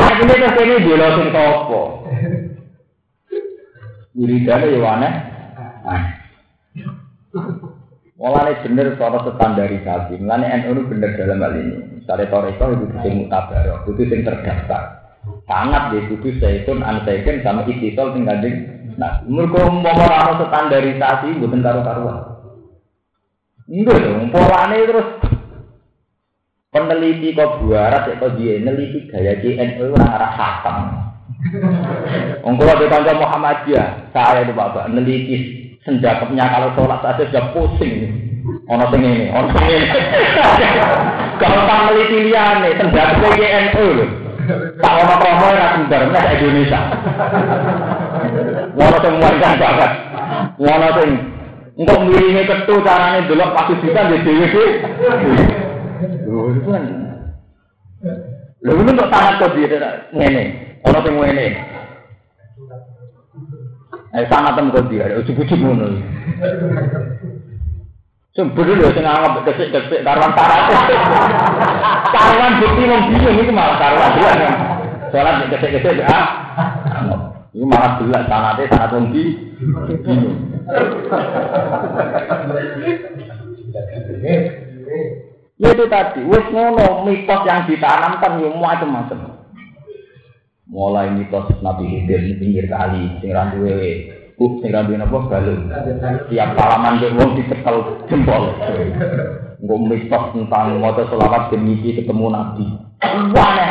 Akhirnya 0.00 0.34
terus 0.40 0.56
ini 0.64 0.74
dia 0.88 1.08
sing 1.20 1.28
topo. 1.28 1.82
Wiridane 4.16 4.66
ya 4.72 4.90
aneh. 4.96 5.33
Mulane 8.14 8.52
bener 8.62 8.94
soal 8.96 9.20
standarisasi. 9.20 10.22
Mulane 10.22 10.46
NU 10.64 10.86
bener 10.88 11.18
dalam 11.18 11.42
hal 11.42 11.52
ini. 11.58 11.76
Misalnya 12.00 12.30
Toreko 12.30 12.64
itu 12.72 12.86
sing 13.02 13.12
mutabarok, 13.26 13.88
itu 13.90 14.02
sing 14.06 14.20
terdaftar. 14.22 14.82
Sangat 15.48 15.92
dia 15.92 16.04
kudu 16.12 16.36
seikun, 16.36 16.84
ansaiken 16.84 17.40
sama 17.40 17.64
istisol 17.64 18.12
sing 18.12 18.28
gandeng 18.28 18.74
Nah, 18.94 19.26
mereka 19.26 19.66
mau 19.74 19.90
orang 19.90 20.38
standarisasi, 20.38 21.42
bukan 21.42 21.66
taruh 21.66 21.82
karuan. 21.82 22.18
Enggak 23.66 24.06
dong, 24.06 24.30
polanya 24.30 24.76
terus 24.86 25.08
peneliti 26.68 27.34
kok 27.34 27.64
buarat 27.64 28.06
ya 28.06 28.20
kok 28.20 28.36
dia 28.36 28.60
neliti 28.60 29.08
gaya 29.08 29.40
JNU 29.40 29.96
orang 29.96 30.14
arah 30.14 30.32
khatam. 30.36 30.76
Ongkol 32.44 32.86
tangga 32.86 33.16
Muhammadiyah, 33.16 34.12
saya 34.12 34.44
itu 34.44 34.52
bapak 34.52 34.92
neliti 34.92 35.63
senjakapnya 35.84 36.44
kalau 36.48 36.68
sholat 36.76 37.00
saja 37.04 37.22
sudah 37.28 37.44
pusing. 37.52 37.94
Ono 38.68 38.84
sing 38.92 39.00
ini, 39.04 39.28
ono 39.32 39.48
sing 39.52 39.64
ini. 39.68 39.88
Kalau 41.40 41.66
tak 41.66 41.80
neliti 41.92 42.18
liane, 42.28 42.70
senjakapnya 42.76 43.28
JNU 43.36 43.86
loh. 43.92 44.08
Tak 44.80 44.92
ono 45.00 45.14
promo 45.16 45.44
ora 45.48 45.66
sumber 45.76 46.02
Indonesia. 46.12 46.80
Ngono 48.76 48.96
sing 49.00 49.12
muangkan 49.20 49.54
banget. 49.56 49.92
Ngono 50.60 50.88
sing 51.00 51.10
engko 51.74 51.94
miringe 52.04 52.42
ketu 52.44 52.74
carane 52.84 53.24
delok 53.28 53.52
pasti 53.56 53.72
bisa 53.80 54.00
di 54.12 54.18
dhewe. 54.20 54.64
Lho 56.28 56.40
itu 56.52 56.68
kan. 56.68 56.84
Lho 58.64 58.72
itu 58.76 58.90
untuk 58.92 59.08
sangat 59.08 59.34
kok 59.40 59.52
dia 59.56 59.80
ngene. 60.12 60.44
Ono 60.92 60.98
sing. 61.00 61.14
Eh 64.14 64.24
sangat 64.30 64.54
tem 64.54 64.70
kok 64.70 64.86
dia, 64.86 65.10
ujug-ujug 65.18 65.58
ngono. 65.58 65.90
Sumber 68.34 68.66
lho 68.66 68.90
sing 68.94 69.02
anggap 69.02 69.42
kesik-kesik 69.42 70.06
karuan 70.06 70.34
tarate. 70.38 70.74
Karuan 72.14 72.58
bukti 72.62 72.82
wong 72.86 73.02
bingung 73.10 73.38
itu 73.42 73.50
malah 73.50 73.78
karuan 73.78 74.14
dia 74.14 74.32
kan. 74.38 74.52
Salat 75.10 75.50
kesik-kesik 75.50 76.02
ah. 76.06 76.26
Ini 77.54 77.62
malah 77.66 77.98
jelas 77.98 78.26
sanate 78.30 78.70
sanat 78.70 78.90
wong 78.94 79.10
bingung. 79.10 80.34
Ya 85.58 85.68
itu 85.74 85.84
tadi, 85.90 86.20
wis 86.26 86.46
ngono 86.54 87.06
mitos 87.06 87.40
yang 87.46 87.66
ditanamkan 87.66 88.42
yo 88.42 88.50
macam-macam. 88.58 89.33
Mulai 90.74 91.14
mitos 91.14 91.54
Nabi 91.62 91.86
Khidir 91.86 92.18
di 92.26 92.34
pinggir 92.34 92.66
kali, 92.66 93.22
sing 93.22 93.30
randuwe 93.30 94.10
Uh, 94.34 94.58
sing 94.58 94.74
rambi 94.74 94.98
napa 94.98 95.30
balung. 95.30 95.70
Tiap 96.26 96.58
salaman 96.58 96.98
ke 96.98 97.06
wong 97.14 97.38
dicekel 97.38 98.02
jempol. 98.10 98.50
Engko 99.62 99.74
mitos 99.86 100.24
tentang 100.34 100.74
maca 100.82 101.06
selawat 101.06 101.54
demi 101.54 101.78
ketemu 101.78 102.26
Nabi. 102.34 102.66
Aneh 102.98 103.70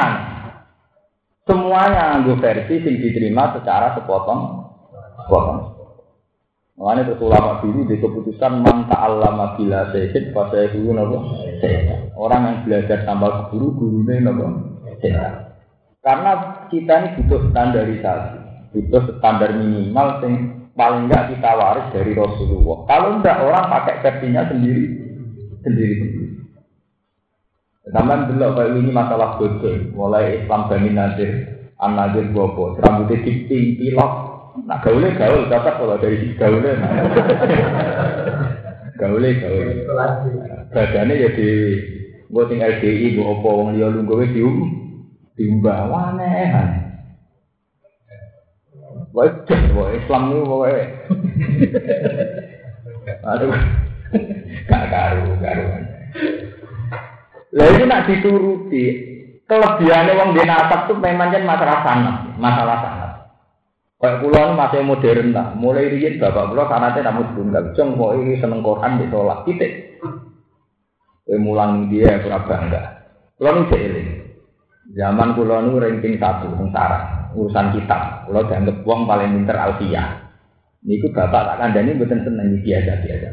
Semuanya 1.44 2.16
nganggo 2.16 2.40
versi 2.40 2.80
sing 2.80 2.96
diterima 3.04 3.52
secara 3.52 3.92
sepotong 4.00 4.72
sepotong. 5.20 5.60
Makanya 6.80 7.12
terus 7.12 7.22
ulama 7.22 7.60
dulu 7.60 7.84
di 7.86 8.00
keputusan 8.00 8.64
man 8.64 8.88
ta'allama 8.88 9.60
bila 9.60 9.92
sehid 9.94 10.34
pada 10.34 10.74
guru 10.74 10.90
nopo 10.90 11.22
Orang 12.18 12.50
yang 12.50 12.58
belajar 12.66 13.06
tanpa 13.06 13.54
guru 13.54 13.78
gurunya 13.78 14.26
nopo 14.26 14.74
Karena 16.02 16.32
kita 16.74 16.94
ini 16.98 17.10
butuh 17.22 17.42
standarisasi 17.54 18.38
itu 18.74 18.98
standar 19.22 19.54
minimal 19.54 20.18
yang 20.26 20.34
paling 20.74 21.06
enggak 21.06 21.30
kita 21.30 21.50
waris 21.54 21.88
dari 21.94 22.18
Rasulullah. 22.18 22.90
Kalau 22.90 23.22
enggak 23.22 23.38
orang 23.46 23.70
pakai 23.70 24.02
versinya 24.02 24.42
sendiri 24.50 24.86
sendiri 25.62 25.94
sendiri. 26.02 26.30
Dulu 27.94 28.48
kayak 28.58 28.74
ini 28.80 28.90
masalah 28.90 29.38
bodoh, 29.38 29.76
mulai 29.94 30.42
Islam 30.42 30.72
Bani 30.72 30.90
Nadir, 30.90 31.32
An 31.78 32.00
Nadir 32.00 32.32
Bobo, 32.32 32.80
rambutnya 32.80 33.22
diping, 33.22 33.76
pilok, 33.78 34.12
nah 34.66 34.80
gaulnya 34.80 35.12
gaul, 35.20 35.52
cocok 35.52 35.76
kalau 35.84 35.98
dari 36.00 36.32
gaulnya, 36.40 36.80
nah. 36.80 36.92
gaulnya 39.04 39.30
gaul, 39.44 39.68
badannya 40.72 41.22
jadi, 41.28 41.50
gue 42.32 42.44
tinggal 42.48 42.72
LDI, 42.80 43.08
gue 43.20 43.26
opo, 43.28 43.50
wong 43.52 43.76
liya 43.76 43.92
lu 43.92 44.08
gue 44.08 44.32
dium, 44.32 44.83
diumbah, 45.34 45.90
aneh, 45.90 46.84
Wajah, 49.14 49.62
wah 49.78 49.94
Islam 49.94 50.22
itu 50.34 50.42
pokoknya. 50.50 50.84
Aduh, 53.30 53.54
gak 54.66 54.86
karu, 54.90 55.26
karu. 55.38 55.64
Lah 57.54 57.68
itu 57.70 57.84
nak 57.86 58.10
dituruti, 58.10 58.86
kelebihannya 59.46 60.18
wong 60.18 60.30
di 60.34 60.42
nasab 60.42 60.90
tuh 60.90 60.98
memang 60.98 61.30
kan 61.30 61.46
masalah 61.46 61.80
sanat, 61.86 62.18
masalah 62.42 62.78
sanat. 62.82 63.12
Kayak 64.02 64.20
pulau 64.26 64.58
masih 64.58 64.82
modern 64.82 65.30
lah, 65.30 65.54
mulai 65.54 65.94
riyen 65.94 66.18
bapak 66.18 66.50
pulau 66.50 66.66
sanatnya 66.66 67.14
namun 67.14 67.38
tunggal, 67.38 67.70
jong 67.78 67.94
kok 67.94 68.14
ini 68.18 68.42
seneng 68.42 68.66
Quran 68.66 68.98
di 68.98 69.06
sholat, 69.14 69.46
titik. 69.46 69.74
Kue 71.24 71.38
mulang 71.38 71.88
dia 71.88 72.18
kurang 72.20 72.50
bangga. 72.50 72.82
Pulau 73.38 73.64
ini 73.70 74.23
Zaman 74.94 75.34
pulau 75.34 75.58
ini 75.66 75.82
ranking 75.82 76.22
satu, 76.22 76.54
sengsara 76.54 77.34
urusan 77.34 77.74
kitab. 77.74 78.30
Kalau 78.30 78.46
dianggap 78.46 78.78
wong 78.86 79.10
paling 79.10 79.34
pinter 79.34 79.58
Alfia. 79.58 80.30
Niku 80.86 81.10
bapak 81.10 81.50
tak 81.50 81.58
kandani 81.64 81.98
bukan 81.98 82.22
seneng 82.22 82.62
biasa 82.62 83.02
biasa. 83.02 83.28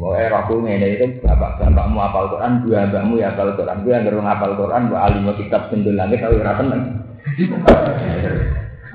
Boleh 0.00 0.32
aku 0.32 0.64
ini 0.64 0.96
itu 0.96 1.22
bapak 1.22 1.60
bapakmu 1.60 2.00
apal 2.00 2.32
Quran, 2.32 2.64
dua 2.64 2.88
bapakmu 2.88 3.20
ya 3.20 3.36
apal 3.36 3.52
Quran, 3.54 3.84
gue 3.84 3.92
yang 3.92 4.26
apal 4.26 4.56
Quran, 4.56 4.88
gue 4.88 4.98
alim 4.98 5.28
kitab 5.36 5.68
sendul 5.68 5.94
langit, 5.94 6.24
tapi 6.24 6.40
rasa 6.40 6.64
seneng. 6.64 6.82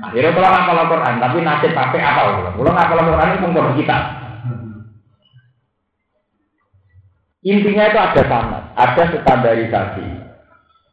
Akhirnya 0.00 0.34
kalau 0.34 0.48
ngapal 0.50 0.78
Quran, 0.90 1.14
tapi 1.22 1.38
nasib 1.46 1.72
pakai 1.72 2.00
apal. 2.02 2.26
Kalau 2.52 2.72
ngapal 2.74 3.00
Quran 3.06 3.30
itu 3.38 3.46
pun 3.46 3.78
kitab. 3.78 4.02
Intinya 7.40 7.84
itu 7.88 7.98
ada 7.98 8.22
sanat, 8.28 8.62
ada 8.76 9.02
standarisasi. 9.16 10.06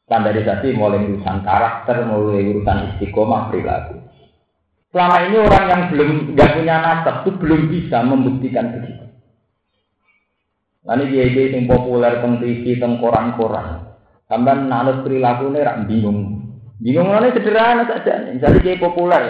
Standarisasi 0.08 0.72
mulai 0.72 1.04
urusan 1.04 1.44
karakter, 1.44 2.08
mulai 2.08 2.48
urusan 2.48 2.96
istiqomah 2.96 3.52
perilaku. 3.52 4.00
Selama 4.96 5.18
ini 5.28 5.36
orang 5.36 5.66
yang 5.68 5.82
belum 5.92 6.10
nggak 6.32 6.52
punya 6.56 6.76
nasab 6.80 7.16
itu 7.28 7.30
belum 7.36 7.62
bisa 7.68 8.08
membuktikan 8.08 8.72
begitu. 8.72 9.04
Nanti 10.88 11.12
dia 11.12 11.28
dia 11.28 11.52
yang 11.52 11.68
populer 11.68 12.24
tentang 12.24 12.40
TV, 12.40 12.80
tentang 12.80 13.04
koran-koran. 13.04 14.00
Sampai 14.32 14.56
nanut 14.64 15.04
perilaku 15.04 15.52
ini 15.52 15.60
rak 15.60 15.84
bingung. 15.92 16.20
Bingung 16.80 17.12
ini 17.12 17.36
sederhana 17.36 17.84
saja. 17.84 18.32
Misalnya 18.32 18.64
dia 18.64 18.80
populer, 18.80 19.24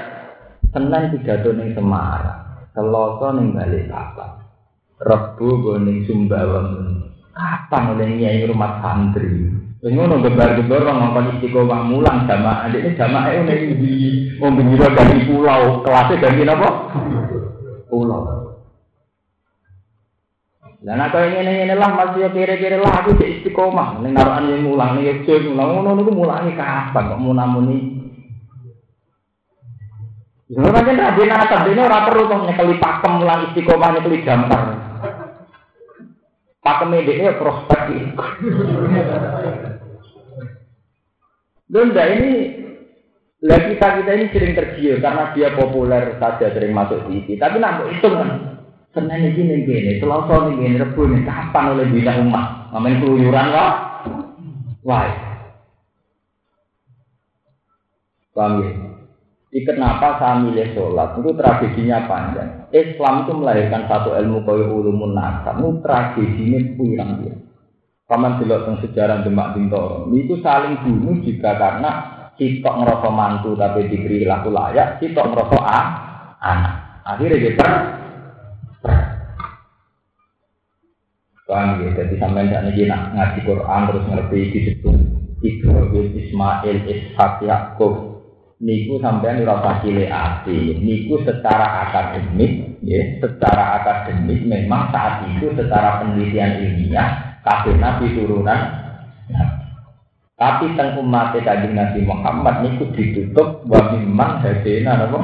senang 0.70 1.10
pidato 1.10 1.58
ning 1.58 1.74
Semarang. 1.74 2.70
Selasa 2.78 3.28
ning 3.34 3.58
balik 3.58 3.90
papan. 3.90 4.46
Rebu 5.02 5.50
go 5.66 5.74
ning 5.82 6.06
Sumbawa. 6.06 6.62
Kapan 7.34 7.98
oleh 7.98 8.08
nyai 8.14 8.46
rumah 8.46 8.78
santri? 8.78 9.57
Ngono 9.78 10.26
gebar-gebar 10.26 10.90
wong 10.90 10.98
ngomong 10.98 11.28
istiqomah 11.38 11.82
mulang 11.86 12.26
jamaah. 12.26 12.66
Ini 12.74 12.98
jamaah 12.98 13.30
ini 13.30 13.78
di 13.78 13.94
biro 14.42 14.88
dari 14.90 15.22
pulau, 15.30 15.86
kelasnya 15.86 16.18
ganti 16.18 16.42
napa? 16.42 16.70
Pulau. 17.86 18.22
Dan 20.82 21.02
aku 21.02 21.18
ingin 21.22 21.70
ini 21.70 21.76
lah 21.78 21.94
masih 21.94 22.26
ya 22.26 22.30
kira-kira 22.34 22.82
lah 22.82 23.02
aku 23.02 23.18
cek 23.22 23.42
istiqomah. 23.42 24.02
Neng 24.02 24.18
naruhan 24.18 24.50
yang 24.50 24.66
mulang 24.66 24.98
nih 24.98 25.22
cek 25.26 25.46
mulang 25.50 25.78
ngono 25.78 25.90
niku 25.94 26.12
mulangi 26.14 26.58
kapan 26.58 27.14
kok 27.14 27.22
mau 27.22 27.38
namuni? 27.38 27.78
Ini 30.48 30.64
kan 30.64 30.90
jadi 30.90 31.24
nata, 31.28 31.68
ini 31.68 31.82
orang 31.82 32.08
perlu 32.08 32.24
tuh 32.32 32.40
nyekeli 32.50 32.76
pakem 32.80 33.14
mulang 33.20 33.52
istiqomah 33.52 33.90
nyekeli 33.94 34.26
gambar. 34.26 34.62
Pakem 36.66 36.98
ini 36.98 37.36
prospek 37.36 37.82
Bunda 41.68 42.04
ini 42.08 42.32
lah 43.38 43.60
kita 43.70 43.88
kita 44.02 44.12
ini 44.18 44.26
sering 44.34 44.54
tergiur 44.58 44.98
karena 44.98 45.30
dia 45.38 45.54
populer 45.54 46.18
saja 46.18 46.50
sering 46.50 46.74
masuk 46.74 47.06
TV. 47.06 47.38
Tapi 47.38 47.62
nak 47.62 47.86
itu 47.92 48.08
kan 48.10 48.58
Senin 48.98 49.30
ini 49.30 49.62
gini, 49.62 50.02
Selasa 50.02 50.50
nih 50.50 50.54
gini, 50.58 50.82
Rebu 50.82 51.06
nih 51.06 51.22
kapan 51.22 51.78
oleh 51.78 51.86
bina 51.86 52.18
umat? 52.18 52.74
Ngamen 52.74 52.98
keluyuran? 52.98 53.48
Wah. 54.82 55.06
Paham 58.34 58.54
ya? 58.66 58.72
Jadi 59.54 59.64
kenapa 59.64 60.18
saya 60.18 60.42
milih 60.42 60.74
sholat? 60.74 61.14
Itu 61.18 61.30
tragedinya 61.34 62.10
panjang. 62.10 62.70
Islam 62.74 63.26
itu 63.26 63.32
melahirkan 63.38 63.86
satu 63.86 64.18
ilmu 64.18 64.44
kaya 64.46 64.66
ulumun 64.66 65.14
nasab. 65.14 65.62
Itu 65.62 65.82
tragedinya 65.82 66.60
pirang 66.78 67.12
dia. 67.22 67.34
Paman 68.08 68.40
delok 68.40 68.64
teng 68.64 68.78
sejarah 68.88 69.20
Demak 69.28 69.52
Bintoro. 69.52 70.08
Itu 70.16 70.40
saling 70.40 70.80
bunuh 70.80 71.20
juga 71.28 71.60
karena 71.60 71.92
kita 72.40 72.72
ngerasa 72.72 73.12
mantu 73.12 73.60
tapi 73.60 73.92
diberi 73.92 74.24
laku 74.24 74.48
layak, 74.48 75.04
kita 75.04 75.28
ngerasa 75.28 75.58
ah, 75.60 75.88
anak. 76.40 76.74
Akhirnya 77.04 77.44
kita 77.44 77.68
Paham 81.48 81.80
ya, 81.80 81.96
jadi 81.96 82.16
sampai 82.20 82.52
tidak 82.52 82.76
nih 82.76 82.92
nak 82.92 83.02
ngaji 83.16 83.40
Quran 83.48 83.82
terus 83.88 84.04
ngerti 84.12 84.40
disebut 84.52 84.96
Ibrahim, 85.40 86.06
Ismail, 86.20 86.78
Ishak, 86.92 87.40
Yakub. 87.40 88.20
Niku 88.60 89.00
sampai 89.00 89.40
nurasa 89.40 89.80
cile 89.80 90.12
ati. 90.12 90.76
Niku 90.76 91.24
secara 91.24 91.88
akademik, 91.88 92.84
ya, 92.84 93.00
secara 93.24 93.80
akademik 93.80 94.44
memang 94.44 94.92
saat 94.92 95.24
itu 95.32 95.56
secara 95.56 96.04
penelitian 96.04 96.68
ilmiah 96.68 97.37
kabeh 97.48 97.80
nabi 97.80 98.12
turunan. 98.12 98.60
Tapi 100.38 100.78
teng 100.78 101.02
umat 101.02 101.34
kanjeng 101.34 101.74
Nabi 101.74 102.06
Muhammad 102.06 102.62
niku 102.62 102.94
ditutup 102.94 103.66
wa 103.66 103.90
mimman 103.90 104.38
hadena 104.46 104.94
napa? 104.94 105.18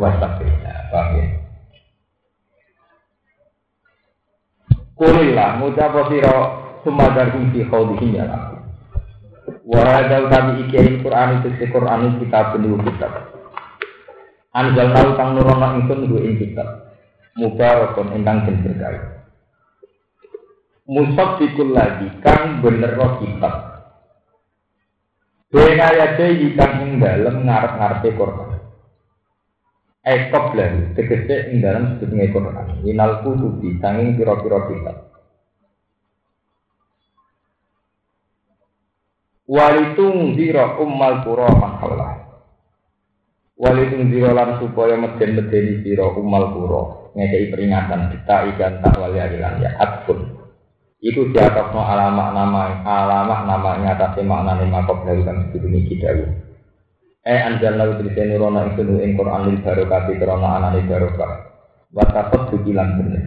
Wasabina 0.00 0.88
paham 0.88 1.20
ya? 1.20 1.24
Kulilah 4.96 5.60
ngucap 5.60 5.92
sira? 6.08 6.36
Sumadar 6.80 7.34
fi 7.34 7.60
khawdihim 7.66 8.16
ya 8.16 8.24
Wa 9.66 10.00
kami 10.06 10.64
iki 10.64 10.78
Al-Qur'an 10.78 11.42
itu 11.42 11.50
si 11.58 11.66
Qur'an 11.68 12.16
kitab 12.22 12.54
penuh 12.54 12.78
kitab. 12.86 13.10
Anjal 14.54 14.94
tahu 14.94 15.10
kang 15.18 15.34
nurono 15.36 15.82
ingsun 15.82 16.08
ing 16.08 16.38
kitab. 16.40 16.94
Mubarakun 17.36 18.16
ingkang 18.16 18.48
den 18.48 18.64
berkah 18.64 19.15
musaddiqul 20.86 21.74
lagi 21.74 22.08
kang 22.22 22.62
bener 22.62 22.94
kitab. 23.18 23.54
Bena 25.50 25.86
ya 25.94 26.06
deyi 26.18 26.54
kang 26.54 26.82
ing 26.82 27.02
dalem 27.02 27.46
ngarep-ngarepe 27.46 28.10
Quran. 28.14 28.50
Ekop 30.06 30.54
lagi, 30.54 30.94
tegese 30.94 31.50
ing 31.50 31.58
dalem 31.62 31.98
sedurunge 31.98 32.30
Quran. 32.30 32.66
Minal 32.86 33.26
kutubi 33.26 33.74
sanging 33.82 34.14
pira-pira 34.14 34.58
kitab. 34.70 34.96
Walitung 39.46 40.34
zira 40.34 40.74
ummal 40.82 41.22
qura 41.22 41.46
man 41.54 41.78
hawlah. 41.78 42.14
Walitung 43.54 44.10
zira 44.10 44.34
lan 44.34 44.58
supaya 44.58 44.98
meden-medeni 44.98 45.86
sira 45.86 46.10
ummal 46.14 46.50
qura. 46.50 46.82
Ngekei 47.14 47.54
peringatan 47.54 48.10
kita 48.10 48.36
ikan 48.54 48.82
tak 48.82 48.98
wali 48.98 49.22
adilan 49.22 49.62
ya 49.62 49.70
atpun. 49.78 50.45
Iku 50.96 51.28
di 51.28 51.36
atas 51.36 51.76
no 51.76 51.84
alamat 51.84 52.32
nama 52.32 52.80
alamat 52.80 53.40
namanya 53.44 54.00
atas 54.00 54.16
makna 54.24 54.56
lima 54.64 54.80
kop 54.88 55.04
dari 55.04 55.20
kan 55.20 55.52
sebelum 55.52 55.84
kita 55.84 56.08
Eh 57.26 57.40
anjal 57.42 57.74
lalu 57.74 58.00
tulis 58.00 58.16
nurono 58.22 58.64
itu 58.70 58.86
ing 59.02 59.18
Quran 59.18 59.50
lil 59.50 59.58
barokati 59.60 60.14
karena 60.16 60.62
anak 60.62 60.78
lil 60.78 60.86
barokah. 60.86 61.32
Watakot 61.90 62.54
bukilan 62.54 63.02
bener. 63.02 63.24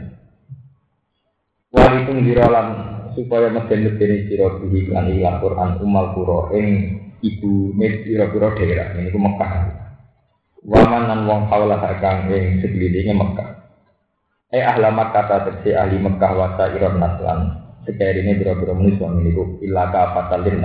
Walitung 1.69 2.23
dirolan 2.23 2.67
supaya 3.13 3.51
meden 3.51 3.91
meden 3.91 4.11
siro 4.25 4.57
bihi 4.63 4.89
lan 4.89 5.11
ilang 5.11 5.43
Quran 5.43 5.83
umal 5.83 6.15
kuro 6.15 6.49
ing 6.55 6.95
ibu 7.19 7.75
kuro 8.31 8.47
daerah 8.55 8.95
ini 8.95 9.11
ku 9.11 9.19
Mekah. 9.19 9.51
Waman 10.63 11.03
nan 11.05 11.19
wong 11.27 11.51
kaulah 11.51 11.83
kang 11.99 12.31
ing 12.31 12.63
sekelilingnya 12.63 13.13
Mekah. 13.13 13.58
Eh 14.49 14.65
ahlamat 14.65 15.13
kata 15.13 15.35
tersi 15.45 15.77
ahli 15.77 16.01
Mekah 16.01 16.33
wasa 16.33 16.73
iron 16.73 16.97
naslan 16.97 17.39
Sekali 17.85 18.25
ini 18.25 18.37
biro-biro 18.37 18.73
menis 18.73 18.97
wong 18.97 19.23
ini 19.23 19.31
ku 19.33 19.57
ilaka 19.65 20.13
fatalin. 20.13 20.61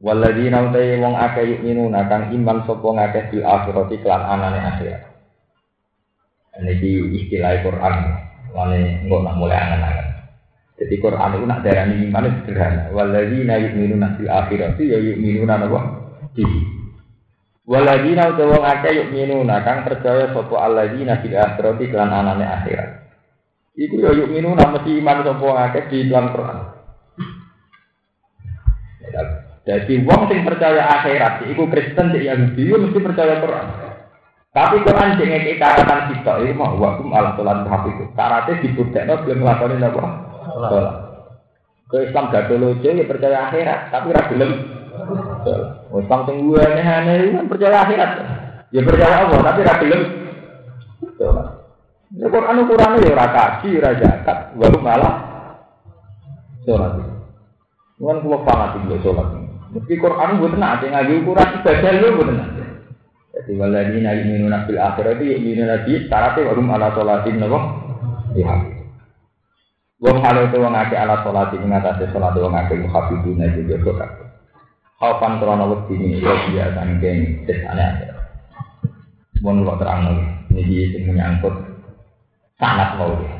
Waladina 0.00 0.72
utai 0.72 0.98
wong 0.98 1.14
akeh 1.14 1.44
yuk 1.52 1.60
minuna 1.62 2.06
kang 2.06 2.32
iman 2.32 2.64
sopo 2.64 2.96
ngakeh 2.96 3.28
bil 3.28 3.44
akhirati 3.44 4.00
kelan 4.00 4.24
anane 4.24 4.60
akhirat. 4.62 5.02
Ini 6.58 6.72
di 6.80 6.90
istilah 7.22 7.60
Quran, 7.64 7.94
mana 8.52 8.76
nggak 9.04 9.20
nak 9.20 9.36
mulai 9.36 9.58
angan-angan. 9.58 10.08
Jadi 10.80 10.94
Quran 10.96 11.34
itu 11.38 11.46
nak 11.46 11.62
darah 11.64 11.84
ini 11.88 12.08
iman 12.08 12.26
sederhana. 12.40 12.82
Waladina 12.94 13.54
yuk 13.58 13.72
minuna 13.76 14.08
bil 14.16 14.28
akhirati 14.32 14.82
ya 14.86 14.98
yuk 15.02 15.18
minuna 15.18 15.60
di. 16.32 16.44
Waladina 17.62 18.34
utai 18.34 18.50
wong 18.50 18.64
akeh 18.66 18.90
yuk 18.90 19.08
minuna 19.14 19.62
kang 19.62 19.86
percaya 19.86 20.34
sopo 20.34 20.58
aladina 20.58 21.22
bil 21.22 21.38
akhirati 21.38 21.84
kelan 21.94 22.10
anane 22.10 22.42
akhirat. 22.42 22.90
Iku 23.78 24.02
ya 24.02 24.10
yuk 24.18 24.34
minu 24.34 24.58
nama 24.58 24.82
si 24.82 24.98
iman 24.98 25.22
sopo 25.22 25.46
ngake 25.54 25.80
di 25.86 26.10
dalam 26.10 26.34
Quran. 26.34 26.58
Jadi 29.62 29.94
wong 30.02 30.26
sing 30.26 30.42
percaya 30.42 30.82
akhirat, 30.98 31.46
iku 31.46 31.70
Kristen 31.70 32.10
cek 32.10 32.26
Yahudi, 32.26 32.66
yo 32.66 32.82
mesti 32.82 32.98
percaya 32.98 33.38
Quran. 33.38 33.66
Tapi 34.50 34.76
Quran 34.82 35.14
sing 35.22 35.28
ngeke 35.30 35.62
karatan 35.62 36.00
kita, 36.10 36.32
itu 36.42 36.58
mah 36.58 36.74
wakum 36.74 37.14
ala 37.14 37.38
sholat 37.38 37.62
itu. 37.94 38.04
Karate 38.18 38.58
dibudekno 38.58 39.22
belum 39.22 39.38
nglakoni 39.38 39.76
napa? 39.78 40.02
Sholat. 40.50 40.86
Ke 41.86 42.10
Islam 42.10 42.32
gak 42.34 42.50
ya 42.50 43.04
percaya 43.06 43.38
akhirat, 43.46 43.80
tapi 43.94 44.08
ra 44.10 44.22
gelem. 44.34 44.52
Islam 45.92 46.20
sing 46.28 46.36
aneh-aneh 46.52 47.16
kan 47.34 47.44
percaya 47.48 47.76
akhirat. 47.84 48.10
Ya 48.72 48.80
percaya 48.80 49.26
Allah, 49.26 49.38
tapi 49.44 49.60
ra 49.64 49.74
gelem. 49.80 50.02
Ini 52.12 52.28
Quran 52.28 52.60
ukurannya 52.68 53.08
ya 53.08 53.16
ora 53.16 53.26
kaji, 53.32 53.68
ora 53.80 53.90
zakat, 53.96 54.38
baru 54.60 54.78
malah 54.84 55.14
sholat. 56.68 56.92
Kan 57.96 58.16
kulo 58.20 58.38
fanatik 58.44 58.84
ya 58.88 58.96
sholat. 59.00 59.28
Meski 59.72 59.96
Quran 59.96 60.36
gue 60.36 60.52
tenang, 60.52 60.76
ada 60.76 60.86
ngaji 60.92 61.12
ukuran 61.24 61.48
ibadah 61.60 61.92
lu 61.96 62.08
gue 62.12 62.26
tenang. 62.28 62.50
Jadi 63.32 63.52
waladhi 63.56 63.98
nabi 64.04 64.22
minuna 64.28 64.68
fil 64.68 64.76
akhirat 64.76 65.16
itu 65.24 65.40
minun 65.40 65.72
nabi 65.72 66.04
syaratnya 66.04 66.52
warum 66.52 66.68
ala 66.68 66.92
sholatin 66.92 67.40
nopo 67.40 67.58
ya. 68.36 68.60
Wong 70.04 70.20
hal 70.20 70.36
itu 70.44 70.60
wong 70.60 70.76
akeh 70.76 71.00
ala 71.00 71.24
sholatin 71.24 71.64
ngatasi 71.64 72.12
sholat 72.12 72.36
wong 72.36 72.52
akeh 72.52 72.76
muhafiduna 72.76 73.56
juga 73.56 73.76
sholat. 73.80 74.21
Khaufan 75.02 75.42
krono 75.42 75.66
wedi 75.66 75.98
ini 75.98 76.22
ya 76.22 76.30
dia 76.46 76.66
sangking 76.78 77.42
desane 77.42 77.82
akhirat. 77.82 78.22
Mohon 79.42 79.66
lo 79.66 79.74
terang 79.74 80.00
lagi, 80.06 80.22
ini 80.54 81.10
menyangkut 81.10 81.50
sanat 82.54 82.94
mau 82.94 83.10
dia. 83.18 83.34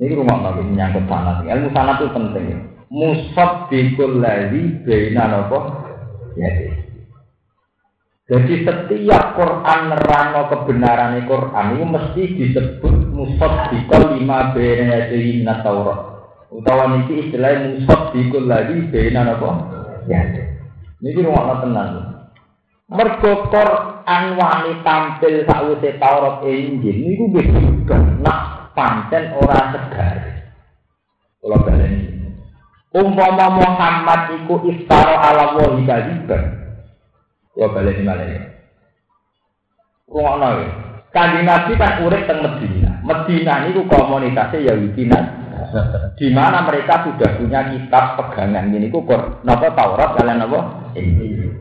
Ini 0.00 0.16
rumah 0.16 0.40
nabi 0.40 0.72
menyangkut 0.72 1.04
sanat. 1.04 1.44
Ilmu 1.44 1.68
sanat 1.68 2.00
itu 2.00 2.08
penting. 2.16 2.48
Musab 2.88 3.68
bikul 3.68 4.24
lagi 4.24 4.80
bina 4.88 5.28
nopo 5.28 5.84
ya. 6.40 6.48
Jadi 8.32 8.64
setiap 8.64 9.36
Quran 9.36 9.80
nerano 9.92 10.48
kebenaran 10.48 11.20
Quran 11.28 11.66
itu 11.76 11.84
mesti 11.84 12.22
disebut 12.40 12.94
musab 13.12 13.68
bikul 13.68 14.16
lima 14.16 14.56
jadi 14.56 15.44
Taurat. 15.60 16.00
Utawa 16.48 16.96
niki 16.96 17.28
istilahnya 17.28 17.84
musab 17.84 18.16
bikul 18.16 18.48
lagi 18.48 18.80
bina 18.88 19.20
nopo 19.20 19.75
ya. 20.08 20.22
Ini 21.02 21.22
rumah 21.22 21.44
nabi 21.44 21.62
tenang. 21.68 21.90
Mergo 22.86 23.50
Quran 23.50 24.24
wani 24.38 24.72
tampil 24.86 25.42
sakwise 25.42 25.98
Taurat 25.98 26.46
Injil 26.46 26.96
niku 27.02 27.34
wis 27.34 27.50
juga 27.50 27.98
nak 28.22 28.70
pancen 28.78 29.34
ora 29.42 29.74
segar. 29.74 30.16
Kula 31.42 31.58
baleni. 31.66 32.30
Umpama 32.94 33.46
Muhammad 33.58 34.38
iku 34.38 34.62
iftara 34.70 35.18
ala 35.18 35.58
wahi 35.58 35.82
kaliban. 35.82 36.42
Kula 37.50 37.74
baleni 37.74 38.02
malih. 38.06 38.40
Ruangno 40.06 40.48
ya. 40.62 40.68
Kanjeng 41.10 41.48
Nabi 41.48 41.72
kan 41.80 42.06
urip 42.06 42.28
teng 42.28 42.44
Medina. 42.44 43.02
Medina 43.02 43.66
niku 43.66 43.82
komunitasnya 43.90 44.72
Yahudi 44.74 45.10
di 46.16 46.28
mana 46.32 46.64
mereka 46.64 47.04
sudah 47.04 47.36
punya 47.36 47.60
kitab 47.70 48.16
pegangan 48.16 48.72
ini 48.72 48.88
ku 48.88 49.04
napa 49.44 49.72
Taurat 49.74 50.16
kalian 50.16 50.44
Injil. 50.96 51.52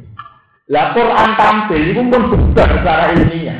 Lah 0.66 0.97
Quran 0.97 1.30
tampil 1.38 1.82
itu 1.93 2.01
pun 2.10 2.22
benar 2.34 2.70
secara 2.74 3.14
ilmiah. 3.14 3.60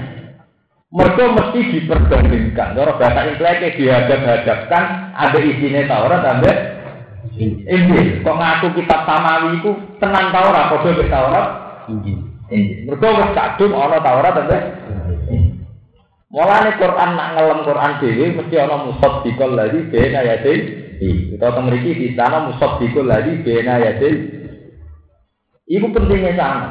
Mereka 0.89 1.24
mesti 1.38 1.60
diperbandingkan. 1.76 2.74
Kalau 2.74 2.98
bahasa 2.98 3.28
Inggrisnya 3.30 3.76
dihadap-hadapkan 3.76 4.84
ada 5.14 5.39
isinya 5.43 5.84
Taurat, 5.86 6.24
ada 6.24 6.52
Injil. 7.38 8.24
Kok 8.24 8.36
ngaku 8.39 8.68
kitab 8.80 9.06
samawi 9.06 9.60
itu 9.60 9.72
tenang 10.02 10.34
Taurat, 10.34 10.72
kode 10.72 11.06
Taurat? 11.12 11.48
Injil. 11.91 12.18
Mereka 12.89 13.08
wis 13.22 13.30
kadung 13.34 13.74
ana 13.74 13.98
Taurat 14.02 14.34
ada 14.38 14.58
Mulane 16.36 16.76
Quran 16.76 17.16
nak 17.16 17.32
ngelem 17.40 17.64
Quran 17.64 17.92
dhewe 18.04 18.26
mesti 18.36 18.56
ana 18.60 18.76
musaddiqal 18.84 19.56
ladzi 19.56 19.88
baina 19.88 20.20
yadayhi. 20.20 21.32
Kita 21.32 21.48
teng 21.56 21.72
mriki 21.72 21.96
di 21.96 22.08
sana 22.12 22.52
musaddiqal 22.52 23.08
ladzi 23.08 23.40
baina 23.40 23.80
yadayhi. 23.80 24.20
Iku 25.64 25.88
pentingnya 25.96 26.36
sana. 26.36 26.68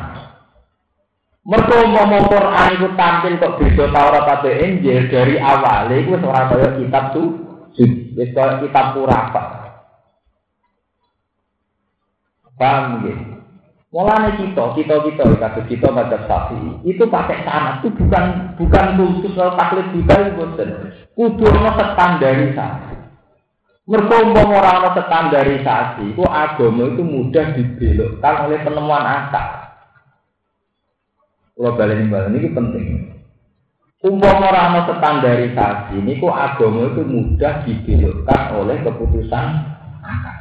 Mergo 1.48 1.76
mau 1.88 2.28
Quran 2.28 2.68
iku 2.76 2.88
tampil 2.92 3.40
kok 3.40 3.56
beda 3.56 3.88
Taurat 3.88 4.28
atau 4.36 4.52
Injil 4.52 5.08
dari 5.08 5.40
awal 5.40 5.92
iku 5.96 6.20
ora 6.20 6.44
kaya 6.48 6.68
kitab 6.76 7.16
tu 7.16 7.24
wis 7.72 8.32
kitab 8.36 8.86
purapa. 8.92 9.42
Paham 12.60 13.00
nggih? 13.00 13.33
Mulane 13.94 14.34
kita, 14.42 14.74
kita 14.74 15.06
kita 15.06 15.22
kita 15.38 15.48
kita 15.70 15.86
pada 15.94 16.18
sapi 16.26 16.82
itu 16.82 17.06
pakai 17.06 17.46
sanat 17.46 17.78
itu 17.78 17.94
bukan 17.94 18.50
bukan 18.58 18.98
khusus 18.98 19.38
kalau 19.38 19.54
taklid 19.54 19.86
kita 19.94 20.14
itu 20.18 20.30
boten. 20.34 20.68
Kudu 21.14 21.46
ana 21.46 21.78
standarisasi. 21.78 22.94
Mergo 23.86 24.16
umpama 24.18 24.58
ora 24.58 24.82
ana 24.82 24.90
standarisasi, 24.98 26.10
ku 26.18 26.26
agama 26.26 26.90
itu 26.90 27.06
mudah 27.06 27.54
dibelokkan 27.54 28.34
oleh 28.50 28.58
penemuan 28.66 29.06
akal. 29.06 29.48
Kalau 31.54 31.78
balik 31.78 32.02
balik 32.10 32.34
ini 32.34 32.50
penting. 32.50 32.86
Umpama 34.02 34.50
orang 34.50 34.90
standarisasi 34.90 36.02
ini 36.02 36.18
kok 36.18 36.34
agama 36.34 36.90
itu 36.90 37.06
mudah 37.06 37.62
dibelokkan 37.62 38.58
oleh 38.58 38.74
keputusan 38.82 39.46
akal. 40.02 40.33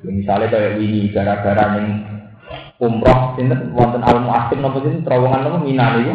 Misalnya 0.00 0.48
kayak 0.48 0.80
ini 0.80 1.12
gara-gara 1.12 1.76
yang 1.76 1.88
umroh 2.80 3.36
ini 3.36 3.52
wonten 3.76 4.00
al 4.00 4.24
muasim 4.24 4.64
nopo 4.64 4.80
ini 4.88 5.04
terowongan 5.04 5.40
nopo 5.44 5.58
minan 5.60 6.00
itu. 6.00 6.14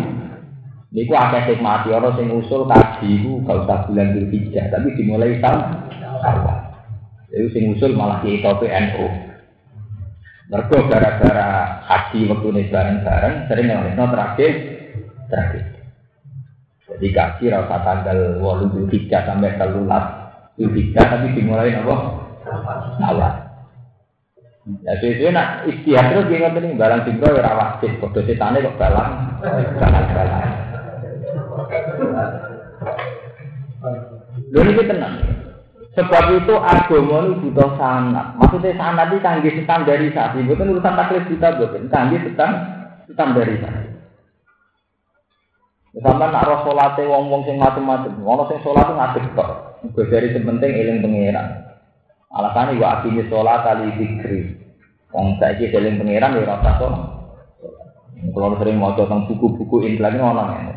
Niku 0.96 1.14
akeh 1.14 1.54
sing 1.54 1.60
mati 1.62 1.91
orang 1.91 2.16
sing 2.18 2.32
usul 2.32 2.66
kaji 2.66 3.20
itu 3.20 3.43
gak 3.43 3.68
usah 3.68 3.84
bulan 3.86 4.16
Dzulhijjah 4.16 4.72
tapi 4.72 4.96
dimulai 4.96 5.38
tahun. 5.43 5.62
Jadi 7.30 7.46
sing 7.52 7.64
usul 7.76 7.93
malah 7.93 8.24
di 8.24 8.39
NU. 8.41 9.06
Mergo 10.46 10.78
gara-gara 10.88 11.50
haji 11.84 12.32
waktu 12.32 12.48
ini 12.48 12.64
bareng-bareng 12.72 13.36
sering 13.50 13.68
ngelakno 13.68 14.06
terakhir 14.08 14.52
terakhir. 15.28 15.64
Jadi 16.86 17.08
kaji 17.12 17.43
rasa 17.52 17.78
tanggal 17.84 18.39
walu 18.39 18.88
tiga 18.88 19.28
sampai 19.28 19.58
telulas 19.60 20.06
tiga 20.56 21.02
tapi 21.12 21.36
dimulai 21.36 21.76
nopo 21.76 21.96
awal. 23.04 23.34
Ya 24.66 24.97
sesuai 24.97 25.30
nak 25.30 25.70
istiadat 25.70 26.26
terus 26.26 26.30
dia 26.34 26.49
ngomong 26.49 26.74
barang 26.74 27.05
tinggal 27.05 27.38
ya 27.38 27.45
rawat 27.45 27.86
sih, 27.86 27.93
kode 28.01 28.26
setane 28.26 28.66
kok 28.66 28.82
balang, 28.82 29.38
balang 29.78 30.07
balang. 30.09 30.41
Lalu 34.49 34.72
ini 34.74 34.84
tenang. 34.89 35.16
Sebab 35.93 36.24
itu 36.34 36.53
agama 36.59 37.18
itu 37.30 37.34
butuh 37.45 37.78
sanat. 37.78 38.36
Maksudnya 38.41 38.74
sanat 38.76 39.13
itu 39.13 39.22
canggih 39.22 39.53
standarisasi. 39.63 40.43
Bukan 40.43 40.74
urusan 40.76 40.97
taklid 40.97 41.24
kita, 41.30 41.61
bukan 41.61 41.88
canggih 41.88 42.20
standarisasi. 43.13 43.95
Sampai 45.95 46.28
nak 46.28 46.43
roh 46.43 46.59
sholatnya 46.68 47.07
wong-wong 47.07 47.47
sing 47.47 47.55
macam-macam. 47.55 48.11
Wong 48.20 48.43
sing 48.51 48.59
sholat 48.66 48.84
itu 48.84 48.93
ngadeg 48.99 49.26
kok. 49.32 49.49
Gue 49.95 50.09
dari 50.11 50.28
sementing 50.36 50.74
eling 50.76 50.99
pengiran. 50.99 51.47
Alasannya 52.36 52.83
wa 52.83 52.99
akini 52.99 53.23
sholat 53.31 53.63
kali 53.63 53.95
zikri. 53.95 54.39
Wong 55.15 55.39
saiki 55.39 55.71
eling 55.71 56.03
pengiran 56.03 56.36
ya 56.36 56.43
rasa 56.43 56.71
sholat. 56.75 57.03
Kalau 58.36 58.59
sering 58.59 58.75
mau 58.75 58.91
tentang 58.91 59.23
buku-buku 59.31 59.88
ini 59.88 60.01
orang 60.19 60.75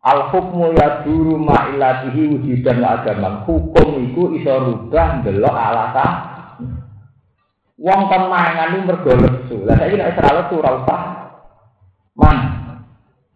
Al 0.00 0.32
hukmu 0.32 0.72
yaduru 0.72 1.36
ma'ilatihi 1.36 2.32
wujudan 2.32 2.80
wa 2.80 2.88
agaman. 2.98 3.34
Hukum 3.44 3.88
iku 4.10 4.32
iso 4.32 4.52
rubah 4.56 5.20
ndelok 5.20 5.52
alasan. 5.52 6.12
Wong 7.76 8.00
kon 8.08 8.24
mangan 8.32 8.74
iku 8.74 8.80
mergo 8.88 9.12
lesu. 9.20 9.56
Lah 9.68 9.76
saiki 9.76 10.00
nek 10.00 10.16
ora 10.16 10.30
lesu 10.40 10.54
ora 10.56 10.70
usah 10.80 11.00
man. 12.16 12.38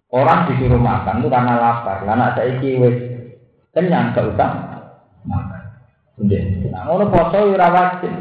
Orang 0.08 0.48
disuruh 0.48 0.80
makan 0.80 1.20
itu 1.20 1.28
karena 1.28 1.52
lapar. 1.60 2.02
Nek 2.08 2.32
saiki 2.32 2.80
wis 2.80 2.96
kenyang 3.76 4.16
gak 4.16 4.32
usah 4.32 4.50
makan. 5.28 5.53
Nah 6.14 6.82
ngono 6.86 7.10
poso 7.10 7.38
ora 7.42 7.68
wajib. 7.74 8.12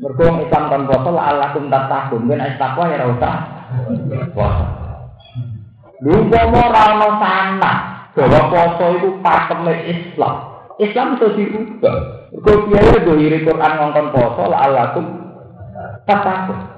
Mergo 0.00 0.24
Islam 0.40 0.64
kan 0.72 0.82
poso 0.88 1.08
la 1.12 1.36
alakum 1.36 1.68
tatakun. 1.68 2.24
Ben 2.28 2.40
takwa 2.56 2.88
ya 2.88 3.04
ora 3.04 3.12
usah 3.12 3.34
poso. 4.32 4.64
Lumpama 6.00 6.60
ora 6.72 6.82
ana 6.96 7.08
sana 7.20 7.72
bahwa 8.16 8.40
poso 8.48 8.84
itu 8.96 9.08
pakeme 9.20 9.74
Islam. 9.84 10.34
Islam 10.80 11.16
itu 11.16 11.26
dirubah. 11.36 11.96
Kau 12.40 12.68
kiai 12.68 13.04
do 13.04 13.12
iri 13.20 13.44
Quran 13.44 13.72
ngongkon 13.80 14.12
poso 14.16 14.42
la 14.48 14.56
alakum 14.64 15.04
tatakun. 16.08 16.72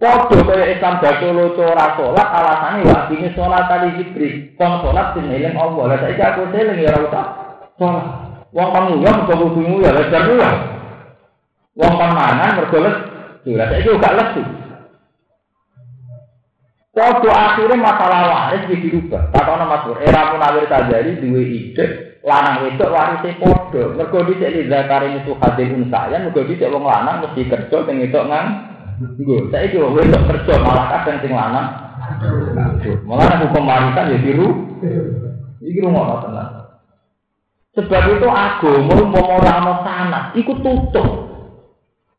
Podo 0.00 0.36
kaya 0.48 0.64
Islam 0.72 0.96
baca 0.98 1.28
loco 1.28 1.62
ora 1.62 1.86
salat 1.94 2.28
alasane 2.40 2.80
wa 2.88 3.06
dini 3.06 3.28
salat 3.36 3.68
kali 3.68 4.00
zikri. 4.00 4.28
Kon 4.56 4.80
sing 5.12 5.28
eling 5.28 5.60
Allah. 5.60 5.92
Lah 5.92 5.98
saiki 6.00 6.24
aku 6.24 6.48
eling 6.56 6.80
ya 6.80 6.96
ora 6.96 7.04
usah 7.04 7.26
salat. 7.76 8.31
Wong 8.52 8.68
kamu 8.68 9.00
ya 9.00 9.12
kok 9.24 9.32
kudu 9.32 9.80
ya 9.80 9.96
lah 9.96 10.04
ya. 10.12 10.50
Wong 11.72 11.92
kan 11.96 12.10
mangan 12.12 12.56
mergo 12.60 12.78
lesu. 12.84 13.50
Lah 13.56 13.66
saiki 13.72 13.96
gak 13.96 14.16
lesu. 14.20 14.42
Akhirnya 17.32 17.80
masalah 17.80 18.20
waris 18.28 18.68
di 18.68 18.76
dirubah. 18.84 19.32
Tak 19.32 19.48
tahu 19.48 19.64
mas 19.64 19.80
Pur. 19.88 19.96
Era 20.04 20.36
munawir 20.36 20.68
tajari 20.68 21.16
dua 21.16 21.40
ide 21.40 21.84
lanang 22.20 22.68
wedok 22.68 22.92
warisnya 22.92 23.40
podo. 23.40 23.96
Mergo 23.96 24.20
dhisik 24.28 24.52
li 24.52 24.68
zakari 24.68 25.16
itu 25.16 25.32
hadir 25.40 25.72
unsayan, 25.72 26.28
mergo 26.28 26.44
dhisik 26.44 26.68
wong 26.68 26.84
lanang 26.84 27.24
mesti 27.24 27.48
kerja 27.48 27.76
sing 27.88 27.96
wedok 28.04 28.28
ngang. 28.28 28.48
Nggo, 29.16 29.48
saiki 29.48 29.80
wong 29.80 29.96
wedok 29.96 30.22
kerja 30.28 30.60
malah 30.60 30.86
kadang 30.92 31.16
sing 31.24 31.32
lanang. 31.32 31.68
Malah 33.08 33.40
hukum 33.40 33.64
warisan 33.64 34.12
ya 34.12 34.18
biru. 34.20 34.48
Iki 35.64 35.80
rumah 35.80 36.20
tenan. 36.20 36.61
Sebab 37.72 38.02
itu 38.20 38.28
agama 38.28 39.00
mau 39.08 39.24
ora 39.32 39.52
ana 39.64 39.74
sanad, 39.80 40.24
iku 40.36 40.52
tutup. 40.60 41.08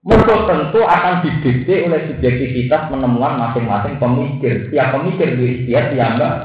Mereka 0.03 0.49
tentu 0.49 0.81
akan 0.83 1.23
didikte 1.23 1.87
oleh 1.87 2.09
subjektivitas 2.09 2.91
menemukan 2.91 3.39
masing-masing 3.39 4.01
pemikir. 4.01 4.67
Tiap 4.67 4.99
pemikir 4.99 5.39
di 5.39 5.63
istiadat 5.63 5.95
ya 5.95 6.07
mbak. 6.19 6.35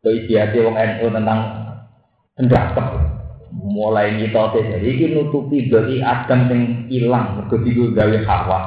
Itu 0.00 0.10
istiadat 0.24 0.62
wong 0.64 0.76
NU 0.80 1.06
tentang 1.12 1.40
pendapat. 2.38 2.86
Mulai 3.50 4.16
mitote 4.16 4.62
jadi 4.64 4.86
ini 4.86 5.06
nutupi 5.12 5.68
dari 5.68 6.00
adam 6.00 6.48
yang 6.48 6.62
hilang. 6.88 7.44
Begitu 7.50 7.92
gawe 7.92 8.18
hawa. 8.24 8.60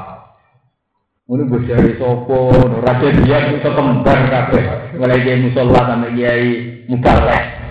Bos 1.23 1.65
dari 1.65 1.97
sopo, 1.97 2.51
raja 2.83 3.09
dia 3.23 3.49
itu 3.49 3.63
kembar 3.63 4.19
kabeh. 4.29 4.93
Mulai 4.99 5.23
dia 5.23 5.41
musola 5.41 5.87
sampai 5.87 6.13
kiai 6.13 6.49
mubalek. 6.91 7.62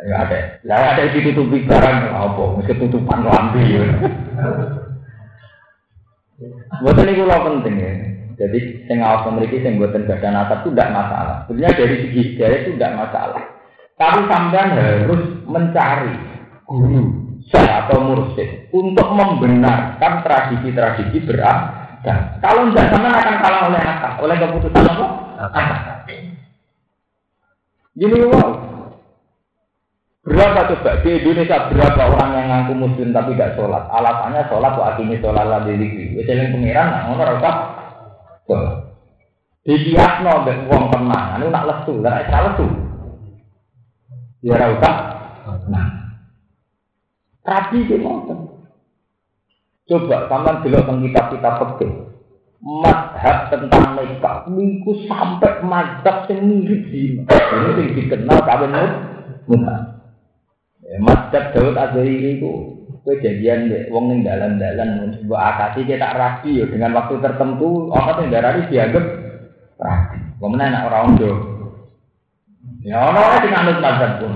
Ya 0.00 0.16
ada. 0.24 0.38
Lah 0.64 0.96
ada 0.96 1.02
barang 1.12 1.98
apa? 2.08 2.44
Mesti 2.56 2.72
tutupan 2.80 3.20
lambi. 3.20 3.62
Ya. 3.76 3.84
Buat 6.80 6.96
ini 7.04 7.20
kalau 7.20 7.44
penting 7.52 7.74
ya. 7.76 7.92
Jadi 8.40 8.88
yang 8.88 9.04
awal 9.04 9.36
memiliki 9.36 9.60
yang 9.60 9.76
buatan 9.76 10.08
badan 10.08 10.32
atap 10.32 10.64
itu 10.64 10.72
tidak 10.72 10.96
masalah. 10.96 11.36
Sebenarnya 11.44 11.76
dari 11.76 11.96
segi 12.08 12.20
hidayah 12.32 12.58
itu 12.64 12.70
tidak 12.80 12.96
masalah. 12.96 13.42
Tapi 14.00 14.20
sampean 14.32 14.68
harus 14.80 15.22
mencari 15.44 16.16
guru 16.64 17.04
saya 17.52 17.84
atau 17.84 18.00
mursid 18.00 18.72
untuk 18.72 19.04
membenarkan 19.12 20.24
tradisi-tradisi 20.24 21.20
beragam. 21.28 22.18
Kalau 22.40 22.72
tidak 22.72 22.96
sama 22.96 23.12
akan 23.12 23.36
kalah 23.44 23.62
oleh 23.68 23.82
akal, 23.84 24.12
oleh 24.24 24.36
keputusan 24.40 24.88
apa? 24.88 25.06
Akal. 25.44 25.64
Ini 28.00 28.18
wow. 28.24 28.69
Berapa 30.30 30.62
coba 30.70 31.02
di 31.02 31.10
Indonesia 31.10 31.66
berapa 31.66 32.06
orang 32.06 32.30
yang 32.38 32.46
ngaku 32.54 32.72
muslim 32.78 33.10
tapi 33.10 33.34
tidak 33.34 33.58
sholat? 33.58 33.82
Alasannya 33.90 34.46
sholat 34.46 34.78
kok 34.78 34.88
akhirnya 34.94 35.18
sholat 35.18 35.42
lah 35.42 35.66
di 35.66 35.74
diri. 35.74 36.14
Wes 36.14 36.30
yang 36.30 36.54
pengiran 36.54 36.86
nak 36.86 37.02
ngono 37.10 37.22
ora 37.26 37.34
sholat. 38.46 38.74
Di 39.66 39.74
kiasno 39.90 40.46
mbek 40.46 40.70
tenang, 40.70 41.26
anu 41.34 41.50
nak 41.50 41.66
lesu, 41.66 41.98
lah 41.98 42.22
ora 42.22 42.38
lesu. 42.46 42.66
Ya 44.46 44.54
ora 44.54 44.66
usah. 44.70 44.94
Nah. 45.66 45.88
Rabi 47.42 47.90
ki 47.90 47.98
ngoten. 47.98 48.38
Coba 49.90 50.30
sampean 50.30 50.62
delok 50.62 50.86
teng 50.86 51.02
kitab-kitab 51.10 51.54
fikih. 51.74 51.92
Madhab 52.62 53.50
tentang 53.50 53.98
nikah 53.98 54.46
niku 54.46 54.94
sampai 55.10 55.58
madhab 55.66 56.30
sing. 56.30 56.38
Ini 56.46 57.70
sing 57.74 57.86
dikenal 57.98 58.38
kawin 58.46 58.78
mutah. 59.50 59.99
Ya, 60.90 60.98
madhab 60.98 61.54
Daud 61.54 61.78
Azhari 61.78 62.34
itu 62.34 62.82
kowe 63.06 63.14
jadian 63.22 63.70
deh, 63.70 63.86
wong 63.94 64.10
ning 64.10 64.20
dalan-dalan 64.26 65.14
sebuah 65.22 65.40
akasi 65.54 65.86
kita 65.86 66.18
rapi 66.18 66.58
yo 66.58 66.66
dengan 66.66 66.92
waktu 66.98 67.22
tertentu 67.22 67.94
orang 67.94 68.26
yang 68.26 68.34
darah 68.34 68.58
dianggap 68.66 69.04
rapi. 69.78 70.18
Kemudian 70.42 70.74
anak 70.74 70.90
orang 70.90 71.02
ondo. 71.14 71.32
Ya 72.82 72.98
orang 73.06 73.38
sing 73.38 73.52
anut 73.54 73.78
madhab 73.78 74.12
pun. 74.18 74.34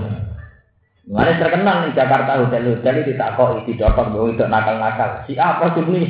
Mulane 1.05 1.37
terkenal 1.37 1.85
di 1.85 1.91
Jakarta 1.93 2.41
hotel-hotel 2.41 2.95
itu 3.05 3.13
tak 3.13 3.37
kok 3.37 3.61
iki 3.61 3.77
dokter 3.77 4.09
bahwa 4.09 4.31
itu 4.31 4.45
nakal-nakal. 4.47 5.09
Si 5.29 5.37
apa 5.37 5.75
sih 5.75 5.83
ini? 5.85 6.01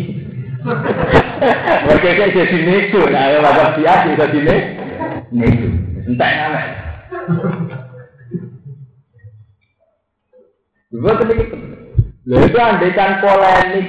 Mereka 1.89 2.09
kayak 2.15 2.31
jadi 2.31 2.57
nego, 2.63 3.01
nah 3.11 3.27
ya 3.27 3.43
bapak 3.43 3.75
si 3.75 3.81
A 3.83 3.95
jadi 4.07 4.39
nego. 5.35 5.69
Entah 6.05 6.29
yang 6.31 6.53
aneh. 10.95 11.01
Gue 11.03 11.13
ketika 11.19 11.57
Lalu 12.25 12.57
andekan 12.57 13.21
polemik 13.21 13.85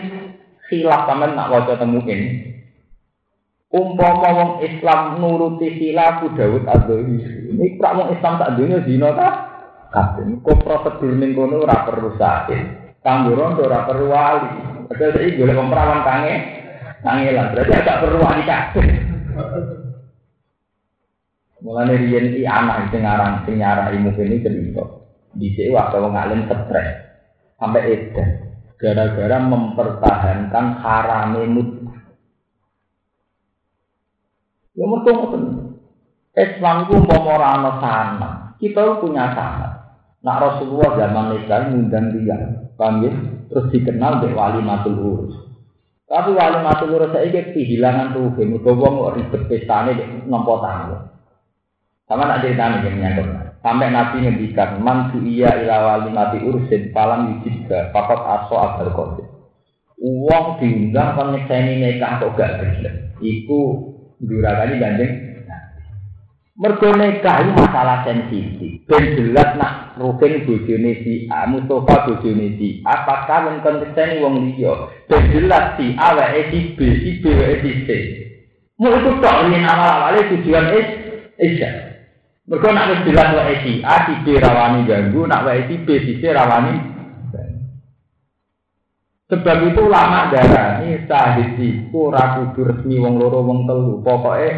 khilaf 0.69 1.09
sama 1.09 1.33
nak 1.33 1.49
wajah 1.49 1.81
temuin. 1.81 2.53
Umpama 3.73 4.29
wong 4.37 4.53
Islam 4.61 5.25
nuruti 5.25 5.73
khilaf 5.73 6.21
Dawud 6.37 6.69
Adzohi. 6.69 7.17
Ini 7.57 7.81
prak 7.81 7.97
wong 7.97 8.09
Islam 8.13 8.37
tak 8.37 8.61
dunia 8.61 8.85
zina 8.85 9.09
tak? 9.17 9.35
Kabeh 9.89 10.37
kok 10.45 10.61
prosedur 10.61 11.17
ning 11.17 11.33
kono 11.33 11.65
ora 11.65 11.89
perlu 11.89 12.13
sakit. 12.21 13.01
Kanggo 13.01 13.41
ora 13.41 13.89
perlu 13.89 14.13
wali. 14.13 14.51
Padahal 14.93 15.17
iki 15.17 15.41
golek 15.41 15.57
wong 15.57 15.73
perawan 15.73 16.05
kange 16.05 16.35
kangelan. 17.01 17.51
Berarti 17.57 17.73
agak 17.73 18.01
perlu 18.05 18.19
wali 18.21 18.43
kabeh. 18.45 18.87
Mulane 21.65 21.95
riyen 22.05 22.37
iki 22.37 22.45
anak 22.45 22.93
sing 22.93 23.01
aran 23.01 23.49
sing 23.49 23.65
nyarai 23.65 23.97
mungkin 23.97 24.29
ini 24.29 24.45
cerita. 24.45 25.06
Dhisik 25.37 25.73
waktu 25.73 26.01
wong 26.01 26.17
alim 26.17 26.49
stres 26.49 27.07
sampai 27.61 27.93
edan 27.93 28.47
gara-gara 28.77 29.37
mempertahankan 29.41 30.67
harame 30.81 31.43
mut'ah. 31.49 31.97
Ya 34.77 34.85
mergo 34.85 35.11
ngoten. 35.13 35.43
Islam 36.37 36.85
ku 36.85 37.01
umpama 37.01 37.41
ora 37.41 37.49
ana 37.57 37.73
sana. 37.81 38.31
Kita 38.61 39.01
punya 39.01 39.33
sana. 39.33 39.69
Nak 40.21 40.41
Rasulullah 40.43 40.93
zaman 41.01 41.33
nikah 41.33 41.61
ngundang 41.73 42.13
dia, 42.13 42.37
paham 42.77 43.05
ya? 43.05 43.13
Terus 43.49 43.73
dikenal 43.73 44.21
di 44.21 44.35
wali 44.37 44.61
matul 44.61 44.97
urus. 45.01 45.37
Tapi 46.05 46.35
wali 46.37 46.61
matul 46.61 46.93
urus 46.93 47.15
saya 47.15 47.41
kehilangan 47.57 48.13
tuh, 48.13 48.37
mergo 48.45 48.77
wong 48.77 49.17
ribet 49.17 49.49
pestane 49.49 49.97
nampa 50.29 50.55
tamu. 50.61 50.97
Sama 52.05 52.29
nak 52.29 52.45
yang 52.45 53.01
nyangkut. 53.01 53.46
Sampai 53.67 53.91
Nabi 53.91 54.23
ngendikan, 54.23 54.79
man 54.79 55.11
iya 55.27 55.59
ila 55.67 55.77
wali 55.83 56.15
mati 56.15 56.39
ursin 56.39 56.95
palam 56.95 57.35
yujibga, 57.35 57.91
pakot 57.91 58.23
aso 58.23 58.55
abal 58.55 58.95
kodir. 58.95 59.27
Uang 59.99 60.63
diundang 60.63 61.19
kon 61.19 61.35
nyekseni 61.35 61.83
nikah 61.83 62.23
kok 62.23 62.39
gak 62.39 62.63
gelem. 62.63 63.11
Iku 63.19 63.91
durakane 64.23 64.79
gandeng. 64.79 65.13
Mergo 66.55 66.95
nikah 66.95 67.43
itu 67.43 67.53
masalah 67.59 68.07
sensitif. 68.07 68.87
Ben 68.87 69.19
jelas 69.19 69.59
nak 69.59 69.99
rukin 69.99 70.47
bojone 70.47 71.03
si 71.03 71.27
A, 71.27 71.51
Mustafa 71.51 72.07
bojone 72.07 72.55
si 72.63 72.87
A, 72.87 73.03
apakah 73.03 73.51
men 73.51 73.67
kon 73.67 73.83
nyekseni 73.83 74.23
wong 74.23 74.47
liya. 74.47 74.95
Ben 75.11 75.27
jelas 75.35 75.75
si 75.75 75.91
A 75.99 76.15
wae 76.15 76.55
si 76.55 76.79
B, 76.79 77.03
si 77.03 77.11
B 77.19 77.35
wae 77.35 77.67
si 77.67 77.71
C. 77.83 77.89
Mau 78.79 78.95
itu 78.95 79.11
tok 79.19 79.51
ini 79.51 79.59
awal-awalnya 79.59 80.31
tujuan 80.31 80.71
is, 80.71 80.89
isya. 81.41 81.86
Mereka 82.47 82.69
nak 82.71 82.89
wis 82.95 83.05
jelas 83.11 83.35
wae 83.35 83.55
si 83.67 83.73
A, 83.83 84.07
si 84.07 84.15
B 84.23 84.39
rawani 84.39 84.87
ganggu, 84.87 85.27
nak 85.27 85.43
wae 85.43 85.67
si 85.67 85.83
B, 85.83 85.99
si 85.99 86.23
C 86.23 86.31
rawani. 86.31 86.95
Sebab 89.27 89.59
itu 89.67 89.83
lama 89.91 90.31
darah 90.31 90.87
ini 90.87 91.03
sahid 91.11 91.59
iku 91.59 92.15
kudu 92.15 92.63
resmi 92.63 93.03
wong 93.03 93.19
loro 93.19 93.43
wong 93.43 93.67
telu. 93.67 93.99
Pokoke 93.99 94.51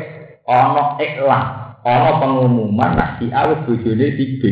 ana 0.44 1.00
iklan, 1.00 1.44
ana 1.80 2.10
pengumuman 2.20 2.92
nak 2.92 3.16
si 3.16 3.32
A 3.32 3.48
wis 3.48 3.64
bojone 3.64 4.06
si 4.20 4.24
B. 4.36 4.42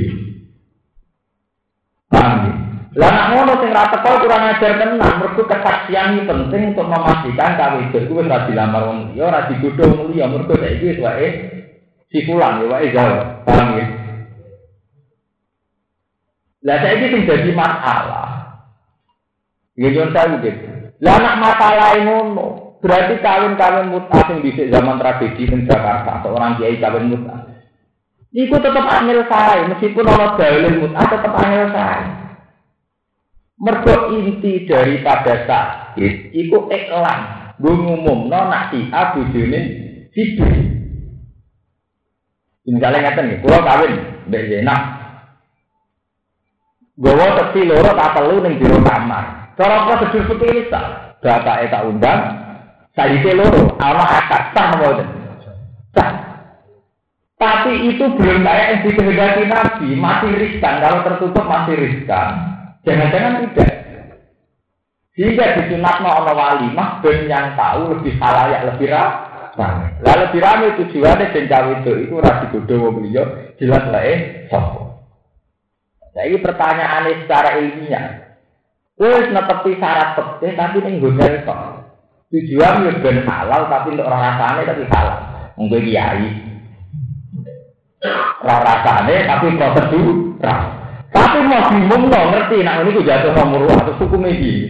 Paham 2.08 2.48
ya? 2.48 2.52
Lah 2.96 3.10
nak 3.12 3.28
ngono 3.36 3.52
sing 3.60 3.76
ra 3.76 3.92
teko 3.92 4.24
kurang 4.24 4.48
ajar 4.56 4.80
tenan, 4.80 5.20
mergo 5.20 5.44
kesaksian 5.44 6.16
iki 6.16 6.24
penting 6.24 6.72
untuk 6.72 6.88
memastikan 6.88 7.52
kawin 7.60 7.92
itu 7.92 8.08
wis 8.08 8.24
ora 8.24 8.48
dilamar 8.48 8.82
wong 8.88 8.98
liya, 9.12 9.28
ora 9.28 9.40
digodho 9.52 9.84
wong 9.84 10.16
liya, 10.16 10.24
mergo 10.32 10.56
saiki 10.56 10.96
wis 10.96 11.02
wae 11.04 11.55
pulang 12.24 12.64
ya 12.64 12.66
wae 12.72 12.88
jauh 12.94 13.20
paham 13.44 13.68
ya. 13.76 13.86
Lah 16.64 16.76
saya 16.80 16.96
ini 17.04 17.28
jadi 17.28 17.50
masalah. 17.52 18.28
Ya 19.76 19.92
jangan 19.92 20.16
tahu 20.16 20.32
gitu 20.40 20.76
lah 21.00 21.20
anak 21.20 21.34
masalah 21.40 21.90
ngono. 22.00 22.46
Berarti 22.80 23.18
kawin-kawin 23.18 23.90
mutah 23.90 24.22
yang 24.30 24.40
bisa 24.44 24.68
zaman 24.68 25.00
tradisi 25.00 25.48
di 25.48 25.64
Jakarta 25.64 26.22
seorang 26.22 26.60
kiai 26.60 26.78
kawin 26.78 27.10
mutah. 27.12 27.40
Iku 28.36 28.60
tetap 28.60 28.84
angel 28.84 29.24
saya, 29.32 29.64
meskipun 29.64 30.04
orang 30.04 30.36
dalil 30.36 30.84
mutah 30.84 31.04
tetap 31.08 31.32
angel 31.40 31.66
saya. 31.72 32.04
Mergo 33.56 34.12
inti 34.12 34.68
daripada 34.68 35.48
sakit, 35.48 36.36
iku 36.36 36.68
iklan. 36.68 37.20
Gue 37.56 37.72
ngumum, 37.72 38.28
no 38.28 38.40
nak 38.52 38.68
si 38.68 38.84
A 38.92 39.16
bujune 39.16 39.60
si 40.12 40.36
B. 40.36 40.40
Misalnya 42.66 42.98
ngeten 43.14 43.24
nih, 43.30 43.38
kulo 43.46 43.58
kawin 43.62 43.92
mbek 44.26 44.46
Zainab. 44.50 44.80
Gowo 46.98 47.26
tesi 47.38 47.60
loro 47.68 47.90
tak 47.94 48.12
telu 48.18 48.42
ning 48.42 48.58
jero 48.58 48.82
kamar. 48.82 49.54
Cara 49.54 49.86
prosedur 49.86 50.26
seperti 50.26 50.46
ini 50.50 50.62
tak. 50.72 50.86
Bapak 51.20 51.66
tak 51.72 51.84
undang, 51.88 52.20
saya 52.94 53.30
loro, 53.34 53.74
ana 53.82 54.04
akad 54.04 54.42
sah 54.54 54.66
mboten. 54.78 55.08
Sah. 55.92 56.10
Tapi 57.36 57.92
itu 57.92 58.04
belum 58.16 58.40
kayak 58.40 58.66
yang 58.72 58.80
dikehendaki 58.88 59.44
Nabi, 59.44 59.88
masih 59.92 60.32
riskan. 60.40 60.80
Kalau 60.80 61.04
tertutup 61.04 61.44
masih 61.44 61.76
riskan. 61.76 62.28
Jangan-jangan 62.88 63.44
tidak. 63.44 63.72
Sehingga 65.16 65.60
disunat 65.60 66.00
no 66.00 66.12
wali, 66.32 66.72
mah 66.72 67.00
ben 67.04 67.28
yang 67.28 67.56
tahu 67.56 67.96
lebih 67.96 68.16
halayak 68.20 68.68
lebih 68.72 68.88
rapi. 68.92 69.25
Rame. 69.56 69.98
Lalu 70.04 70.24
dirame 70.36 70.66
tujuannya 70.78 71.32
dan 71.32 71.44
cawe 71.48 71.72
itu 71.80 71.92
itu 72.04 72.14
rasi 72.20 72.44
bodoh 72.52 72.78
wong 72.86 72.96
liya 73.08 73.24
jelas 73.56 73.84
lae 73.88 74.46
sapa. 74.52 75.00
Nah 76.16 76.22
ini 76.24 76.38
pertanyaannya 76.40 77.20
secara 77.24 77.50
ilmiah. 77.60 78.06
Wes 78.96 79.28
netepi 79.28 79.76
syarat 79.76 80.16
pekeh 80.16 80.52
tapi 80.56 80.80
ning 80.80 81.00
hotel 81.00 81.44
kok. 81.44 81.60
Tujuan 82.32 82.84
yo 82.88 82.92
ben 83.04 83.24
halal 83.28 83.68
tapi 83.68 83.92
untuk 83.92 84.08
orang 84.08 84.24
rasane 84.24 84.62
tapi 84.64 84.82
halal. 84.88 85.18
Mungkin 85.56 85.84
kiai. 85.84 86.28
Ora 88.40 88.56
rasane 88.64 89.16
tapi 89.28 89.44
prosedur. 89.56 90.36
Tapi 91.16 91.38
mau 91.48 91.68
bingung 91.72 92.12
no 92.12 92.20
ngerti 92.32 92.60
nak 92.60 92.84
ini 92.84 93.00
jatuh 93.04 93.32
nomor 93.32 93.68
atau 93.72 93.96
hukum 94.00 94.24
ini. 94.24 94.68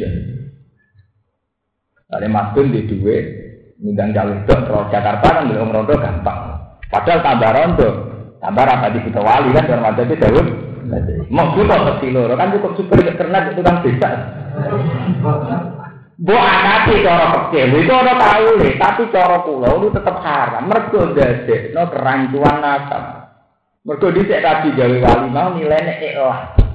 Ada 2.06 2.30
masuk 2.30 2.70
di 2.70 2.86
duit, 2.86 3.45
Ngundang 3.76 4.16
cawe 4.16 4.34
dok, 4.48 4.60
kalau 4.64 4.88
Jakarta 4.88 5.26
kan 5.36 5.52
belum 5.52 5.68
rondo 5.68 5.94
gampang. 6.00 6.56
Padahal 6.88 7.20
tambah 7.20 7.50
rondo, 7.52 7.88
tambah 8.40 8.64
rapat 8.64 8.90
di 8.96 9.00
kita 9.04 9.20
wali 9.20 9.52
kan, 9.52 9.68
dalam 9.68 9.84
ada 9.84 10.00
itu 10.00 10.16
jauh. 10.16 10.46
Mau 11.28 11.52
kita 11.52 11.76
mesti 11.82 12.08
loro 12.14 12.34
kan 12.38 12.54
cukup 12.56 12.72
super 12.78 13.04
karena 13.04 13.52
itu 13.52 13.60
kan 13.60 13.76
bisa. 13.84 14.08
Bu 16.16 16.32
anati 16.32 17.04
cara 17.04 17.26
pekeh, 17.28 17.76
itu 17.76 17.92
orang 17.92 18.16
tahu 18.16 18.48
nih, 18.64 18.72
tapi 18.80 19.02
cara 19.12 19.44
pulau 19.44 19.84
itu 19.84 19.88
tetap 19.92 20.16
haram. 20.24 20.64
Mergo 20.64 21.12
dadi, 21.12 21.76
no 21.76 21.92
kerancuan 21.92 22.56
nasab. 22.64 23.04
Mergo 23.84 24.08
dhisik 24.08 24.40
tadi 24.40 24.72
gawe 24.72 24.96
wali 25.04 25.28
mau 25.28 25.52
nilainya 25.52 26.00
ikhlas. 26.00 26.65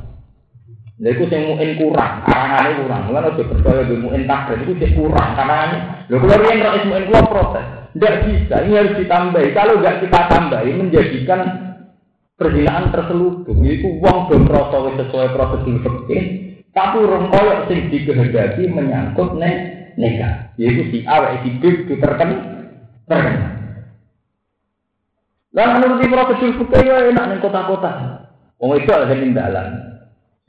Lha 1.01 1.17
iku 1.17 1.25
sing 1.33 1.49
muin 1.49 1.81
kurang, 1.81 2.21
arangane 2.29 2.77
kurang. 2.77 3.09
Lan 3.09 3.33
aja 3.33 3.41
percaya 3.41 3.89
be 3.89 3.97
muin 3.97 4.29
takdir 4.29 4.61
itu 4.61 4.77
sing 4.77 4.93
kurang 4.93 5.33
karena 5.33 6.05
lho 6.05 6.21
kula 6.21 6.37
riyen 6.37 6.61
ro 6.61 6.77
muin 6.85 7.09
kula 7.09 7.21
protes. 7.25 7.65
Tidak 7.97 8.15
bisa, 8.23 8.55
ini 8.63 8.77
harus 8.77 8.95
ditambahi. 9.01 9.49
Kalau 9.51 9.81
nggak 9.81 9.99
kita 10.05 10.19
tambahi, 10.29 10.71
menjadikan 10.77 11.41
perzinaan 12.37 12.93
terselubung. 12.93 13.65
Itu 13.65 13.97
uang 13.99 14.29
belum 14.29 14.43
proses 14.47 14.93
sesuai 15.01 15.27
prosedur 15.33 15.75
fikih. 15.81 16.23
Tapi 16.71 16.97
orang 17.03 17.33
koyok 17.33 17.59
sing 17.67 17.91
dikehendaki 17.91 18.69
menyangkut 18.69 19.35
nek 19.41 19.55
neka. 19.97 20.55
Yaitu 20.55 20.87
si 20.93 20.97
A, 21.03 21.35
si 21.41 21.49
B 21.57 21.63
itu 21.67 21.97
terken 21.97 22.29
terkena. 23.09 23.49
Dan 25.49 25.67
menurut 25.81 25.99
prosedur 25.99 26.61
fikih 26.61 26.81
ya 26.85 27.09
enak 27.09 27.25
nih 27.25 27.37
kota-kota. 27.41 27.91
Wong 28.61 28.77
itu 28.77 28.93
ada 28.93 29.09
dalan. 29.09 29.90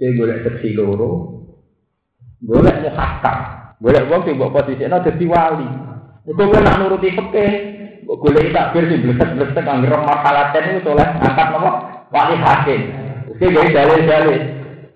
Dia 0.02 0.18
boleh 0.18 0.42
seksi 0.42 0.74
loro, 0.74 1.30
boleh 2.42 2.74
muhakam, 2.82 3.38
boleh 3.78 4.02
wong 4.10 4.26
sing 4.26 4.34
mbok 4.34 4.50
posisine 4.50 4.90
dadi 4.90 5.30
wali. 5.30 5.62
Itu 6.26 6.42
kan 6.50 6.66
nak 6.66 6.82
nuruti 6.82 7.14
fikih. 7.14 7.52
Boleh 8.02 8.50
takbir 8.50 8.90
sih 8.90 8.98
blesek-blesek 8.98 9.62
anggere 9.62 10.02
masalah 10.02 10.50
ten 10.50 10.74
itu 10.74 10.90
soleh 10.90 11.06
angkat 11.06 11.54
nopo 11.54 11.70
wali 12.10 12.34
hakim. 12.34 12.90
Oke, 13.30 13.46
jadi 13.46 13.70
dalil-dalil. 13.70 14.42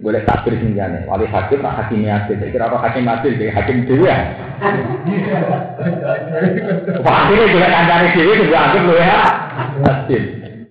Boleh 0.02 0.26
takbir 0.26 0.58
sing 0.58 0.74
jane. 0.74 1.06
Wali 1.06 1.30
hakim 1.30 1.62
nak 1.62 1.86
hakim 1.86 2.02
adil. 2.02 2.42
Saya 2.42 2.50
kira 2.50 2.66
apa 2.66 2.82
hakim 2.82 3.06
adil 3.06 3.32
jadi 3.38 3.54
hakim 3.54 3.86
dhewe 3.86 4.10
ini 7.30 7.46
juga 7.54 7.68
kancane 7.70 8.06
dhewe 8.10 8.32
juga 8.42 8.58
anggap 8.58 8.82
lho 8.90 8.94
ya. 8.98 9.18
Adil. 9.86 10.22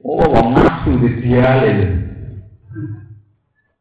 Oh, 0.03 0.27
wong 0.27 0.59
nafsu 0.59 0.91
di 0.99 1.23
dialil. 1.23 2.04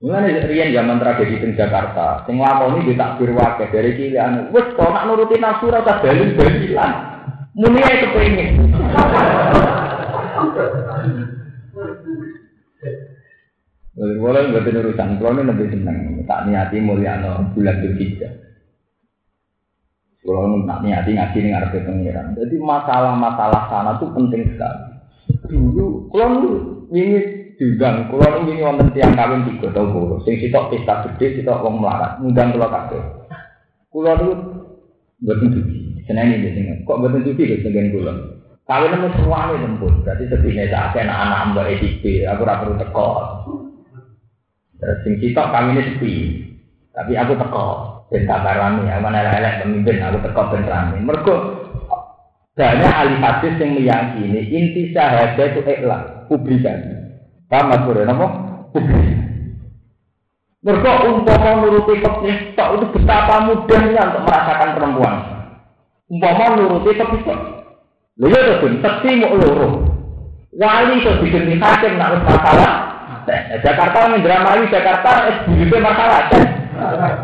Mulane 0.05 0.37
riyen 0.45 0.77
zaman 0.77 1.01
tragedi 1.01 1.41
teng 1.41 1.57
Jakarta, 1.57 2.29
sing 2.29 2.37
lakoni 2.37 2.85
di 2.85 2.93
takbir 2.93 3.33
wakil 3.33 3.73
dari 3.73 3.97
cilik 3.97 4.53
wis 4.53 4.77
kok 4.77 4.93
nak 4.93 5.09
nuruti 5.09 5.41
nafsu 5.41 5.73
ora 5.73 5.81
usah 5.81 6.05
dalil-dalilan. 6.05 6.93
Muni 7.57 7.81
ae 7.81 8.05
kepengin. 8.05 8.69
Boleh 13.97 14.43
nggak 14.53 14.69
urusan, 14.77 15.17
kalau 15.17 15.41
ini 15.41 15.49
lebih 15.49 15.73
seneng, 15.73 15.99
tak 16.29 16.53
niati 16.53 16.85
mulyano 16.85 17.49
bulan 17.57 17.81
berhijjah. 17.81 18.45
Kalau 20.21 20.53
nu 20.53 20.69
tak 20.69 20.85
niati 20.85 21.17
ngaji 21.17 21.39
nih 21.41 21.51
ngarep 21.57 21.81
pengiran. 21.81 22.37
Jadi 22.37 22.61
masalah-masalah 22.61 23.73
sana 23.73 23.97
tuh 23.97 24.13
penting 24.13 24.53
sekali. 24.53 24.85
Dulu, 25.49 26.13
kalau 26.13 26.29
ini 26.93 27.44
diundang, 27.65 28.13
ini 28.45 28.61
wonten 28.61 28.93
tiang 28.93 29.17
kawin 29.17 29.49
tiga 29.49 29.73
tahun 29.73 29.97
buru, 29.97 30.21
sing 30.29 30.37
sitok 30.37 30.69
pesta 30.69 31.09
gede, 31.09 31.41
sitok 31.41 31.65
wong 31.65 31.81
melarat, 31.81 32.21
ngundang 32.21 32.53
kalau 32.53 32.69
kabeh. 32.69 33.03
Kulo 33.89 34.13
nu 34.21 34.31
betul 35.25 35.49
suci, 35.57 36.05
seneng 36.05 36.37
ini 36.37 36.53
sing 36.53 36.65
kok 36.85 37.01
betul 37.01 37.25
suci 37.25 37.43
ke 37.49 37.65
seneng 37.65 37.89
kulo. 37.97 38.13
Kawin 38.69 38.93
nemu 38.93 39.09
semua 39.17 39.53
nih 39.53 39.61
tempur, 39.65 39.93
berarti 40.05 40.25
sedihnya 40.29 40.73
tak 40.73 40.97
anak-anak 40.97 41.41
mbak 41.53 41.69
EDP, 41.77 42.05
aku 42.29 42.45
ora 42.45 42.61
perlu 42.61 42.77
teko. 42.81 43.09
Terus 44.81 44.99
sing 45.05 45.13
sitok 45.21 45.53
ini 45.53 45.83
sepi. 45.89 46.13
Tapi 46.95 47.13
aku 47.17 47.33
teko 47.37 47.67
ben 48.13 48.25
kabar 48.25 48.57
rame, 48.57 48.89
aku 48.89 49.01
mana 49.05 49.37
elek 49.37 49.65
pemimpin 49.65 50.01
aku 50.01 50.21
teko 50.25 50.43
ben 50.53 50.65
rame. 50.65 50.97
Mergo 51.01 51.37
banyak 52.55 52.87
ahli 52.87 53.15
hadis 53.19 53.59
yang 53.59 53.75
meyakini 53.75 54.41
inti 54.47 54.83
syahadat 54.95 55.59
itu 55.59 55.61
ikhlas, 55.67 56.31
publikasi. 56.31 57.04
Paham 57.49 57.69
mas 57.71 57.81
Bro, 57.85 58.03
napa? 58.05 58.27
Mergo 60.65 60.91
umpama 61.13 61.61
nuruti 61.61 62.01
fikih 62.01 62.57
tok 62.57 62.69
itu 62.81 62.85
betapa 62.97 63.45
mudahnya 63.45 64.01
untuk 64.09 64.25
merasakan 64.25 64.71
perempuan. 64.73 65.15
Umpama 66.09 66.45
nuruti 66.57 66.97
tok. 66.97 67.13
Lha 68.15 68.27
ya 68.31 68.63
to, 68.63 68.67
tekti 68.81 69.11
mau 69.21 69.37
loro. 69.37 69.69
Wali 70.55 71.03
itu 71.03 71.11
diganti 71.19 71.59
hakim 71.59 71.99
nak 71.99 72.23
masalah 72.23 72.95
Nah, 73.25 73.57
Jakarta 73.65 74.05
ini 74.05 74.21
Indramayu 74.21 74.69
Jakarta 74.69 75.11
es 75.33 75.37
buyute 75.49 75.81
masalah. 75.81 76.29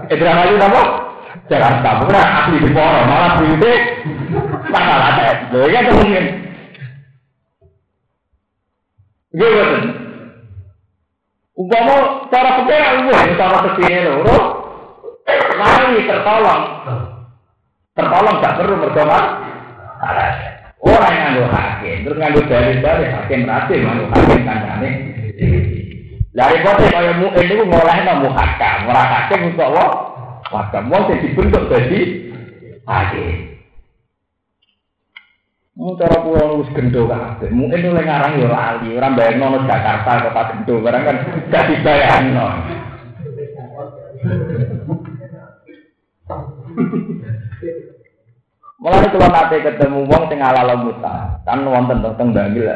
Indramayu 0.09 0.57
apa? 0.57 0.83
Jakarta. 1.45 1.89
Bukan 2.01 2.17
asli 2.17 2.57
di 2.65 2.71
Poro, 2.73 3.01
malah 3.05 3.37
buyute 3.37 3.73
masalah. 4.73 5.09
Lho 5.53 5.69
ya 5.69 5.81
kemungkinan. 5.85 6.27
Gitu. 9.31 10.00
Umpama 11.61 12.25
cara 12.33 12.65
pikir 12.65 12.81
aku 12.81 13.37
cara 13.37 13.57
ke 13.61 13.71
sini 13.77 14.01
loro, 14.09 14.39
mari 15.61 16.09
tertolong. 16.09 16.63
Tertolong 17.93 18.41
gak 18.41 18.57
perlu 18.57 18.81
berdoa. 18.81 19.21
Orang 20.81 21.13
yang 21.13 21.37
nganggo 21.37 21.45
hakim, 21.53 22.09
terus 22.09 22.17
nganggo 22.17 22.41
dalil-dalil 22.49 23.09
hakim 23.13 23.45
berhasil 23.45 23.77
nganggo 23.77 24.05
hakim 24.09 24.41
kancane. 24.49 24.91
Dari 26.33 26.57
kote 26.65 26.87
kaya 26.89 27.13
mu 27.21 27.29
ini 27.37 27.53
ku 27.53 27.65
ngolehno 27.69 28.13
muhakam, 28.25 28.89
ora 28.89 29.05
hakim 29.05 29.53
untuk 29.53 29.69
apa? 29.69 29.87
Wakam 30.49 30.89
wong 30.89 31.13
sing 31.13 31.19
dibentuk 31.21 31.69
dadi 31.69 32.01
hakim. 32.89 33.50
Mau 35.81 35.97
cara 35.97 36.21
pulau 36.21 36.61
wis 36.61 36.69
gendo 36.77 37.09
kabeh. 37.09 37.49
Mungkin 37.49 37.89
oleh 37.89 38.05
ngarang 38.05 38.37
yo 38.37 38.53
lali, 38.53 39.01
ora 39.01 39.17
bayangno 39.17 39.49
nang 39.49 39.65
Jakarta 39.65 40.29
kota 40.29 40.43
gendo, 40.53 40.75
barang 40.85 41.03
kan 41.09 41.17
gak 41.49 41.67
dibayangno. 41.73 42.47
Mulai 48.77 49.09
kalau 49.09 49.29
nate 49.33 49.57
ketemu 49.65 50.01
wong 50.05 50.23
sing 50.29 50.41
ala 50.45 50.77
muta, 50.77 51.41
kan 51.49 51.65
wonten 51.65 52.05
teng 52.05 52.29
Bangil. 52.37 52.69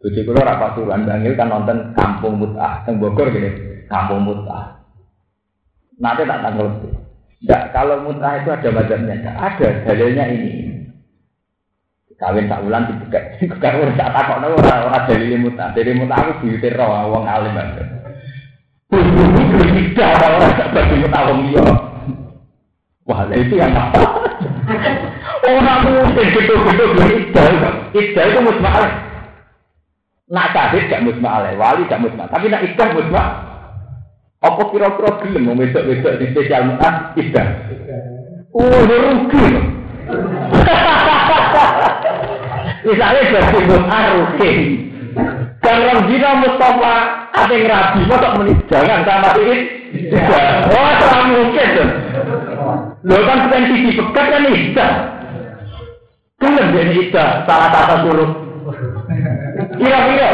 Bojo 0.00 0.20
kula 0.24 0.40
ora 0.40 0.56
pasuruan 0.56 1.04
Bangil 1.04 1.36
kan 1.36 1.52
nonton 1.52 1.92
Kampung 1.92 2.40
Mutah, 2.40 2.80
teng 2.88 2.96
Bogor 2.96 3.28
gini, 3.28 3.84
Kampung 3.92 4.24
Mutah. 4.24 4.88
Nanti 6.00 6.24
tak 6.24 6.40
tanggal 6.40 6.80
Enggak, 7.38 7.70
kalau 7.70 8.02
mutah 8.02 8.34
itu 8.42 8.50
ada 8.50 8.68
mazhabnya, 8.74 9.30
ada 9.38 9.68
dalilnya 9.86 10.24
ini. 10.26 10.67
Kawin 12.18 12.46
tak 12.50 12.66
ulang 12.66 12.84
dibuka, 12.90 13.20
bukan 13.38 13.78
urus 13.78 13.94
tak 13.94 14.10
takut 14.10 14.42
ora 14.42 14.74
ora 14.90 14.98
dalil 15.06 15.38
mutah. 15.38 15.70
Dari 15.70 15.94
mutah 15.94 16.18
aku 16.18 16.42
buyute 16.42 16.68
roh 16.74 17.14
wong 17.14 17.24
alim 17.30 17.54
banget. 17.54 17.86
Tidak 18.90 20.08
ada 20.18 20.26
orang 20.34 20.54
tak 20.58 20.68
bagi 20.74 20.98
mutah 20.98 21.22
wong 21.30 21.40
liya. 21.46 21.66
Wah, 23.08 23.24
itu 23.32 23.54
yang 23.56 23.72
apa? 23.72 24.04
Orang 25.48 25.80
mungkin 25.88 26.28
gitu-gitu 26.28 26.84
idal, 27.08 27.52
idal 27.96 28.26
itu 28.28 28.40
musma 28.44 28.84
Nak 30.28 30.52
sadid 30.52 30.92
gak 30.92 31.08
musma 31.08 31.40
alaih, 31.40 31.56
wali 31.56 31.88
gak 31.88 32.04
musma. 32.04 32.28
Tapi 32.28 32.52
nak 32.52 32.68
idah 32.68 32.88
musma. 32.92 33.24
Apa 34.44 34.60
kira-kira 34.68 35.24
gelem 35.24 35.48
mau 35.48 35.56
besok-besok 35.56 36.20
di 36.20 36.26
spesial 36.36 36.68
mutah 36.68 37.16
idah? 37.16 37.48
Oh, 38.52 38.76
rugi. 38.84 39.46
Misalnya 42.86 43.22
jadi 43.32 43.58
mutah 43.66 44.04
rugi. 44.14 44.52
Dan 45.58 45.76
orang 45.82 46.06
Zina 46.06 46.30
Mustafa 46.38 46.94
ada 47.34 47.50
yang 47.50 47.66
rabi, 47.66 48.00
masa 48.06 48.28
menit 48.38 48.58
jangan 48.70 49.02
sama 49.02 49.30
ini. 49.42 49.56
Oh, 50.70 50.92
tak 51.02 51.22
mungkin 51.26 51.66
tuh. 51.74 51.90
Lo 53.02 53.16
kan 53.26 53.38
bukan 53.48 53.62
tv 53.66 53.84
bekas 53.98 54.26
kan 54.30 54.46
idah. 54.46 54.92
Gelem 56.38 56.66
jadi 56.70 56.92
idah, 57.08 57.30
salah 57.50 57.68
satu 57.74 57.94
suruh. 58.06 58.30
Kira-kira. 59.74 60.30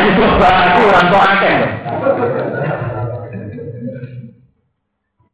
Itu 0.00 0.22
berarti 0.40 0.80
orang 0.80 1.06
tua 1.12 1.22
akeh. 1.36 1.56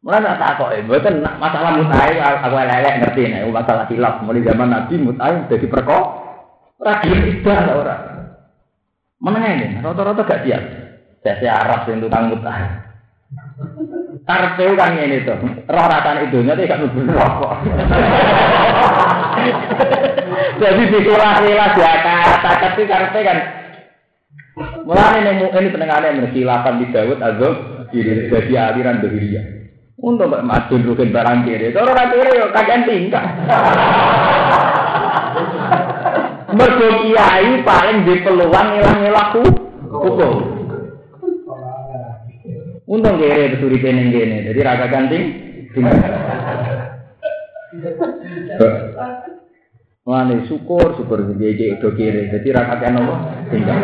Mulai 0.07 0.23
tak 0.23 0.39
tak 0.39 0.55
kok, 0.55 0.71
bukan 0.87 1.19
masalah 1.35 1.83
mutai, 1.83 2.15
aku 2.15 2.55
lelek 2.55 2.95
ngerti 3.03 3.27
nih, 3.27 3.43
masalah 3.51 3.91
hilaf. 3.91 4.23
Mulai 4.23 4.39
zaman 4.47 4.71
Nabi 4.71 5.03
mutai 5.03 5.35
jadi 5.51 5.67
perkok, 5.67 6.03
ragil 6.79 7.27
idah 7.27 7.59
lah 7.67 7.75
orang. 7.75 8.03
Mana 9.19 9.51
ini? 9.51 9.83
Rata-rata 9.83 10.23
gak 10.23 10.47
siap. 10.47 10.63
Saya 11.27 11.59
Arab 11.59 11.91
yang 11.91 12.07
tukang 12.07 12.31
mutai. 12.31 12.87
Karpeu 14.23 14.79
kan 14.79 14.95
ini 14.95 15.27
tuh, 15.27 15.43
roh 15.43 15.85
ratan 15.91 16.23
itu 16.31 16.39
nanti 16.39 16.71
gak 16.71 16.79
nubuh 16.87 17.03
rokok. 17.03 17.53
Jadi 20.63 20.83
dikulah-kulah 20.87 21.69
dia 21.75 21.95
kata, 21.99 22.47
tapi 22.63 22.87
karpe 22.87 23.19
kan 23.27 23.39
Mulai 24.87 25.19
ini 25.19 25.51
ini 25.51 25.69
pendengaran 25.69 26.15
yang 26.15 26.23
bersilapan 26.31 26.79
di 26.79 26.85
Dawud 26.95 27.19
Azam 27.19 27.53
jadi 27.91 28.55
aliran 28.55 29.03
Dohiria. 29.03 29.56
Untuk 29.97 30.29
mbak 30.29 30.45
Madun 30.45 30.85
rukin 30.85 31.09
barang 31.09 31.41
kiri, 31.41 31.73
kalau 31.73 31.89
orang 31.89 32.13
kiri 32.13 32.37
yuk 32.37 32.53
kakek 32.53 32.85
tingkah. 32.85 33.25
Mergo 36.53 36.87
kiai 37.01 37.65
paling 37.65 38.05
di 38.05 38.21
peluang 38.21 38.67
ngilang 38.77 38.97
ngilaku 39.01 39.43
hukum. 39.89 40.33
Untung 42.85 43.17
kere 43.17 43.57
beturi 43.57 43.81
ning 43.81 44.13
kene, 44.13 44.45
jadi 44.45 44.59
raga 44.61 44.85
ganting. 44.85 45.23
Mane 50.07 50.45
syukur 50.45 50.93
syukur 50.93 51.25
dia 51.41 51.73
do 51.81 51.89
kiri, 51.97 52.29
jadi 52.29 52.47
kan 52.53 53.01
apa? 53.01 53.15
Tinggal. 53.49 53.77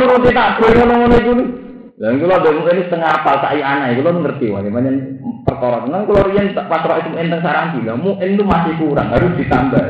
Nuruti 0.00 0.32
tak 0.32 0.56
boleh 0.56 0.72
ngono-ngono 0.72 1.16
iku. 1.20 1.63
Dan 1.94 2.18
kalau 2.18 2.34
ada 2.42 2.50
mungkin 2.50 2.90
setengah 2.90 3.10
apa 3.22 3.38
saya 3.38 3.62
anak, 3.62 4.02
kalau 4.02 4.18
ngerti 4.18 4.50
wah 4.50 4.66
gimana 4.66 4.90
perkara. 5.46 5.86
Nang 5.86 6.10
kalau 6.10 6.26
rian 6.26 6.50
pas 6.50 6.82
roh 6.82 6.98
itu 6.98 7.10
enteng 7.14 7.38
sarang 7.38 7.78
bilang, 7.78 8.02
mu 8.02 8.18
itu 8.18 8.42
masih 8.42 8.74
kurang, 8.82 9.14
harus 9.14 9.38
ditambah. 9.38 9.84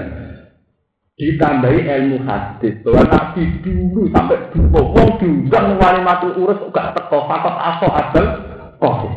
Ditambahi 1.15 1.87
ilmu 1.87 2.27
hadis 2.27 2.75
bahwa 2.83 3.07
nabi 3.07 3.47
dulu 3.63 4.11
sampai 4.11 4.51
dulu, 4.51 4.83
wong 4.99 5.09
diundang 5.23 5.79
wali 5.79 6.03
matul 6.03 6.35
urus 6.35 6.59
gak 6.75 6.91
teko 6.91 7.31
fakot 7.31 7.55
aso 7.55 7.87
adal 7.87 8.27
kok. 8.83 9.15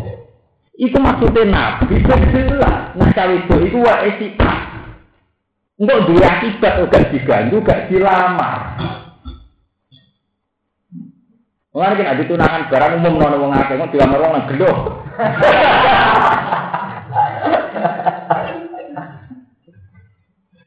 Itu 0.78 1.02
maksudnya 1.02 1.50
nabi 1.50 1.98
jelas. 2.06 2.94
Nah 2.94 3.10
cawe 3.18 3.34
itu 3.34 3.56
itu 3.66 3.78
wa 3.82 3.96
etika. 4.06 4.54
Untuk 5.82 6.14
dia 6.14 6.38
akibat 6.38 6.86
gak 6.86 7.10
diganggu, 7.10 7.66
gak 7.66 7.90
dilamar. 7.90 8.78
Mulane 11.78 11.94
kan 11.94 12.10
adi 12.10 12.26
tunangan 12.26 12.74
barang 12.74 12.94
umum 12.98 13.22
nono 13.22 13.38
wong 13.38 13.54
akeh 13.54 13.78
kok 13.78 13.94
dilamar 13.94 14.18
wong 14.18 14.50
gelo. 14.50 14.72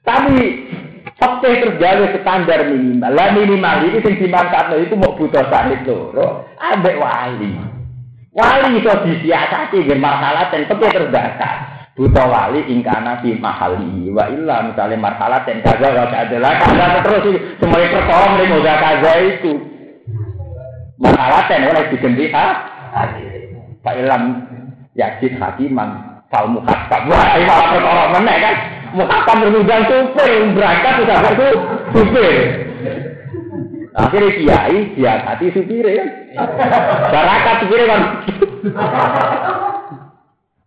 Tapi 0.06 0.38
fakta 1.18 1.48
tergawe 1.50 2.14
standar 2.14 2.70
minimal. 2.70 3.10
Lah 3.10 3.34
minimal 3.34 3.90
itu 3.90 3.98
sing 4.06 4.22
dimanfaatno 4.22 4.78
itu 4.78 4.94
mau 4.94 5.18
butuh 5.18 5.50
sahid 5.50 5.82
loro, 5.82 6.46
ambek 6.62 7.02
wali. 7.02 7.58
Wali 8.30 8.78
itu 8.78 8.86
disiasati 8.86 9.82
nggih 9.82 9.98
masalah 9.98 10.46
dan 10.54 10.62
fakta 10.70 10.94
terdasar. 10.94 11.56
Buta 11.98 12.22
wali 12.22 12.70
ingkana 12.70 13.18
fi 13.18 13.34
mahali 13.34 14.14
wa 14.14 14.30
illa 14.30 14.62
misalnya 14.62 15.10
marhalat 15.10 15.42
dan 15.42 15.58
kaza 15.58 15.90
wa 15.90 16.06
kaza 16.06 16.38
kaza 16.38 17.02
terus 17.02 17.26
semuanya 17.58 17.98
pertolong 17.98 18.32
ning 18.38 18.62
kaza 18.62 19.12
itu 19.26 19.69
Masalah 21.00 21.48
ten 21.48 21.64
oleh 21.64 21.88
diganti 21.88 22.28
ha. 22.30 22.46
Pak 23.80 23.94
Ilham 23.96 24.44
Yazid 24.92 25.40
Hakiman 25.40 26.20
Fal 26.28 26.46
Muhakkam. 26.52 27.08
Wah, 27.08 27.26
ini 27.40 27.48
malah 27.48 27.66
perkara 27.72 28.04
meneh 28.20 28.36
kan. 28.38 28.54
Muhakkam 28.90 29.36
berundang 29.40 29.82
supir, 29.88 30.50
berangkat 30.52 30.92
sudah 31.00 31.18
itu 31.32 31.48
supir. 31.94 32.34
Akhirnya 33.90 34.30
kiai, 34.38 34.78
dia 34.94 35.14
hati 35.26 35.46
supir 35.50 35.86
ya. 35.88 36.04
Barakat 37.10 37.54
supir 37.64 37.80
kan. 37.88 38.02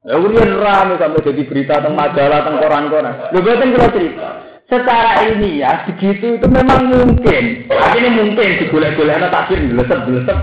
Ya, 0.04 0.20
kemudian 0.20 0.60
rame 0.60 1.00
sampai 1.00 1.24
jadi 1.24 1.42
berita 1.48 1.80
tentang 1.80 1.96
majalah, 1.96 2.44
tentang 2.44 2.60
koran-koran. 2.60 3.14
Lu 3.32 3.40
betul 3.40 3.72
kalau 3.72 3.96
cerita. 3.96 4.43
Secara 4.68 5.24
ilmiah 5.28 5.88
begitu 5.90 6.40
itu 6.40 6.48
memang 6.48 6.90
mungkin. 6.90 7.68
Ini 7.70 8.10
mungkin 8.14 8.50
digolek-golek 8.64 9.20
ana 9.20 9.30
takdir 9.32 9.60
dilesep-dilesep. 9.64 10.38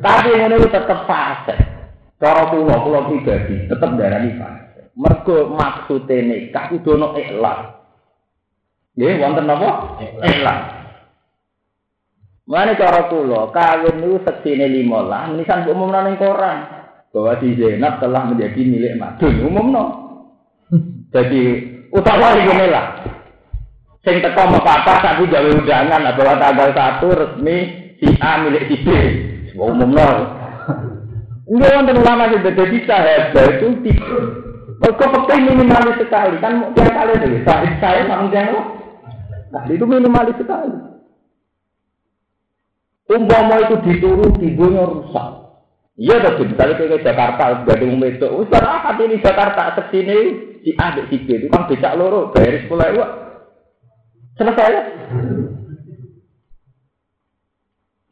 Tapi 0.00 0.28
ngene 0.32 0.54
itu 0.58 0.68
tetap 0.72 1.04
fase. 1.04 1.54
Cara 2.20 2.52
kula 2.52 2.76
kula 2.84 3.00
pribadi 3.08 3.68
tetap 3.68 3.96
darani 3.96 4.36
fase. 4.36 4.92
Mergo 4.96 5.52
maksude 5.54 6.18
nikah 6.24 6.72
kudu 6.72 6.96
ana 6.96 7.08
ikhlas. 7.16 7.60
Nggih 8.96 9.16
wonten 9.20 9.44
napa? 9.48 9.70
Ikhlas. 10.20 10.60
Mana 12.50 12.74
cara 12.74 13.06
kula 13.06 13.54
kawin 13.54 14.02
niku 14.02 14.26
seksine 14.26 14.66
15, 14.66 15.38
nisan 15.38 15.70
umumna 15.70 16.02
ning 16.02 16.18
koran 16.18 16.80
bahwa 17.10 17.38
si 17.42 17.58
Zainab 17.58 17.98
telah 17.98 18.26
menjadi 18.26 18.60
milik 18.66 18.98
madun 18.98 19.34
umumno. 19.46 19.84
Jadi 21.10 21.42
utawa 21.94 22.34
lah. 22.34 22.86
Sing 24.00 24.24
teko 24.24 24.48
apa 24.48 24.94
tapi 25.04 25.28
gawe 25.28 25.50
undangan 25.60 26.08
bahwa 26.16 26.34
tanggal 26.40 26.68
satu 26.72 27.08
resmi 27.12 27.58
si 28.00 28.08
A 28.24 28.40
milik 28.40 28.66
si 28.72 28.76
B. 28.80 28.88
Umum 29.60 29.92
nol. 29.92 30.18
Enggak 31.50 31.74
wonten 31.76 32.00
ulama 32.00 32.32
sing 32.32 32.40
dadi 32.40 32.78
sahabat 32.88 33.34
itu 33.60 33.66
tipe. 33.84 34.18
Kok 34.80 34.96
penting 34.96 35.52
minimalis 35.52 36.00
sekali 36.00 36.40
kan 36.40 36.72
tiap 36.72 36.88
kali 36.88 37.12
deh. 37.20 37.44
Saya 37.44 37.68
saya 37.76 38.00
sama 38.08 38.32
jangan 38.32 38.80
Nah, 39.50 39.66
itu 39.66 39.82
minimalis 39.82 40.38
sekali. 40.38 40.70
Umpama 43.10 43.58
itu 43.66 43.76
dituruti, 43.82 44.54
dunia 44.54 44.86
rusak. 44.86 45.28
Iya, 45.98 46.22
tapi 46.22 46.46
misalnya 46.46 46.78
kayak 46.78 47.02
Jakarta, 47.02 47.42
ada 47.58 47.74
umum 47.82 48.06
itu. 48.06 48.22
Ustaz, 48.30 48.62
ah, 48.62 48.94
ini 48.94 49.18
Jakarta, 49.18 49.74
ke 49.74 49.82
sini, 49.90 50.18
si 50.60 50.70
A, 50.76 50.96
si 50.96 51.16
B, 51.24 51.28
itu 51.40 51.46
kan 51.48 51.66
becak 51.66 51.96
loro, 51.96 52.32
bayar 52.32 52.64
sekolah, 52.64 52.88
Selesai 54.40 54.72
ya? 54.72 54.82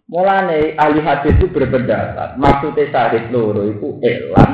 Mulane 0.09 0.73
ahli 0.77 1.01
hadis 1.05 1.37
itu 1.37 1.53
berpendapat, 1.53 2.41
maksudnya 2.41 2.89
sahid 2.89 3.29
loro 3.29 3.65
itu 3.69 4.01
elang 4.01 4.53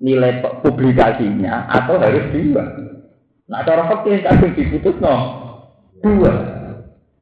nilai 0.00 0.40
publikasinya 0.64 1.68
atau 1.68 2.00
harus 2.00 2.32
dua. 2.32 2.64
Nah 3.48 3.60
cara 3.68 3.84
fakir 3.84 4.24
kadang 4.24 4.56
diputus 4.56 4.96
no 5.00 5.16
dua. 6.00 6.32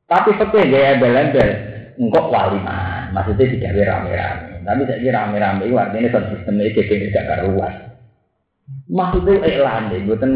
Tapi 0.06 0.38
fakir 0.38 0.70
gaya 0.70 0.94
embel-embel, 0.94 1.50
engkau 1.98 2.30
wali 2.30 2.62
man, 2.62 3.10
maksudnya 3.10 3.50
tidak 3.54 3.74
rame-rame. 3.74 4.62
Tapi 4.62 4.82
kira 5.02 5.26
rame-rame 5.26 5.62
itu 5.66 5.74
artinya 5.74 6.22
sistemnya 6.26 6.70
kayak 6.70 7.02
tidak 7.10 7.26
karuan. 7.26 7.74
Maksudnya 8.86 9.42
elang 9.46 9.90
deh, 9.94 10.02
bukan 10.06 10.30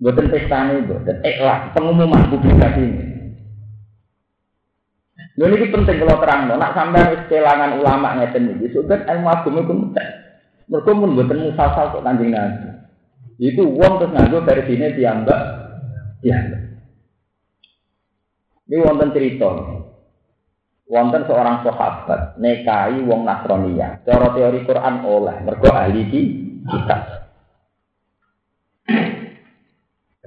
Buatan 0.00 0.32
pesta 0.32 0.64
ini, 0.64 0.88
buatan 0.88 1.20
ikhlas, 1.20 1.76
pengumuman 1.76 2.32
publikasi 2.32 2.80
ini. 2.88 3.04
Ini 5.36 5.68
penting 5.68 6.00
kalau 6.00 6.16
terang, 6.24 6.48
nak 6.48 6.72
sampai 6.72 7.28
kehilangan 7.28 7.76
ulama 7.84 8.16
ngeten 8.16 8.56
ini, 8.56 8.72
sudah 8.72 8.96
ilmu 8.96 9.28
agama 9.28 9.60
itu 9.60 9.74
mudah. 9.76 10.08
Mereka 10.72 10.90
pun 10.96 11.12
buatan 11.12 11.38
musasal 11.44 11.92
kok 11.92 12.04
kanjeng 12.04 12.32
nabi. 12.32 12.68
Itu 13.36 13.68
uang 13.68 14.00
terus 14.00 14.12
nganggo 14.16 14.38
dari 14.40 14.62
sini 14.64 14.96
dianggap, 14.96 15.40
dianggap. 16.24 16.62
Ini 18.72 18.76
wonten 18.80 19.12
cerita. 19.12 19.52
Wonten 20.88 21.22
seorang 21.28 21.60
sahabat 21.60 22.40
nekai 22.40 23.04
wong 23.04 23.28
Nasrania. 23.28 24.00
Cara 24.08 24.32
teori 24.32 24.64
Quran 24.64 25.04
oleh 25.04 25.36
mergo 25.44 25.68
ahli 25.68 26.02
di 26.08 26.20
kitab. 26.64 27.19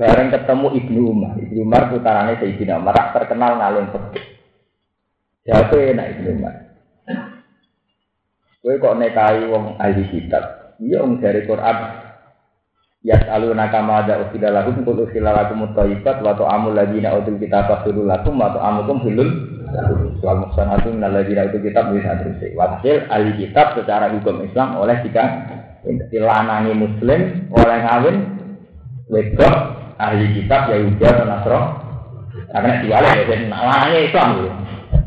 Bareng 0.03 0.35
ketemu 0.35 0.67
Ibnu 0.83 1.01
Umar. 1.15 1.39
Ibnu 1.39 1.63
Umar 1.63 1.87
putarane 1.87 2.35
Sayyidina 2.35 2.75
Umar 2.75 3.15
terkenal 3.15 3.55
ngalung 3.55 3.87
fikih. 3.95 4.25
Jawab 5.47 5.71
enak 5.71 6.07
Ibnu 6.19 6.29
Umar. 6.43 6.55
Kowe 8.59 8.75
kok 8.79 8.97
nekai 8.99 9.47
wong 9.47 9.79
ahli 9.79 10.03
kitab. 10.11 10.75
Iya 10.83 11.07
wong 11.07 11.23
dari 11.23 11.47
Quran. 11.47 11.77
Ya 13.03 13.19
selalu 13.19 13.55
nakama 13.55 14.03
ada 14.03 14.27
usila 14.27 14.47
lakum 14.51 14.83
kul 14.83 15.07
usila 15.07 15.35
lakum 15.35 15.67
mutaibat 15.67 16.23
wa 16.23 16.35
ta'amul 16.35 16.71
ladina 16.71 17.15
utul 17.19 17.35
kitab 17.35 17.67
fasulul 17.67 18.07
lakum 18.07 18.39
wa 18.39 18.55
ta'amukum 18.55 19.03
hilul 19.03 19.27
soal 20.23 20.39
muksanatu 20.39 20.87
minal 20.87 21.11
ladina 21.11 21.51
utul 21.51 21.67
kitab 21.67 21.91
bisa 21.91 22.15
terus 22.23 22.39
Wakil 22.55 23.03
ahli 23.11 23.35
kitab 23.43 23.75
secara 23.75 24.07
hukum 24.07 24.47
Islam 24.47 24.79
oleh 24.79 25.03
jika 25.03 25.23
dilanangi 25.83 26.71
muslim 26.71 27.51
oleh 27.51 27.77
ngawin 27.83 28.15
wedok 29.11 29.82
ahli 29.97 30.25
kitab 30.37 30.69
Yahudi 30.69 31.03
atau 31.03 31.25
Nasro 31.25 31.61
karena 32.53 32.81
diwale 32.81 33.09
ya 33.09 33.23
jadi 33.29 33.45
namanya 33.49 33.99
Islam 34.01 34.27
gitu 34.41 34.51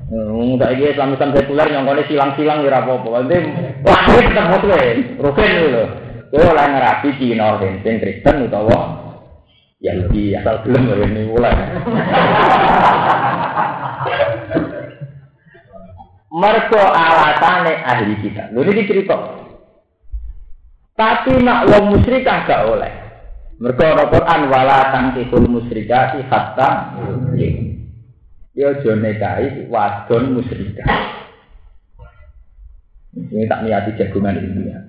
Enggak 0.07 0.79
iki 0.79 0.95
Islam 0.95 1.19
Islam 1.19 1.35
sekuler 1.35 1.67
nyongkone 1.67 2.07
silang-silang 2.07 2.63
ya 2.63 2.79
apa-apa. 2.79 3.27
Nanti 3.27 3.37
lahir 3.83 4.23
tetep 4.23 4.47
muslim, 4.55 4.97
rugen 5.19 5.51
lho. 5.75 5.85
Kowe 6.31 6.43
oleh 6.43 6.67
ngerapi 6.71 7.11
Cina 7.19 7.59
sing 7.59 7.97
Kristen 8.03 8.47
utawa 8.47 8.79
Yahudi 9.83 10.35
asal 10.39 10.63
gelem 10.63 11.11
ini 11.11 11.23
mulai. 11.27 11.55
Mergo 16.31 16.83
alatane 16.87 17.75
ahli 17.83 18.15
kita. 18.23 18.55
Lho 18.55 18.63
ini 18.63 18.87
cerita. 18.87 19.17
Tapi 20.95 21.35
nak 21.43 21.67
wong 21.67 21.99
musyrik 21.99 22.25
gak 22.25 22.63
oleh. 22.63 23.06
Mereka 23.57 23.83
ana 23.89 24.05
Quran 24.13 24.41
wala 24.53 24.79
tangkihul 24.93 25.49
musyrikati 25.49 26.21
hatta 26.29 26.93
Ya 28.57 28.73
jone 28.81 29.21
kai 29.21 29.69
wadon 29.69 30.41
musyrikah. 30.41 30.89
Ini 33.17 33.49
tak 33.49 33.65
niati 33.65 33.97
jagungan 34.01 34.41
ini 34.41 34.73
ya. 34.73 34.81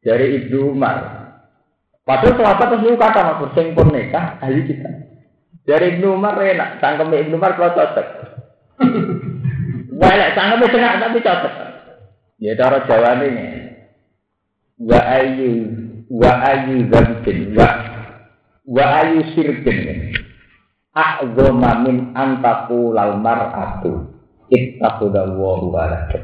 Dari 0.00 0.32
Ibnu 0.40 0.76
Umar. 0.76 0.96
Padahal 2.08 2.38
sahabat 2.38 2.68
terus 2.78 2.96
kata 2.96 3.20
mas 3.20 3.52
sing 3.52 3.76
pun 3.76 3.92
nikah 3.92 4.40
ahli 4.40 4.64
kita. 4.64 4.88
Dari 5.68 5.98
Ibnu 5.98 6.16
Umar 6.16 6.40
enak, 6.40 6.80
cangkem 6.80 7.12
Ibnu 7.12 7.36
Umar 7.36 7.58
kalau 7.58 7.74
cocok. 7.74 8.08
Wah, 10.00 10.30
cangkem 10.32 10.68
tengah 10.72 10.92
tapi 11.02 11.18
cocok. 11.20 11.54
Ya 12.40 12.52
cara 12.56 12.84
Jawa 12.84 13.24
ini 13.24 13.56
wa 14.76 15.00
wa 16.10 16.32
ayu 16.46 16.86
dzambin 16.86 17.54
wa 17.58 17.68
wa 18.66 18.84
ayu 19.02 19.26
sirkin 19.34 20.14
a'zama 20.94 21.82
min 21.82 22.14
antaku 22.14 22.94
lal 22.94 23.18
mar'atu 23.18 24.06
ittakhudallahu 24.50 25.74
walakum 25.74 26.22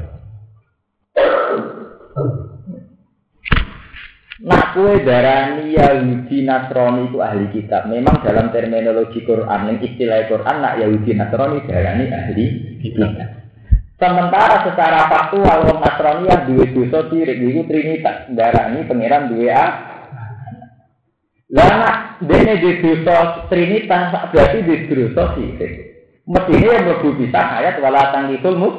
Nak 4.43 4.75
kue 4.75 5.07
darani 5.07 5.71
Yahudi 5.71 6.43
Nasrani 6.43 7.07
itu 7.07 7.23
ahli 7.23 7.47
kitab. 7.55 7.87
Memang 7.87 8.27
dalam 8.27 8.51
terminologi 8.51 9.23
Quran, 9.23 9.71
yang 9.71 9.79
istilah 9.79 10.27
Quran, 10.27 10.57
nak 10.59 10.83
Yahudi 10.83 11.15
Nasrani 11.15 11.63
darani 11.63 12.05
ahli 12.11 12.45
kitab. 12.83 13.42
Sementara 14.03 14.67
secara 14.67 15.07
faktual 15.07 15.63
wong 15.63 15.79
Nasrani 15.79 16.27
yang 16.27 16.43
duwe 16.43 16.67
dosa 16.75 17.07
sirik 17.07 17.39
iku 17.39 17.63
trinitas, 17.63 18.27
darani 18.35 18.83
pangeran 18.83 19.31
duwe 19.31 19.47
a. 19.47 19.65
Lah 21.47 21.71
nak 21.79 21.97
dene 22.19 22.59
di 22.59 22.83
dosa 22.83 23.47
trinitas 23.47 24.11
berarti 24.27 24.59
di 24.59 24.75
dosa 24.91 25.39
sirik. 25.39 25.71
Mestine 26.27 26.67
yang 26.67 26.83
mlebu 26.83 27.15
bisa 27.15 27.41
ayat 27.63 27.79
wala 27.79 28.11
tangkitul 28.11 28.59
mus 28.59 28.75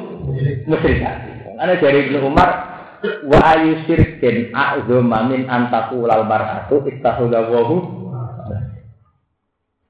musyrikat. 0.69 1.17
Ana 1.57 1.73
dari 1.81 2.05
Ibnu 2.05 2.21
Umar 2.21 2.49
wa 3.25 3.39
ayu 3.57 3.81
syirkin 3.89 4.53
a'zama 4.53 5.25
antaku 5.49 6.05
lal 6.05 6.29
mar'atu 6.29 6.85
ittakhudha 6.85 7.49
wa 7.49 7.61
hu 7.65 7.77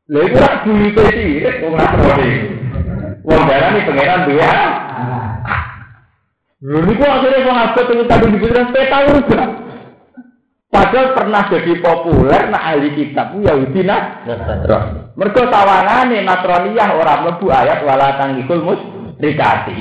Lha 0.07 0.19
iku 0.31 0.37
rak 0.39 0.63
duwe 0.63 1.05
sirik 1.11 1.59
wong 1.59 1.75
Nasrani. 1.75 2.31
Wong 3.27 3.41
darani 3.51 3.83
pangeran 3.83 4.31
duwe 4.31 4.47
a. 4.47 4.84
Niku 6.65 7.03
akhirnya 7.05 7.45
wong 7.45 7.57
abot 7.61 7.83
sing 7.85 7.99
tadi 8.09 8.25
di 8.25 8.37
pikiran 8.41 8.73
peta 8.73 8.97
juga. 9.05 9.41
Padahal 10.65 11.07
pernah 11.13 11.43
jadi 11.47 11.73
populer 11.77 12.41
nak 12.49 12.63
ahli 12.73 12.89
kitab 12.97 13.37
Yahudi 13.37 13.85
nah. 13.85 14.25
Mergo 15.13 15.45
sawangane 15.45 16.25
Nasraniyah 16.25 16.89
ora 16.97 17.21
mlebu 17.21 17.47
ayat 17.53 17.85
wala 17.85 18.17
tangikul 18.17 18.65
mus 18.65 18.81
rikati. 19.21 19.77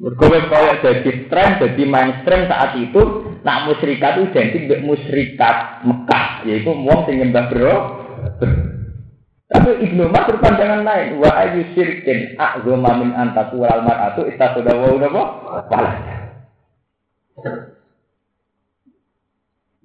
Mergo 0.00 0.24
wis 0.32 0.48
koyo 0.48 0.72
dadi 0.80 1.28
tren, 1.28 1.60
dadi 1.60 1.84
mainstream 1.84 2.48
saat 2.48 2.72
itu 2.80 3.02
nak 3.44 3.68
musyrikat 3.68 4.10
itu 4.18 4.24
identik 4.32 4.62
dengan 4.66 4.90
musyrikat 4.90 5.86
Mekah, 5.86 6.26
yaitu 6.48 6.72
wong 6.72 7.04
sing 7.04 7.20
nyembah 7.20 7.46
bro. 7.52 7.76
Tapi 9.44 9.70
Ibnu 9.86 10.08
Umar 10.10 10.26
berpandangan 10.26 10.82
lain. 10.82 11.22
Wa 11.22 11.30
ayu 11.46 11.62
syirkin 11.76 12.34
a'zama 12.40 12.96
min 12.98 13.14
antaku 13.14 13.62
wal 13.62 13.86
mar'atu 13.86 14.26
ittakhadha 14.26 14.72
wa 14.72 14.98
napa? 14.98 15.22
Walad. 15.70 16.13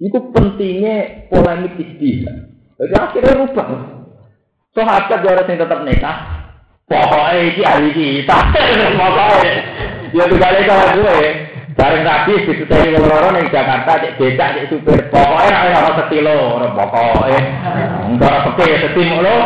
Itu 0.00 0.18
pentingnya 0.32 1.28
polemik 1.28 1.76
istilah. 1.76 2.48
Jadi 2.80 2.94
akhirnya 2.96 3.36
rubah. 3.36 3.68
Sahabat 4.72 5.20
ya 5.20 5.28
orang 5.28 5.48
yang 5.50 5.60
tetap 5.60 5.80
nikah. 5.84 6.16
Pokoknya 6.88 7.38
ini 7.44 7.62
ahli 7.62 7.90
kita. 7.92 8.38
Pokoknya. 9.00 9.52
Ya 10.16 10.24
kali 10.24 10.60
kalau 10.64 10.88
gue. 10.96 11.18
Bareng 11.70 12.02
rapi 12.04 12.34
di 12.44 12.64
tadi 12.66 12.92
ngomong 12.92 13.40
yang 13.40 13.46
Jakarta 13.52 14.04
cek 14.04 14.16
becak 14.16 14.48
cek 14.56 14.64
supir. 14.72 15.00
Pokoknya 15.12 15.54
ada 15.54 15.78
orang 15.84 15.96
setilo. 16.00 16.38
Pokoknya. 16.72 17.40
Enggak 18.08 18.36
sepi 18.48 18.64
setim 18.80 19.10
lo. 19.20 19.38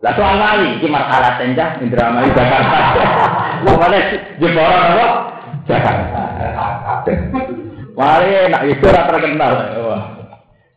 Lah 0.00 0.12
soal 0.16 0.36
kali 0.36 0.66
iki 0.80 0.88
masalah 0.88 1.36
tenjah 1.36 1.76
Indramayu 1.80 2.32
Jakarta. 2.32 2.78
Pokoknya 3.68 4.00
jeboran 4.40 4.84
apa? 4.96 5.06
Mari 7.94 8.50
nak 8.50 8.66
itu 8.68 8.84
ora 8.84 9.08
terkenal. 9.08 9.52
Wah. 9.86 10.02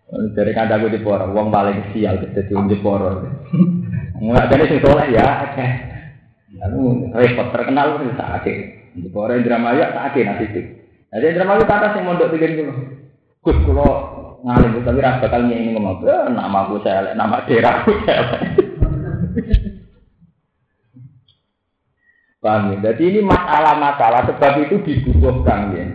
Dari 0.07 0.55
kandaku 0.55 0.88
di 0.88 1.03
porong, 1.03 1.35
uang 1.35 1.51
paling 1.51 1.91
sial 1.91 2.15
kita 2.23 2.47
di 2.47 2.55
jeporo. 2.72 3.27
Enggak 4.15 4.55
jadi 4.55 4.64
sing 4.72 4.80
soleh 4.80 5.11
ya. 5.11 5.51
Lalu 6.64 7.11
repot 7.11 7.51
terkenal 7.51 7.99
itu 7.99 8.15
sakit. 8.15 8.57
Jeporo 9.03 9.35
Indramayu 9.35 9.84
sakit 9.84 10.23
nanti 10.23 10.47
itu. 10.47 10.61
Jadi 11.11 11.26
Indramayu 11.35 11.68
kata 11.68 11.91
sing 11.91 12.07
mondok 12.07 12.31
tiga 12.31 12.55
dulu. 12.55 12.72
Gus 13.43 13.59
kulo 13.68 13.88
ngalim 14.47 14.80
tapi 14.85 15.03
ras 15.03 15.19
bakal 15.19 15.43
ini 15.49 15.76
ngomong, 15.76 16.07
eh, 16.07 16.30
nama 16.31 16.69
aku 16.69 16.80
saya, 16.85 17.11
nama 17.18 17.41
daerahku 17.43 17.91
saya. 18.05 18.38
Paham 22.38 22.77
ya? 22.77 22.91
Jadi 22.91 23.03
ini 23.18 23.19
masalah-masalah 23.26 24.30
sebab 24.30 24.53
itu 24.69 24.76
dibutuhkan 24.85 25.73
ya. 25.73 25.85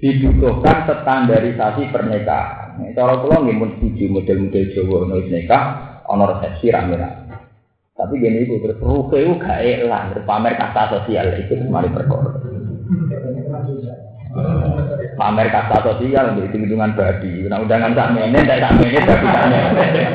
Dibutuhkan 0.00 0.88
standarisasi 0.88 1.92
pernikahan. 1.94 2.80
Nah, 2.80 2.90
cara 2.96 3.20
kula 3.20 3.44
nggih 3.44 3.56
mun 3.56 3.70
setuju 3.76 4.04
model-model 4.08 4.64
Jawa 4.72 4.96
ono 5.04 5.16
nikah, 5.28 5.64
ono 6.08 6.24
resepsi 6.26 6.72
rame-rame. 6.72 7.36
Tapi 7.92 8.16
gini 8.16 8.48
itu 8.48 8.56
terus 8.64 8.80
ruke 8.80 9.20
itu 9.20 9.36
gak 9.36 9.60
elang, 9.60 10.16
pamer 10.24 10.56
kasta 10.56 10.88
sosial 10.88 11.36
itu 11.36 11.52
mari 11.68 11.92
perkara. 11.92 12.32
Pamer 15.20 15.48
kasta 15.52 15.84
sosial 15.84 16.32
untuk 16.32 16.48
hitung-hitungan 16.48 16.96
babi. 16.96 17.44
Nah 17.44 17.60
undangan 17.60 17.92
tak 17.92 18.16
menen, 18.16 18.48
tak 18.48 18.64
tak 18.64 18.72
menen, 18.80 19.04
babi 19.04 19.26
tak 19.28 19.44
menen. 19.52 20.10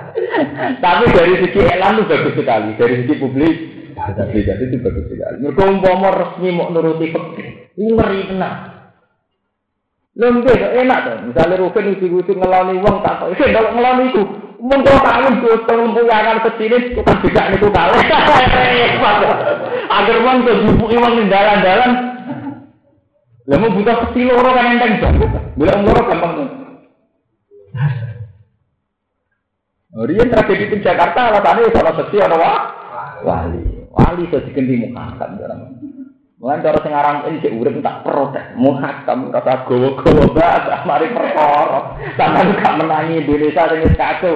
Tapi 0.84 1.04
dari 1.12 1.34
segi 1.44 1.60
elang 1.60 2.00
itu 2.00 2.08
bagus 2.08 2.34
sekali, 2.40 2.70
dari 2.80 2.94
segi 3.04 3.14
publik 3.20 3.79
jadi 4.08 4.64
itu 4.64 4.76
bagus 4.80 5.04
sekali. 5.08 5.36
Mereka 5.44 5.62
umpama 5.66 6.08
resmi 6.14 6.48
mau 6.54 6.72
nuruti 6.72 7.12
fikih, 7.12 7.48
ini 7.76 7.90
ngeri 7.92 8.20
tenang. 8.32 8.56
Lembek 10.16 10.58
enak 10.58 10.98
tuh. 11.06 11.16
Misalnya 11.30 11.60
Rukin 11.60 11.92
uji-uji 11.96 12.32
ngelani 12.34 12.82
uang 12.82 12.96
tak 13.00 13.24
tahu. 13.24 13.30
Itu 13.32 13.46
kalau 13.54 13.70
ngelani 13.72 14.04
itu, 14.10 14.22
Mungkin 14.60 14.84
kalian 14.84 15.40
butuh 15.40 15.72
lempuyangan 15.72 16.44
kecil 16.44 16.72
itu 16.76 17.00
kan 17.00 17.16
juga 17.24 17.48
itu 17.48 17.66
kalah. 17.72 17.96
Agar 19.88 20.16
uang 20.20 20.36
tuh 20.44 20.56
jupuk 20.68 20.92
uang 20.92 21.14
di 21.16 21.24
dalan-dalan. 21.32 21.90
Lalu 23.48 23.66
butuh 23.80 23.96
kecil 24.04 24.36
orang 24.36 24.52
kan 24.52 24.66
enteng 24.76 24.94
banget. 25.00 25.32
Bilang 25.56 25.88
orang 25.88 26.06
gampang 26.12 26.32
tuh. 26.36 26.48
Oh, 29.90 30.04
Rian 30.06 30.28
tragedi 30.28 30.70
di 30.70 30.76
Jakarta 30.84 31.32
alasannya 31.32 31.72
salah 31.72 31.94
sesi 31.96 32.16
orang 32.20 32.44
wali. 33.24 33.79
Wali 33.90 34.30
itu 34.30 34.38
diganti 34.46 34.74
muhakkam 34.86 35.34
orang. 35.42 35.60
Mulai 36.40 36.64
cara 36.64 36.78
sing 36.80 36.94
aran 36.96 37.26
cek 37.36 37.52
urip 37.52 37.84
tak 37.84 38.00
protes, 38.00 38.56
muhakkam 38.56 39.28
kata 39.28 39.68
gowo-gowo 39.68 40.32
banget, 40.32 40.88
mari 40.88 41.12
perkara. 41.12 42.00
Sampeyan 42.16 42.56
gak 42.56 42.76
menangi 42.80 43.20
Indonesia 43.20 43.68
sing 43.68 43.92
kacau. 43.92 44.34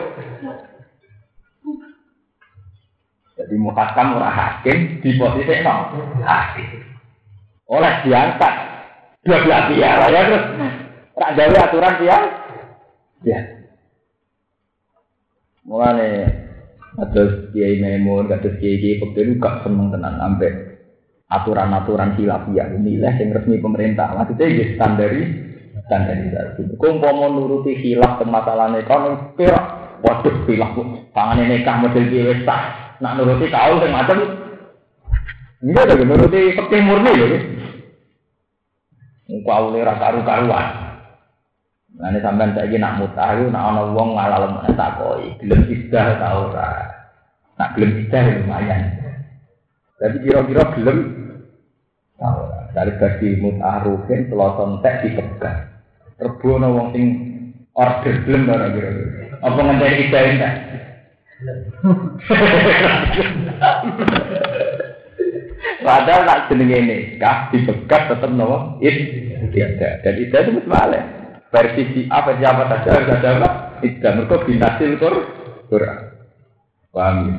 Jadi 3.41 3.55
muhakkam 3.57 4.21
ora 4.21 4.29
hakim 4.29 5.01
di 5.01 5.17
posisi 5.17 5.65
no 5.65 5.97
hakim. 6.23 6.85
Oleh 7.73 7.95
diangkat 8.05 8.55
dua 9.25 9.41
belah 9.41 9.63
pihak 9.73 9.99
ya 10.13 10.21
terus 10.29 10.45
tak 11.17 11.33
gawe 11.41 11.57
aturan 11.57 11.95
dia. 12.05 12.19
Ya. 13.25 13.41
Mulane 15.65 16.44
Atus 16.95 17.51
Kiai 17.51 17.83
Memun, 17.83 18.31
atus 18.31 18.55
Kiai 18.63 18.79
Kiai 18.79 19.01
Pekir 19.03 19.39
gak 19.43 19.67
seneng 19.67 19.91
tenan 19.91 20.15
sampai 20.19 20.51
aturan-aturan 21.27 22.15
khilafiyah. 22.15 22.79
Inilah 22.79 23.15
yang 23.19 23.35
resmi 23.35 23.59
pemerintah. 23.59 24.15
Maksudnya 24.15 24.47
ya 24.47 24.65
standari 24.79 25.23
standarisasi. 25.91 26.79
Kau 26.79 26.95
mau 26.99 27.27
nuruti 27.29 27.75
khilaf 27.83 28.23
ke 28.23 28.25
masalah 28.25 28.71
ekonomi 28.79 29.35
perak 29.35 29.85
waduh 30.05 30.37
khilaf 30.45 30.77
tangan 31.17 31.41
ini 31.41 31.65
kah 31.65 31.81
model 31.81 32.05
biasa 32.13 32.45
sah 32.45 32.63
nak 33.01 33.17
nuruti 33.17 33.49
kau 33.49 33.81
yang 33.81 33.97
macam 33.97 34.21
enggak 35.65 35.89
ada 35.89 36.05
nuruti 36.05 36.53
seperti 36.53 36.77
murni 36.85 37.13
loh 37.17 37.43
kau 39.49 39.73
lera 39.73 39.97
karu-karuan 39.97 40.84
Ini 41.95 42.19
sampai 42.19 42.51
saya 42.59 42.75
nak 42.75 42.99
mutahu, 42.99 43.55
nak 43.55 43.65
ono 43.71 43.95
wong 43.95 44.19
ngalah 44.19 44.67
tak 44.75 44.99
koi, 44.99 45.31
gelem 45.39 45.63
isdah 45.71 46.19
tau 46.19 46.51
ora, 46.51 46.91
nak 47.55 47.79
gelem 47.79 48.03
isdah 48.03 48.43
lumayan. 48.43 48.83
Jadi 50.03 50.27
kira-kira 50.27 50.75
gelem 50.75 50.99
dari 52.75 52.93
bagi 52.99 53.39
mutaruhin 53.39 54.27
seloson 54.27 54.83
tek 54.83 55.07
dipegang. 55.07 55.71
Rebono 56.19 56.75
wong 56.75 56.87
sing 56.99 57.07
order 57.79 58.15
gelem 58.27 58.51
ora 58.51 58.75
kira-kira. 58.75 59.39
Apa 59.39 59.61
ngenteni 59.63 59.95
kita 60.03 60.19
enggak? 60.19 60.55
Padahal 65.85 66.23
nak 66.27 66.51
jenenge 66.51 66.79
ini, 66.81 66.97
kah 67.23 67.55
dipegat 67.55 68.19
nawa 68.35 68.83
it 68.83 68.99
tidak. 69.55 70.03
Dan 70.03 70.15
itu 70.19 70.35
itu 70.35 70.51
mesti 70.59 71.23
Versi 71.55 71.83
si 71.95 72.01
apa 72.11 72.35
siapa 72.35 72.67
saja 72.67 72.99
harus 72.99 73.15
ada 73.15 73.31
apa? 73.39 73.49
Tidak 73.79 74.11
mereka 74.19 74.43
binasil 74.43 74.99
Quran. 75.71 75.99
Paham 76.91 77.17
ya? 77.31 77.35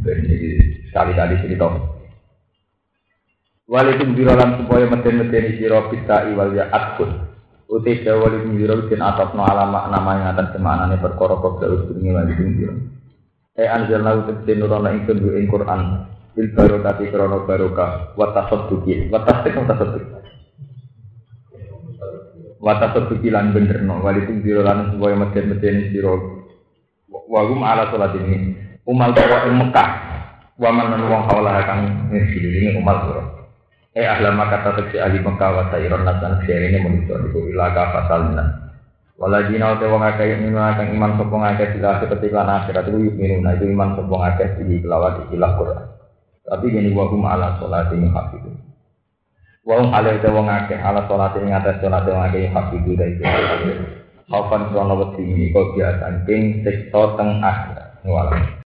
Jadi 0.00 0.36
sekali-kali 0.88 1.44
cerita. 1.44 1.68
Walikum 3.68 4.16
birolan 4.16 4.64
supaya 4.64 4.88
meden-medeni 4.88 5.60
sira 5.60 5.92
bisa 5.92 6.24
iwal 6.32 6.56
ya 6.56 6.72
atkun. 6.72 7.36
Uti 7.68 8.00
jawa 8.00 8.32
walikum 8.32 8.56
biro 8.56 8.88
bin 8.88 9.04
atasno 9.04 9.44
alama 9.44 9.92
nama 9.92 10.10
yang 10.16 10.32
atas 10.32 10.56
semanane 10.56 10.96
perkara 10.98 11.36
kobra 11.36 11.68
usbungi 11.68 12.16
walikum 12.16 12.48
biro. 12.56 12.74
E 13.52 13.68
anjalna 13.68 14.24
utek 14.24 14.48
nurono 14.56 14.88
ingsun 14.88 15.20
ing 15.36 15.52
Quran. 15.52 16.08
Bil 16.32 16.48
barokati 16.56 17.12
krono 17.12 17.44
barokah 17.44 18.16
wa 18.16 18.32
tasadduqi 18.32 19.12
wa 19.12 19.20
tasdiq 19.20 19.54
wa 22.60 22.76
tasadduq. 22.76 23.16
Wa 23.16 23.16
tasadduqi 23.16 23.28
lan 23.32 23.56
benerno 23.56 24.04
walikum 24.04 24.44
biro 24.44 24.60
lan 24.60 24.92
supaya 24.92 25.16
meden-medeni 25.16 25.90
sira 25.90 26.14
wagum 27.08 27.64
ala 27.64 27.88
salat 27.90 28.14
ini 28.20 28.54
umal 28.86 29.10
bawa 29.16 29.48
Mekah 29.48 29.90
wa 30.60 30.70
man 30.70 31.00
wong 31.08 31.22
kaulah 31.26 31.56
kang 31.64 32.10
ngisi 32.12 32.76
umal 32.76 32.98
sira 33.08 33.22
Eh 33.90 34.06
ahla 34.06 34.30
maka 34.30 34.62
tetep 34.62 35.02
ahli 35.02 35.18
Mekah 35.18 35.50
wa 35.50 35.64
sayron 35.74 36.06
nasan 36.06 36.46
ini 36.46 36.78
manusia 36.78 37.18
iku 37.26 37.50
ilaka 37.50 37.90
fasalna. 37.90 38.70
Waladina 39.18 39.74
uta 39.74 39.84
wong 39.90 40.00
akeh 40.00 40.32
ing 40.32 40.54
akan 40.54 40.96
iman 40.96 41.18
sapa 41.18 41.34
ngakeh 41.34 41.68
sila 41.76 41.98
seperti 41.98 42.30
lan 42.32 42.48
akhirat 42.48 42.86
itu 42.86 43.10
minuna 43.18 43.52
itu 43.58 43.66
iman 43.68 43.98
sapa 43.98 44.14
ngakeh 44.14 44.48
di 44.62 44.80
kelawat 44.80 45.26
ilah 45.34 45.52
Quran. 45.58 45.86
Tapi 46.46 46.64
gini 46.70 46.94
wa 46.94 47.04
hum 47.10 47.26
ala 47.26 47.58
salati 47.58 47.98
hafidun. 48.00 48.69
Wong 49.70 49.94
halih 49.94 50.18
te 50.18 50.26
wong 50.26 50.50
akeh 50.50 50.82
ala 50.82 51.06
salat 51.06 51.30
ing 51.38 51.54
atas 51.54 51.78
salat 51.78 52.02
wong 52.02 52.18
akeh 52.26 52.50
hak 52.50 52.74
iki 52.74 52.98
dai. 52.98 53.14
Hafan 54.26 54.74
sono 54.74 54.98
wedi 54.98 55.22
iki 55.30 55.54
kok 55.54 55.78
biasa 55.78 56.26
ping 56.26 56.66
sikto 56.66 57.14
teng 57.14 57.38
akhir. 57.38 58.02
Ngwalah. 58.02 58.58